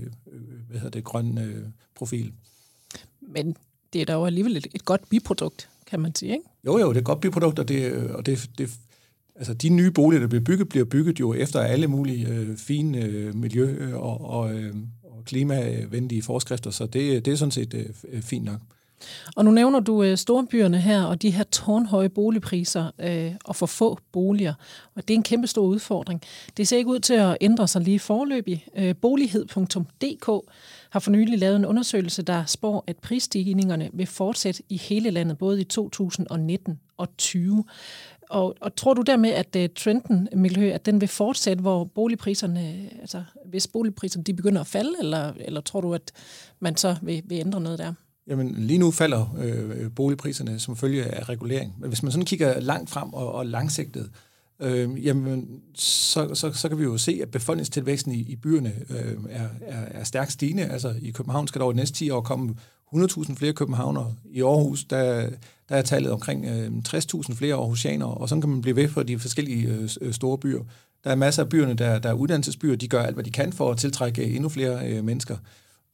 hvad 0.69 0.81
hedder 0.81 0.91
det, 0.91 1.05
grøn 1.05 1.39
øh, 1.39 1.65
profil. 1.95 2.33
Men 3.21 3.57
det 3.93 4.01
er 4.01 4.05
da 4.05 4.13
jo 4.13 4.25
alligevel 4.27 4.57
et, 4.57 4.67
et 4.75 4.85
godt 4.85 5.09
biprodukt, 5.09 5.69
kan 5.87 6.01
man 6.01 6.15
sige, 6.15 6.33
ikke? 6.33 6.45
Jo, 6.67 6.79
jo, 6.79 6.89
det 6.89 6.97
er 6.97 7.01
et 7.01 7.05
godt 7.05 7.21
biprodukt, 7.21 7.59
og 7.59 7.69
det, 7.69 7.93
og 8.11 8.27
det, 8.27 8.51
det 8.59 8.71
altså 9.41 9.55
de 9.55 9.69
nye 9.69 9.91
boliger, 9.91 10.21
der 10.21 10.29
bliver 10.29 10.45
bygget, 10.45 10.69
bliver 10.69 10.85
bygget 10.85 11.21
jo 11.21 11.35
efter 11.35 11.61
alle 11.61 11.87
mulige 11.87 12.29
øh, 12.29 12.57
fine 12.57 12.99
øh, 12.99 13.35
miljø- 13.35 13.97
og, 13.97 14.31
og, 14.31 14.55
øh, 14.55 14.75
og 15.05 15.25
klimavenlige 15.25 16.23
forskrifter, 16.23 16.71
så 16.71 16.87
det, 16.87 17.25
det 17.25 17.33
er 17.33 17.37
sådan 17.37 17.53
set 17.53 17.75
øh, 17.75 17.87
øh 18.13 18.23
fint 18.23 18.45
nok. 18.45 18.61
Og 19.37 19.45
nu 19.45 19.51
nævner 19.51 19.81
du 19.81 20.03
øh, 20.03 20.17
storbyerne 20.17 20.81
her, 20.81 21.05
og 21.05 21.23
de 21.23 21.31
her 21.31 21.45
tårnhøje 21.45 22.09
boligpriser 22.09 22.91
øh, 22.99 23.33
og 23.45 23.57
for 23.57 23.67
få 23.67 23.99
boliger. 24.13 24.55
Og 24.95 25.09
det 25.09 25.15
er 25.15 25.19
en 25.19 25.23
kæmpe 25.23 25.47
stor 25.47 25.63
udfordring. 25.63 26.23
Det 26.57 26.69
ser 26.69 26.77
ikke 26.77 26.91
ud 26.91 26.99
til 26.99 27.15
at 27.15 27.37
ændre 27.41 27.69
sig 27.69 27.83
lige 27.83 27.99
forløbig. 27.99 28.67
Øh, 28.77 28.95
bolighed.dk 28.97 30.51
har 30.91 31.01
for 31.01 31.11
nylig 31.11 31.39
lavet 31.39 31.57
en 31.57 31.67
undersøgelse, 31.67 32.23
der 32.23 32.45
spår, 32.45 32.85
at 32.87 32.97
prisstigningerne 32.97 33.91
vil 33.93 34.07
fortsætte 34.07 34.63
i 34.69 34.77
hele 34.77 35.11
landet, 35.11 35.39
både 35.39 35.61
i 35.61 35.65
2019 35.65 36.81
og 36.97 37.17
20. 37.19 37.65
Og, 38.31 38.57
og 38.61 38.77
tror 38.77 38.95
du 38.95 39.03
dermed, 39.03 39.31
at 39.31 39.57
uh, 39.57 39.65
trenden, 39.77 40.29
Miljø, 40.35 40.71
at 40.71 40.87
den 40.87 41.01
vil 41.01 41.09
fortsætte, 41.09 41.61
hvor 41.61 41.85
boligpriserne, 41.85 42.69
øh, 42.69 43.01
altså 43.01 43.23
hvis 43.47 43.67
boligpriserne 43.67 44.25
de 44.25 44.35
begynder 44.35 44.61
at 44.61 44.67
falde, 44.67 44.93
eller, 45.01 45.33
eller 45.41 45.61
tror 45.61 45.81
du, 45.81 45.95
at 45.95 46.13
man 46.61 46.77
så 46.77 46.97
vil, 47.03 47.23
vil 47.25 47.39
ændre 47.39 47.61
noget 47.61 47.79
der? 47.79 47.93
Jamen, 48.27 48.55
lige 48.55 48.79
nu 48.79 48.91
falder 48.91 49.37
øh, 49.39 49.91
boligpriserne 49.97 50.59
som 50.59 50.77
følge 50.77 51.05
af 51.05 51.29
regulering. 51.29 51.75
Men 51.79 51.89
hvis 51.89 52.03
man 52.03 52.13
sådan 52.13 52.25
kigger 52.25 52.61
langt 52.61 52.91
frem 52.91 53.15
og, 53.15 53.33
og 53.33 53.47
langsigtet, 53.47 54.11
øh, 54.61 55.07
jamen, 55.07 55.61
så, 55.75 56.35
så, 56.35 56.53
så 56.53 56.69
kan 56.69 56.79
vi 56.79 56.85
jo 56.85 56.99
se, 56.99 57.19
at 57.23 57.31
befolkningstilvæksten 57.31 58.13
i, 58.13 58.21
i 58.21 58.37
byerne 58.37 58.73
øh, 58.91 59.17
er, 59.31 59.49
er, 59.61 60.01
er 60.01 60.05
stærkt 60.05 60.33
stigende. 60.33 60.63
Altså 60.63 60.95
i 61.03 61.11
København 61.11 61.49
skal 61.49 61.59
der 61.59 61.65
over 61.65 61.73
de 61.73 61.77
næste 61.77 61.97
10 61.97 62.11
år 62.11 62.21
komme 62.21 62.55
100.000 62.95 63.35
flere 63.35 63.53
københavnere. 63.53 64.15
I 64.25 64.43
Aarhus, 64.43 64.85
der, 64.85 65.29
der 65.71 65.77
er 65.77 65.83
tallet 65.83 66.13
omkring 66.13 66.45
øh, 66.47 66.71
60.000 66.89 67.35
flere 67.35 67.55
aarhusianere, 67.55 68.15
og 68.15 68.29
sådan 68.29 68.43
kan 68.43 68.51
man 68.51 68.61
blive 68.61 68.77
ved 68.77 68.89
for 68.89 69.03
de 69.03 69.19
forskellige 69.19 69.69
øh, 69.69 69.89
øh, 70.01 70.13
store 70.13 70.39
byer. 70.39 70.63
Der 71.05 71.11
er 71.11 71.15
masser 71.15 71.43
af 71.43 71.49
byerne, 71.49 71.75
der, 71.75 71.99
der 71.99 72.09
er 72.09 72.15
uddannelsesbyer, 72.15 72.77
de 72.77 72.89
gør 72.89 73.03
alt, 73.03 73.15
hvad 73.15 73.25
de 73.25 73.31
kan 73.31 73.53
for 73.53 73.71
at 73.71 73.79
tiltrække 73.79 74.25
øh, 74.25 74.35
endnu 74.35 74.49
flere 74.49 74.89
øh, 74.89 75.05
mennesker 75.05 75.37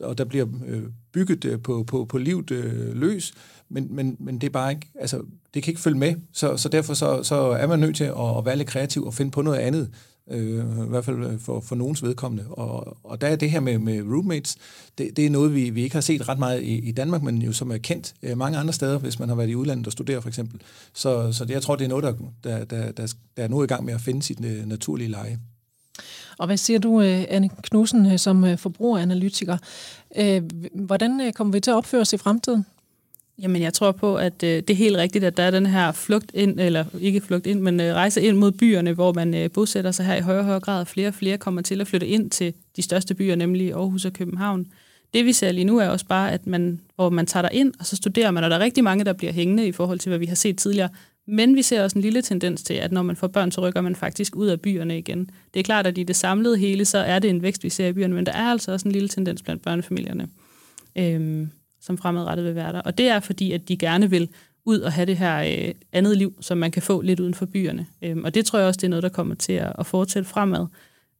og 0.00 0.18
der 0.18 0.24
bliver 0.24 0.46
øh, 0.66 0.82
bygget 1.12 1.44
øh, 1.44 1.62
på, 1.62 1.84
på, 1.86 2.04
på 2.04 2.18
livet 2.18 2.50
øh, 2.50 2.96
løs, 2.96 3.34
men, 3.68 3.86
men, 3.90 4.16
men 4.18 4.40
det 4.40 4.46
er 4.46 4.50
bare 4.50 4.70
ikke, 4.70 4.86
altså, 5.00 5.22
det 5.54 5.62
kan 5.62 5.70
ikke 5.70 5.80
følge 5.80 5.98
med, 5.98 6.14
så, 6.32 6.56
så 6.56 6.68
derfor 6.68 6.94
så, 6.94 7.22
så 7.22 7.36
er 7.36 7.66
man 7.66 7.78
nødt 7.78 7.96
til 7.96 8.04
at, 8.04 8.38
at 8.38 8.44
være 8.44 8.56
lidt 8.56 8.68
kreativ 8.68 9.04
og 9.04 9.14
finde 9.14 9.30
på 9.30 9.42
noget 9.42 9.58
andet, 9.58 9.90
øh, 10.30 10.86
i 10.86 10.88
hvert 10.88 11.04
fald 11.04 11.26
øh, 11.26 11.40
for, 11.40 11.60
for 11.60 11.74
nogens 11.74 12.02
vedkommende. 12.02 12.44
Og, 12.50 12.96
og 13.04 13.20
der 13.20 13.26
er 13.26 13.36
det 13.36 13.50
her 13.50 13.60
med, 13.60 13.78
med 13.78 14.02
roommates, 14.02 14.56
det, 14.98 15.16
det 15.16 15.26
er 15.26 15.30
noget, 15.30 15.54
vi, 15.54 15.70
vi 15.70 15.82
ikke 15.82 15.96
har 15.96 16.00
set 16.00 16.28
ret 16.28 16.38
meget 16.38 16.62
i, 16.62 16.88
i 16.88 16.92
Danmark, 16.92 17.22
men 17.22 17.42
jo 17.42 17.52
som 17.52 17.70
er 17.70 17.78
kendt 17.78 18.14
øh, 18.22 18.38
mange 18.38 18.58
andre 18.58 18.72
steder, 18.72 18.98
hvis 18.98 19.18
man 19.18 19.28
har 19.28 19.36
været 19.36 19.50
i 19.50 19.54
udlandet 19.54 19.86
og 19.86 19.92
studerer 19.92 20.20
for 20.20 20.28
eksempel. 20.28 20.60
Så, 20.94 21.32
så 21.32 21.44
det, 21.44 21.54
jeg 21.54 21.62
tror, 21.62 21.76
det 21.76 21.84
er 21.84 21.88
noget, 21.88 22.04
der, 22.04 22.14
der, 22.44 22.64
der, 22.64 22.92
der, 22.92 23.14
der 23.36 23.44
er 23.44 23.48
nu 23.48 23.62
i 23.62 23.66
gang 23.66 23.84
med 23.84 23.94
at 23.94 24.00
finde 24.00 24.22
sit 24.22 24.44
øh, 24.44 24.66
naturlige 24.66 25.10
leje. 25.10 25.38
Og 26.38 26.46
hvad 26.46 26.56
siger 26.56 26.78
du, 26.78 27.00
øh, 27.00 27.24
Anne 27.28 27.48
Knudsen, 27.62 28.06
øh, 28.06 28.18
som 28.18 28.58
forbrugeranalytiker? 28.58 29.58
Hvordan 30.74 31.32
kommer 31.32 31.52
vi 31.52 31.60
til 31.60 31.70
at 31.70 31.76
opføre 31.76 32.00
os 32.00 32.12
i 32.12 32.16
fremtiden? 32.16 32.66
Jamen, 33.42 33.62
jeg 33.62 33.72
tror 33.72 33.92
på, 33.92 34.16
at 34.16 34.42
øh, 34.42 34.48
det 34.48 34.70
er 34.70 34.74
helt 34.74 34.96
rigtigt, 34.96 35.24
at 35.24 35.36
der 35.36 35.42
er 35.42 35.50
den 35.50 35.66
her 35.66 35.92
flugt 35.92 36.30
ind, 36.34 36.60
eller 36.60 36.84
ikke 37.00 37.20
flugt 37.20 37.46
ind, 37.46 37.60
men 37.60 37.80
øh, 37.80 37.94
rejse 37.94 38.22
ind 38.22 38.36
mod 38.36 38.52
byerne, 38.52 38.92
hvor 38.92 39.12
man 39.12 39.34
øh, 39.34 39.50
bosætter 39.50 39.90
sig 39.90 40.06
her 40.06 40.14
i 40.14 40.20
højere 40.20 40.40
og 40.40 40.44
højere 40.44 40.60
grad. 40.60 40.86
Flere 40.86 41.08
og 41.08 41.14
flere 41.14 41.38
kommer 41.38 41.62
til 41.62 41.80
at 41.80 41.86
flytte 41.86 42.06
ind 42.06 42.30
til 42.30 42.54
de 42.76 42.82
største 42.82 43.14
byer, 43.14 43.34
nemlig 43.34 43.72
Aarhus 43.72 44.04
og 44.04 44.12
København. 44.12 44.66
Det 45.14 45.24
vi 45.24 45.32
ser 45.32 45.52
lige 45.52 45.64
nu 45.64 45.78
er 45.78 45.88
også 45.88 46.06
bare, 46.06 46.32
at 46.32 46.46
man, 46.46 46.80
hvor 46.94 47.10
man 47.10 47.26
tager 47.26 47.42
der 47.42 47.48
ind, 47.48 47.72
og 47.78 47.86
så 47.86 47.96
studerer 47.96 48.30
man, 48.30 48.44
og 48.44 48.50
der 48.50 48.56
er 48.56 48.60
rigtig 48.60 48.84
mange, 48.84 49.04
der 49.04 49.12
bliver 49.12 49.32
hængende 49.32 49.66
i 49.66 49.72
forhold 49.72 49.98
til, 49.98 50.08
hvad 50.08 50.18
vi 50.18 50.26
har 50.26 50.34
set 50.34 50.58
tidligere. 50.58 50.88
Men 51.26 51.56
vi 51.56 51.62
ser 51.62 51.82
også 51.82 51.98
en 51.98 52.02
lille 52.02 52.22
tendens 52.22 52.62
til, 52.62 52.74
at 52.74 52.92
når 52.92 53.02
man 53.02 53.16
får 53.16 53.26
børn, 53.26 53.50
så 53.50 53.60
rykker 53.60 53.80
man 53.80 53.96
faktisk 53.96 54.36
ud 54.36 54.46
af 54.46 54.60
byerne 54.60 54.98
igen. 54.98 55.30
Det 55.54 55.60
er 55.60 55.64
klart, 55.64 55.86
at 55.86 55.98
i 55.98 56.02
det 56.02 56.16
samlede 56.16 56.58
hele, 56.58 56.84
så 56.84 56.98
er 56.98 57.18
det 57.18 57.30
en 57.30 57.42
vækst, 57.42 57.64
vi 57.64 57.70
ser 57.70 57.86
i 57.86 57.92
byerne, 57.92 58.14
men 58.14 58.26
der 58.26 58.32
er 58.32 58.50
altså 58.50 58.72
også 58.72 58.88
en 58.88 58.92
lille 58.92 59.08
tendens 59.08 59.42
blandt 59.42 59.62
børnefamilierne, 59.62 60.28
øhm, 60.98 61.50
som 61.86 61.98
fremadrettet 61.98 62.44
vil 62.44 62.54
være 62.54 62.72
der. 62.72 62.80
Og 62.80 62.98
det 62.98 63.08
er 63.08 63.20
fordi, 63.20 63.52
at 63.52 63.68
de 63.68 63.76
gerne 63.76 64.10
vil 64.10 64.28
ud 64.64 64.80
og 64.80 64.92
have 64.92 65.06
det 65.06 65.16
her 65.16 65.66
øh, 65.68 65.74
andet 65.92 66.16
liv, 66.16 66.34
som 66.40 66.58
man 66.58 66.70
kan 66.70 66.82
få 66.82 67.00
lidt 67.00 67.20
uden 67.20 67.34
for 67.34 67.46
byerne. 67.46 67.86
Øhm, 68.02 68.24
og 68.24 68.34
det 68.34 68.46
tror 68.46 68.58
jeg 68.58 68.68
også, 68.68 68.78
det 68.78 68.84
er 68.84 68.88
noget, 68.88 69.02
der 69.02 69.08
kommer 69.08 69.34
til 69.34 69.52
at, 69.52 69.72
at 69.78 69.86
fortsætte 69.86 70.28
fremad. 70.28 70.66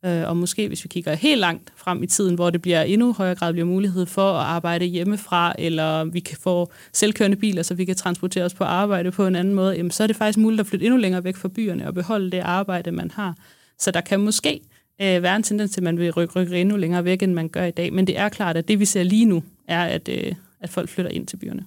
Øh, 0.04 0.28
og 0.28 0.36
måske 0.36 0.68
hvis 0.68 0.84
vi 0.84 0.88
kigger 0.88 1.14
helt 1.14 1.40
langt 1.40 1.72
frem 1.76 2.02
i 2.02 2.06
tiden, 2.06 2.34
hvor 2.34 2.50
det 2.50 2.62
bliver 2.62 2.82
endnu 2.82 3.12
højere 3.12 3.34
grad 3.34 3.52
bliver 3.52 3.66
mulighed 3.66 4.06
for 4.06 4.32
at 4.32 4.46
arbejde 4.46 4.84
hjemmefra, 4.84 5.54
eller 5.58 6.04
vi 6.04 6.20
kan 6.20 6.36
få 6.40 6.72
selvkørende 6.92 7.36
biler, 7.36 7.62
så 7.62 7.74
vi 7.74 7.84
kan 7.84 7.96
transportere 7.96 8.44
os 8.44 8.54
på 8.54 8.64
arbejde 8.64 9.10
på 9.10 9.26
en 9.26 9.36
anden 9.36 9.54
måde, 9.54 9.76
jamen, 9.76 9.90
så 9.90 10.02
er 10.02 10.06
det 10.06 10.16
faktisk 10.16 10.38
muligt 10.38 10.60
at 10.60 10.66
flytte 10.66 10.86
endnu 10.86 10.98
længere 10.98 11.24
væk 11.24 11.36
fra 11.36 11.48
byerne 11.48 11.86
og 11.86 11.94
beholde 11.94 12.30
det 12.30 12.38
arbejde, 12.38 12.92
man 12.92 13.10
har. 13.10 13.34
Så 13.78 13.90
der 13.90 14.00
kan 14.00 14.20
måske 14.20 14.60
øh, 15.02 15.22
være 15.22 15.36
en 15.36 15.42
tendens 15.42 15.70
til, 15.70 15.80
at 15.80 15.84
man 15.84 15.98
vil 15.98 16.12
rykke, 16.12 16.40
rykke 16.40 16.60
endnu 16.60 16.76
længere 16.76 17.04
væk, 17.04 17.22
end 17.22 17.32
man 17.32 17.48
gør 17.48 17.64
i 17.64 17.70
dag. 17.70 17.92
Men 17.92 18.06
det 18.06 18.18
er 18.18 18.28
klart, 18.28 18.56
at 18.56 18.68
det 18.68 18.80
vi 18.80 18.84
ser 18.84 19.02
lige 19.02 19.24
nu, 19.24 19.42
er, 19.68 19.84
at, 19.84 20.08
øh, 20.08 20.32
at 20.66 20.72
folk 20.72 20.88
flytter 20.88 21.10
ind 21.10 21.26
til 21.26 21.36
byerne. 21.36 21.64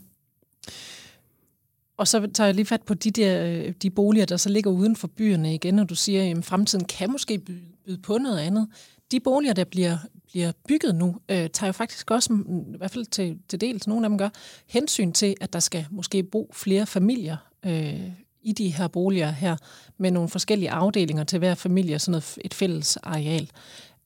Og 1.98 2.08
så 2.08 2.28
tager 2.34 2.48
jeg 2.48 2.56
lige 2.56 2.66
fat 2.66 2.82
på 2.82 2.94
de, 2.94 3.12
der, 3.12 3.72
de 3.72 3.90
boliger, 3.90 4.26
der 4.26 4.38
så 4.38 4.50
ligger 4.50 4.72
uden 4.72 4.96
for 4.96 5.08
byerne 5.08 5.54
igen, 5.54 5.80
og 5.80 5.90
du 5.90 5.96
siger, 5.96 6.38
at 6.38 6.46
fremtiden 6.46 6.86
kan 6.86 7.12
måske 7.12 7.40
byde, 7.40 7.98
på 8.04 8.18
noget 8.18 8.40
andet. 8.40 8.68
De 9.12 9.20
boliger, 9.20 9.54
der 9.54 9.64
bliver, 9.64 9.98
bliver 10.28 10.52
bygget 10.68 10.96
nu, 10.96 11.16
øh, 11.30 11.50
tager 11.50 11.68
jo 11.68 11.72
faktisk 11.72 12.12
også, 12.12 12.34
i 12.74 12.78
hvert 12.78 12.92
fald 12.92 13.06
til, 13.06 13.38
til 13.50 13.62
dels, 13.62 13.88
nogle 13.88 14.06
af 14.06 14.10
dem 14.10 14.18
gør, 14.18 14.30
hensyn 14.68 15.12
til, 15.12 15.36
at 15.42 15.54
der 15.54 15.60
skal 15.60 15.86
måske 15.92 16.24
bo 16.24 16.52
flere 16.54 16.86
familier 16.86 17.38
øh, 17.66 18.12
i 18.42 18.52
de 18.52 18.70
her 18.70 18.88
boliger 18.88 19.32
her, 19.32 19.58
med 19.98 20.12
nogle 20.12 20.30
forskellige 20.30 20.72
afdelinger 20.72 21.24
til 21.24 21.40
hver 21.40 21.56
familie, 21.56 22.00
sådan 22.00 22.12
noget, 22.12 22.38
et 22.42 22.54
fælles 22.54 22.98
areal. 22.98 23.50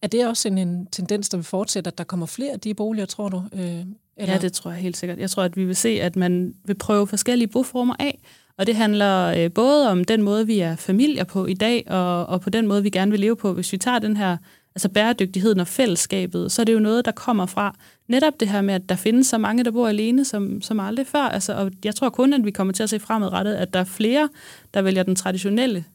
Er 0.02 0.08
det 0.08 0.28
også 0.28 0.48
en, 0.48 0.58
en 0.58 0.86
tendens, 0.86 1.30
der 1.30 1.38
vil 1.38 1.44
fortsætte, 1.44 1.88
at 1.88 1.98
der 1.98 2.04
kommer 2.04 2.26
flere 2.26 2.52
af 2.52 2.60
de 2.60 2.74
boliger, 2.74 3.06
tror 3.06 3.30
du? 3.30 3.44
Øh, 3.54 3.86
eller? 4.18 4.34
Ja, 4.34 4.40
det 4.40 4.54
tror 4.54 4.72
jeg 4.72 4.80
helt 4.80 4.98
sikkert. 4.98 5.20
Jeg 5.20 5.30
tror, 5.30 5.44
at 5.44 5.58
vi 5.58 5.66
vil 5.66 5.76
se, 5.76 5.90
at 5.90 6.16
man 6.16 6.54
vil 6.66 6.76
prøve 6.76 7.08
forskellige 7.08 7.48
boformer 7.48 7.96
af, 8.00 8.20
og 8.58 8.68
det 8.68 8.76
handler 8.76 9.26
øh, 9.26 9.52
både 9.52 9.90
om 9.90 10.04
den 10.04 10.22
måde, 10.22 10.48
vi 10.48 10.60
er 10.60 10.76
familier 10.76 11.24
på 11.24 11.46
i 11.46 11.54
dag, 11.54 11.84
og, 11.88 12.26
og 12.26 12.42
på 12.42 12.50
den 12.50 12.68
måde, 12.68 12.84
vi 12.84 12.90
gerne 12.90 13.12
vil 13.12 13.20
leve 13.20 13.36
på. 13.36 13.54
Hvis 13.54 13.72
vi 13.72 13.78
tager 13.78 14.00
den 14.00 14.18
her 14.18 14.38
altså 14.76 14.90
bæredygtigheden 14.90 15.60
og 15.60 15.68
fællesskabet, 15.68 16.52
så 16.52 16.62
er 16.62 16.64
det 16.64 16.74
jo 16.74 16.80
noget, 16.80 17.06
der 17.06 17.12
kommer 17.12 17.46
fra 17.46 17.76
netop 18.08 18.40
det 18.40 18.50
her 18.50 18.62
med, 18.62 18.74
at 18.74 18.90
der 18.90 18.96
findes 18.96 19.28
så 19.28 19.38
mange, 19.38 19.64
der 19.64 19.72
bor 19.72 19.88
alene, 19.88 20.26
som, 20.26 20.62
som 20.62 20.80
aldrig 20.80 21.08
før. 21.08 21.20
Altså, 21.20 21.54
og 21.54 21.72
jeg 21.86 21.96
tror 21.96 22.10
kun, 22.10 22.34
at 22.34 22.46
vi 22.46 22.52
kommer 22.52 22.74
til 22.74 22.84
at 22.84 22.90
se 22.90 23.00
fremadrettet, 23.00 23.54
at 23.54 23.74
der 23.74 23.80
er 23.80 23.84
flere, 23.84 24.30
der 24.74 24.82
vælger 24.82 25.04
den 25.04 25.16
traditionelle 25.16 25.86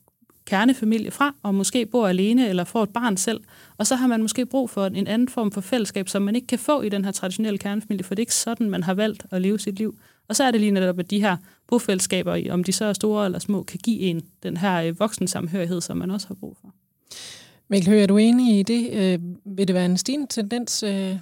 kernefamilie 0.48 1.10
fra, 1.10 1.34
og 1.42 1.54
måske 1.54 1.86
bor 1.86 2.06
alene 2.08 2.48
eller 2.48 2.64
får 2.64 2.82
et 2.82 2.88
barn 2.88 3.16
selv. 3.16 3.40
Og 3.76 3.86
så 3.86 3.96
har 3.96 4.06
man 4.06 4.22
måske 4.22 4.46
brug 4.46 4.70
for 4.70 4.86
en 4.86 5.06
anden 5.06 5.28
form 5.28 5.52
for 5.52 5.60
fællesskab, 5.60 6.08
som 6.08 6.22
man 6.22 6.34
ikke 6.34 6.46
kan 6.46 6.58
få 6.58 6.82
i 6.82 6.88
den 6.88 7.04
her 7.04 7.12
traditionelle 7.12 7.58
kernefamilie, 7.58 8.04
for 8.04 8.14
det 8.14 8.18
er 8.18 8.22
ikke 8.22 8.34
sådan, 8.34 8.70
man 8.70 8.82
har 8.82 8.94
valgt 8.94 9.26
at 9.30 9.42
leve 9.42 9.58
sit 9.58 9.78
liv. 9.78 9.98
Og 10.28 10.36
så 10.36 10.44
er 10.44 10.50
det 10.50 10.60
lige 10.60 10.70
netop, 10.70 10.98
at 10.98 11.10
de 11.10 11.20
her 11.20 11.36
bofællesskaber, 11.66 12.52
om 12.52 12.64
de 12.64 12.72
så 12.72 12.84
er 12.84 12.92
store 12.92 13.24
eller 13.24 13.38
små, 13.38 13.62
kan 13.62 13.80
give 13.82 13.98
en 14.00 14.22
den 14.42 14.56
her 14.56 14.82
øh, 14.82 15.00
voksensamhørighed, 15.00 15.80
som 15.80 15.96
man 15.96 16.10
også 16.10 16.28
har 16.28 16.34
brug 16.34 16.56
for. 16.60 16.74
Mikkel 17.68 17.88
Høgh, 17.88 18.02
er 18.02 18.06
du 18.06 18.16
enig 18.16 18.58
i 18.58 18.62
det? 18.62 18.90
Øh, 18.92 19.18
vil 19.44 19.68
det 19.68 19.74
være 19.74 19.84
en 19.84 19.98
stigende 19.98 20.26
tendens? 20.26 20.82
Øh, 20.82 21.16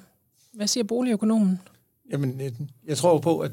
hvad 0.53 0.67
siger 0.67 0.85
boligøkonomen? 0.85 1.61
Jamen, 2.11 2.41
jeg 2.87 2.97
tror 2.97 3.19
på, 3.19 3.39
at 3.39 3.51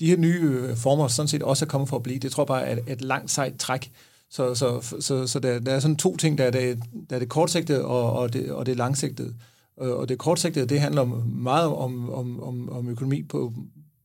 de 0.00 0.06
her 0.06 0.16
nye 0.16 0.76
former 0.76 1.08
sådan 1.08 1.28
set 1.28 1.42
også 1.42 1.64
er 1.64 1.68
kommet 1.68 1.88
for 1.88 1.96
at 1.96 2.02
blive. 2.02 2.18
Det 2.18 2.32
tror 2.32 2.42
jeg 2.42 2.46
bare 2.46 2.66
er 2.66 2.78
et 2.86 3.02
langt 3.02 3.30
sejt 3.30 3.58
træk. 3.58 3.92
Så, 4.30 4.54
så, 4.54 4.96
så, 5.00 5.26
så 5.26 5.38
der, 5.40 5.58
der 5.58 5.72
er 5.72 5.80
sådan 5.80 5.96
to 5.96 6.16
ting, 6.16 6.38
der 6.38 6.44
er 6.44 6.50
det, 6.50 6.82
der 7.10 7.16
er 7.16 7.20
det 7.20 7.28
kortsigtede 7.28 7.84
og, 7.84 8.12
og, 8.12 8.32
det, 8.32 8.52
og 8.52 8.66
det 8.66 8.76
langsigtede. 8.76 9.34
Øh, 9.82 9.90
og 9.90 10.08
det 10.08 10.18
kortsigtede, 10.18 10.66
det 10.66 10.80
handler 10.80 11.04
meget 11.24 11.68
om, 11.68 12.10
om, 12.10 12.42
om, 12.42 12.68
om 12.68 12.88
økonomi, 12.88 13.22
på, 13.22 13.52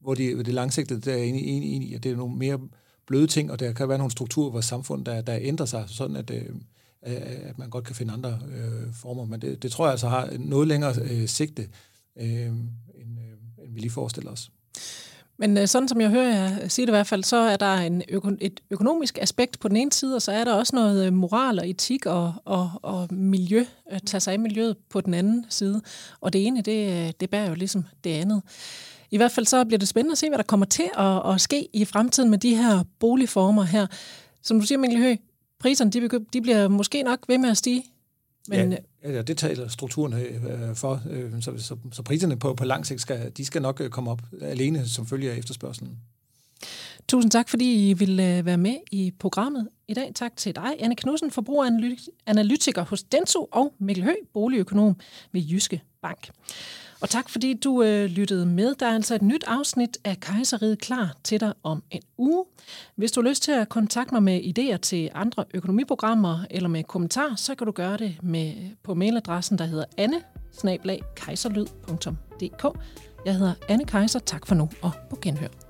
hvor 0.01 0.13
det, 0.13 0.45
det 0.45 0.53
langsigtede, 0.53 1.01
der 1.01 1.13
er 1.13 1.23
enig, 1.23 1.43
enig, 1.43 1.75
enig 1.75 1.89
i, 1.89 1.93
at 1.93 2.03
det 2.03 2.11
er 2.11 2.15
nogle 2.15 2.35
mere 2.35 2.59
bløde 3.07 3.27
ting, 3.27 3.51
og 3.51 3.59
der 3.59 3.73
kan 3.73 3.89
være 3.89 3.97
nogle 3.97 4.11
strukturer 4.11 4.49
i 4.49 4.51
vores 4.51 4.65
samfund, 4.65 5.05
der, 5.05 5.21
der 5.21 5.37
ændrer 5.41 5.65
sig, 5.65 5.83
sådan 5.87 6.15
øh, 6.15 6.55
at, 7.01 7.13
at 7.23 7.59
man 7.59 7.69
godt 7.69 7.85
kan 7.85 7.95
finde 7.95 8.13
andre 8.13 8.39
øh, 8.55 8.93
former. 8.93 9.25
Men 9.25 9.41
det, 9.41 9.63
det 9.63 9.71
tror 9.71 9.85
jeg 9.85 9.91
altså 9.91 10.07
har 10.07 10.29
noget 10.39 10.67
længere 10.67 10.95
øh, 11.01 11.27
sigte, 11.27 11.67
øh, 12.15 12.25
end, 12.25 12.59
øh, 12.95 13.65
end 13.65 13.73
vi 13.73 13.79
lige 13.79 13.91
forestiller 13.91 14.31
os. 14.31 14.51
Men 15.37 15.57
øh, 15.57 15.67
sådan 15.67 15.87
som 15.87 16.01
jeg 16.01 16.09
hører 16.09 16.27
jer 16.27 16.67
sige 16.67 16.85
det 16.85 16.91
i 16.91 16.95
hvert 16.95 17.07
fald, 17.07 17.23
så 17.23 17.37
er 17.37 17.57
der 17.57 17.73
en 17.73 18.03
øko- 18.09 18.37
et 18.41 18.59
økonomisk 18.71 19.17
aspekt 19.21 19.59
på 19.59 19.67
den 19.67 19.77
ene 19.77 19.91
side, 19.91 20.15
og 20.15 20.21
så 20.21 20.31
er 20.31 20.43
der 20.43 20.53
også 20.53 20.75
noget 20.75 21.05
øh, 21.05 21.13
moral 21.13 21.59
og 21.59 21.69
etik 21.69 22.05
og, 22.05 22.33
og, 22.45 22.71
og 22.81 23.07
miljø, 23.13 23.65
at 23.85 24.03
tage 24.05 24.21
sig 24.21 24.33
af 24.33 24.39
miljøet 24.39 24.77
på 24.89 25.01
den 25.01 25.13
anden 25.13 25.45
side. 25.49 25.81
Og 26.21 26.33
det 26.33 26.47
ene, 26.47 26.61
det, 26.61 27.19
det 27.19 27.29
bærer 27.29 27.49
jo 27.49 27.55
ligesom 27.55 27.85
det 28.03 28.09
andet. 28.09 28.41
I 29.11 29.17
hvert 29.17 29.31
fald 29.31 29.45
så 29.45 29.65
bliver 29.65 29.79
det 29.79 29.87
spændende 29.87 30.11
at 30.11 30.17
se, 30.17 30.27
hvad 30.27 30.37
der 30.37 30.43
kommer 30.43 30.65
til 30.65 30.89
at, 30.97 31.33
at 31.33 31.41
ske 31.41 31.67
i 31.73 31.85
fremtiden 31.85 32.29
med 32.29 32.37
de 32.37 32.55
her 32.55 32.83
boligformer 32.99 33.63
her. 33.63 33.87
Som 34.41 34.59
du 34.59 34.65
siger, 34.65 34.79
Mikkel 34.79 34.99
Høgh, 34.99 35.17
priserne 35.59 35.91
de, 35.91 36.09
de 36.33 36.41
bliver 36.41 36.67
måske 36.67 37.03
nok 37.03 37.19
ved 37.27 37.37
med 37.37 37.49
at 37.49 37.57
stige. 37.57 37.83
Men, 38.47 38.71
ja, 38.71 39.11
ja, 39.11 39.21
det 39.21 39.37
taler 39.37 39.67
strukturen 39.67 40.13
øh, 40.13 40.75
for. 40.75 41.01
Øh, 41.09 41.41
så, 41.41 41.53
så, 41.57 41.75
så 41.91 42.03
priserne 42.03 42.39
på, 42.39 42.53
på 42.53 42.65
lang 42.65 42.85
sigt 42.85 43.01
skal, 43.01 43.31
de 43.37 43.45
skal 43.45 43.61
nok 43.61 43.81
øh, 43.81 43.89
komme 43.89 44.11
op 44.11 44.21
alene 44.41 44.87
som 44.87 45.07
følge 45.07 45.31
af 45.31 45.37
efterspørgselen. 45.37 45.97
Tusind 47.07 47.31
tak, 47.31 47.49
fordi 47.49 47.89
I 47.89 47.93
ville 47.93 48.45
være 48.45 48.57
med 48.57 48.75
i 48.91 49.13
programmet 49.19 49.67
i 49.87 49.93
dag. 49.93 50.11
Tak 50.15 50.35
til 50.35 50.55
dig, 50.55 50.75
Anne 50.79 50.95
Knudsen, 50.95 51.31
forbrugeranalytiker 51.31 52.85
hos 52.85 53.03
Denso, 53.03 53.49
og 53.51 53.73
Mikkel 53.79 54.03
Høgh, 54.03 54.17
boligøkonom 54.33 54.95
ved 55.31 55.41
Jyske 55.41 55.81
Bank. 56.01 56.29
Og 57.01 57.09
tak 57.09 57.29
fordi 57.29 57.53
du 57.53 57.83
øh, 57.83 58.05
lyttede 58.05 58.45
med. 58.45 58.75
Der 58.75 58.85
er 58.85 58.93
altså 58.93 59.15
et 59.15 59.21
nyt 59.21 59.43
afsnit 59.47 59.97
af 60.03 60.19
Kejseriet 60.19 60.79
klar 60.79 61.15
til 61.23 61.39
dig 61.39 61.53
om 61.63 61.83
en 61.91 62.01
uge. 62.17 62.45
Hvis 62.95 63.11
du 63.11 63.21
har 63.21 63.29
lyst 63.29 63.43
til 63.43 63.51
at 63.51 63.69
kontakte 63.69 64.13
mig 64.13 64.23
med 64.23 64.41
idéer 64.41 64.77
til 64.77 65.09
andre 65.13 65.45
økonomiprogrammer 65.53 66.39
eller 66.49 66.69
med 66.69 66.83
kommentar, 66.83 67.33
så 67.35 67.55
kan 67.55 67.65
du 67.65 67.71
gøre 67.71 67.97
det 67.97 68.17
med, 68.23 68.53
på 68.83 68.93
mailadressen, 68.93 69.57
der 69.57 69.65
hedder 69.65 69.85
anne 69.97 70.21
Jeg 73.25 73.35
hedder 73.35 73.53
Anne 73.69 73.85
Kejser. 73.85 74.19
Tak 74.19 74.47
for 74.47 74.55
nu 74.55 74.69
og 74.81 74.91
på 75.09 75.17
genhør. 75.21 75.60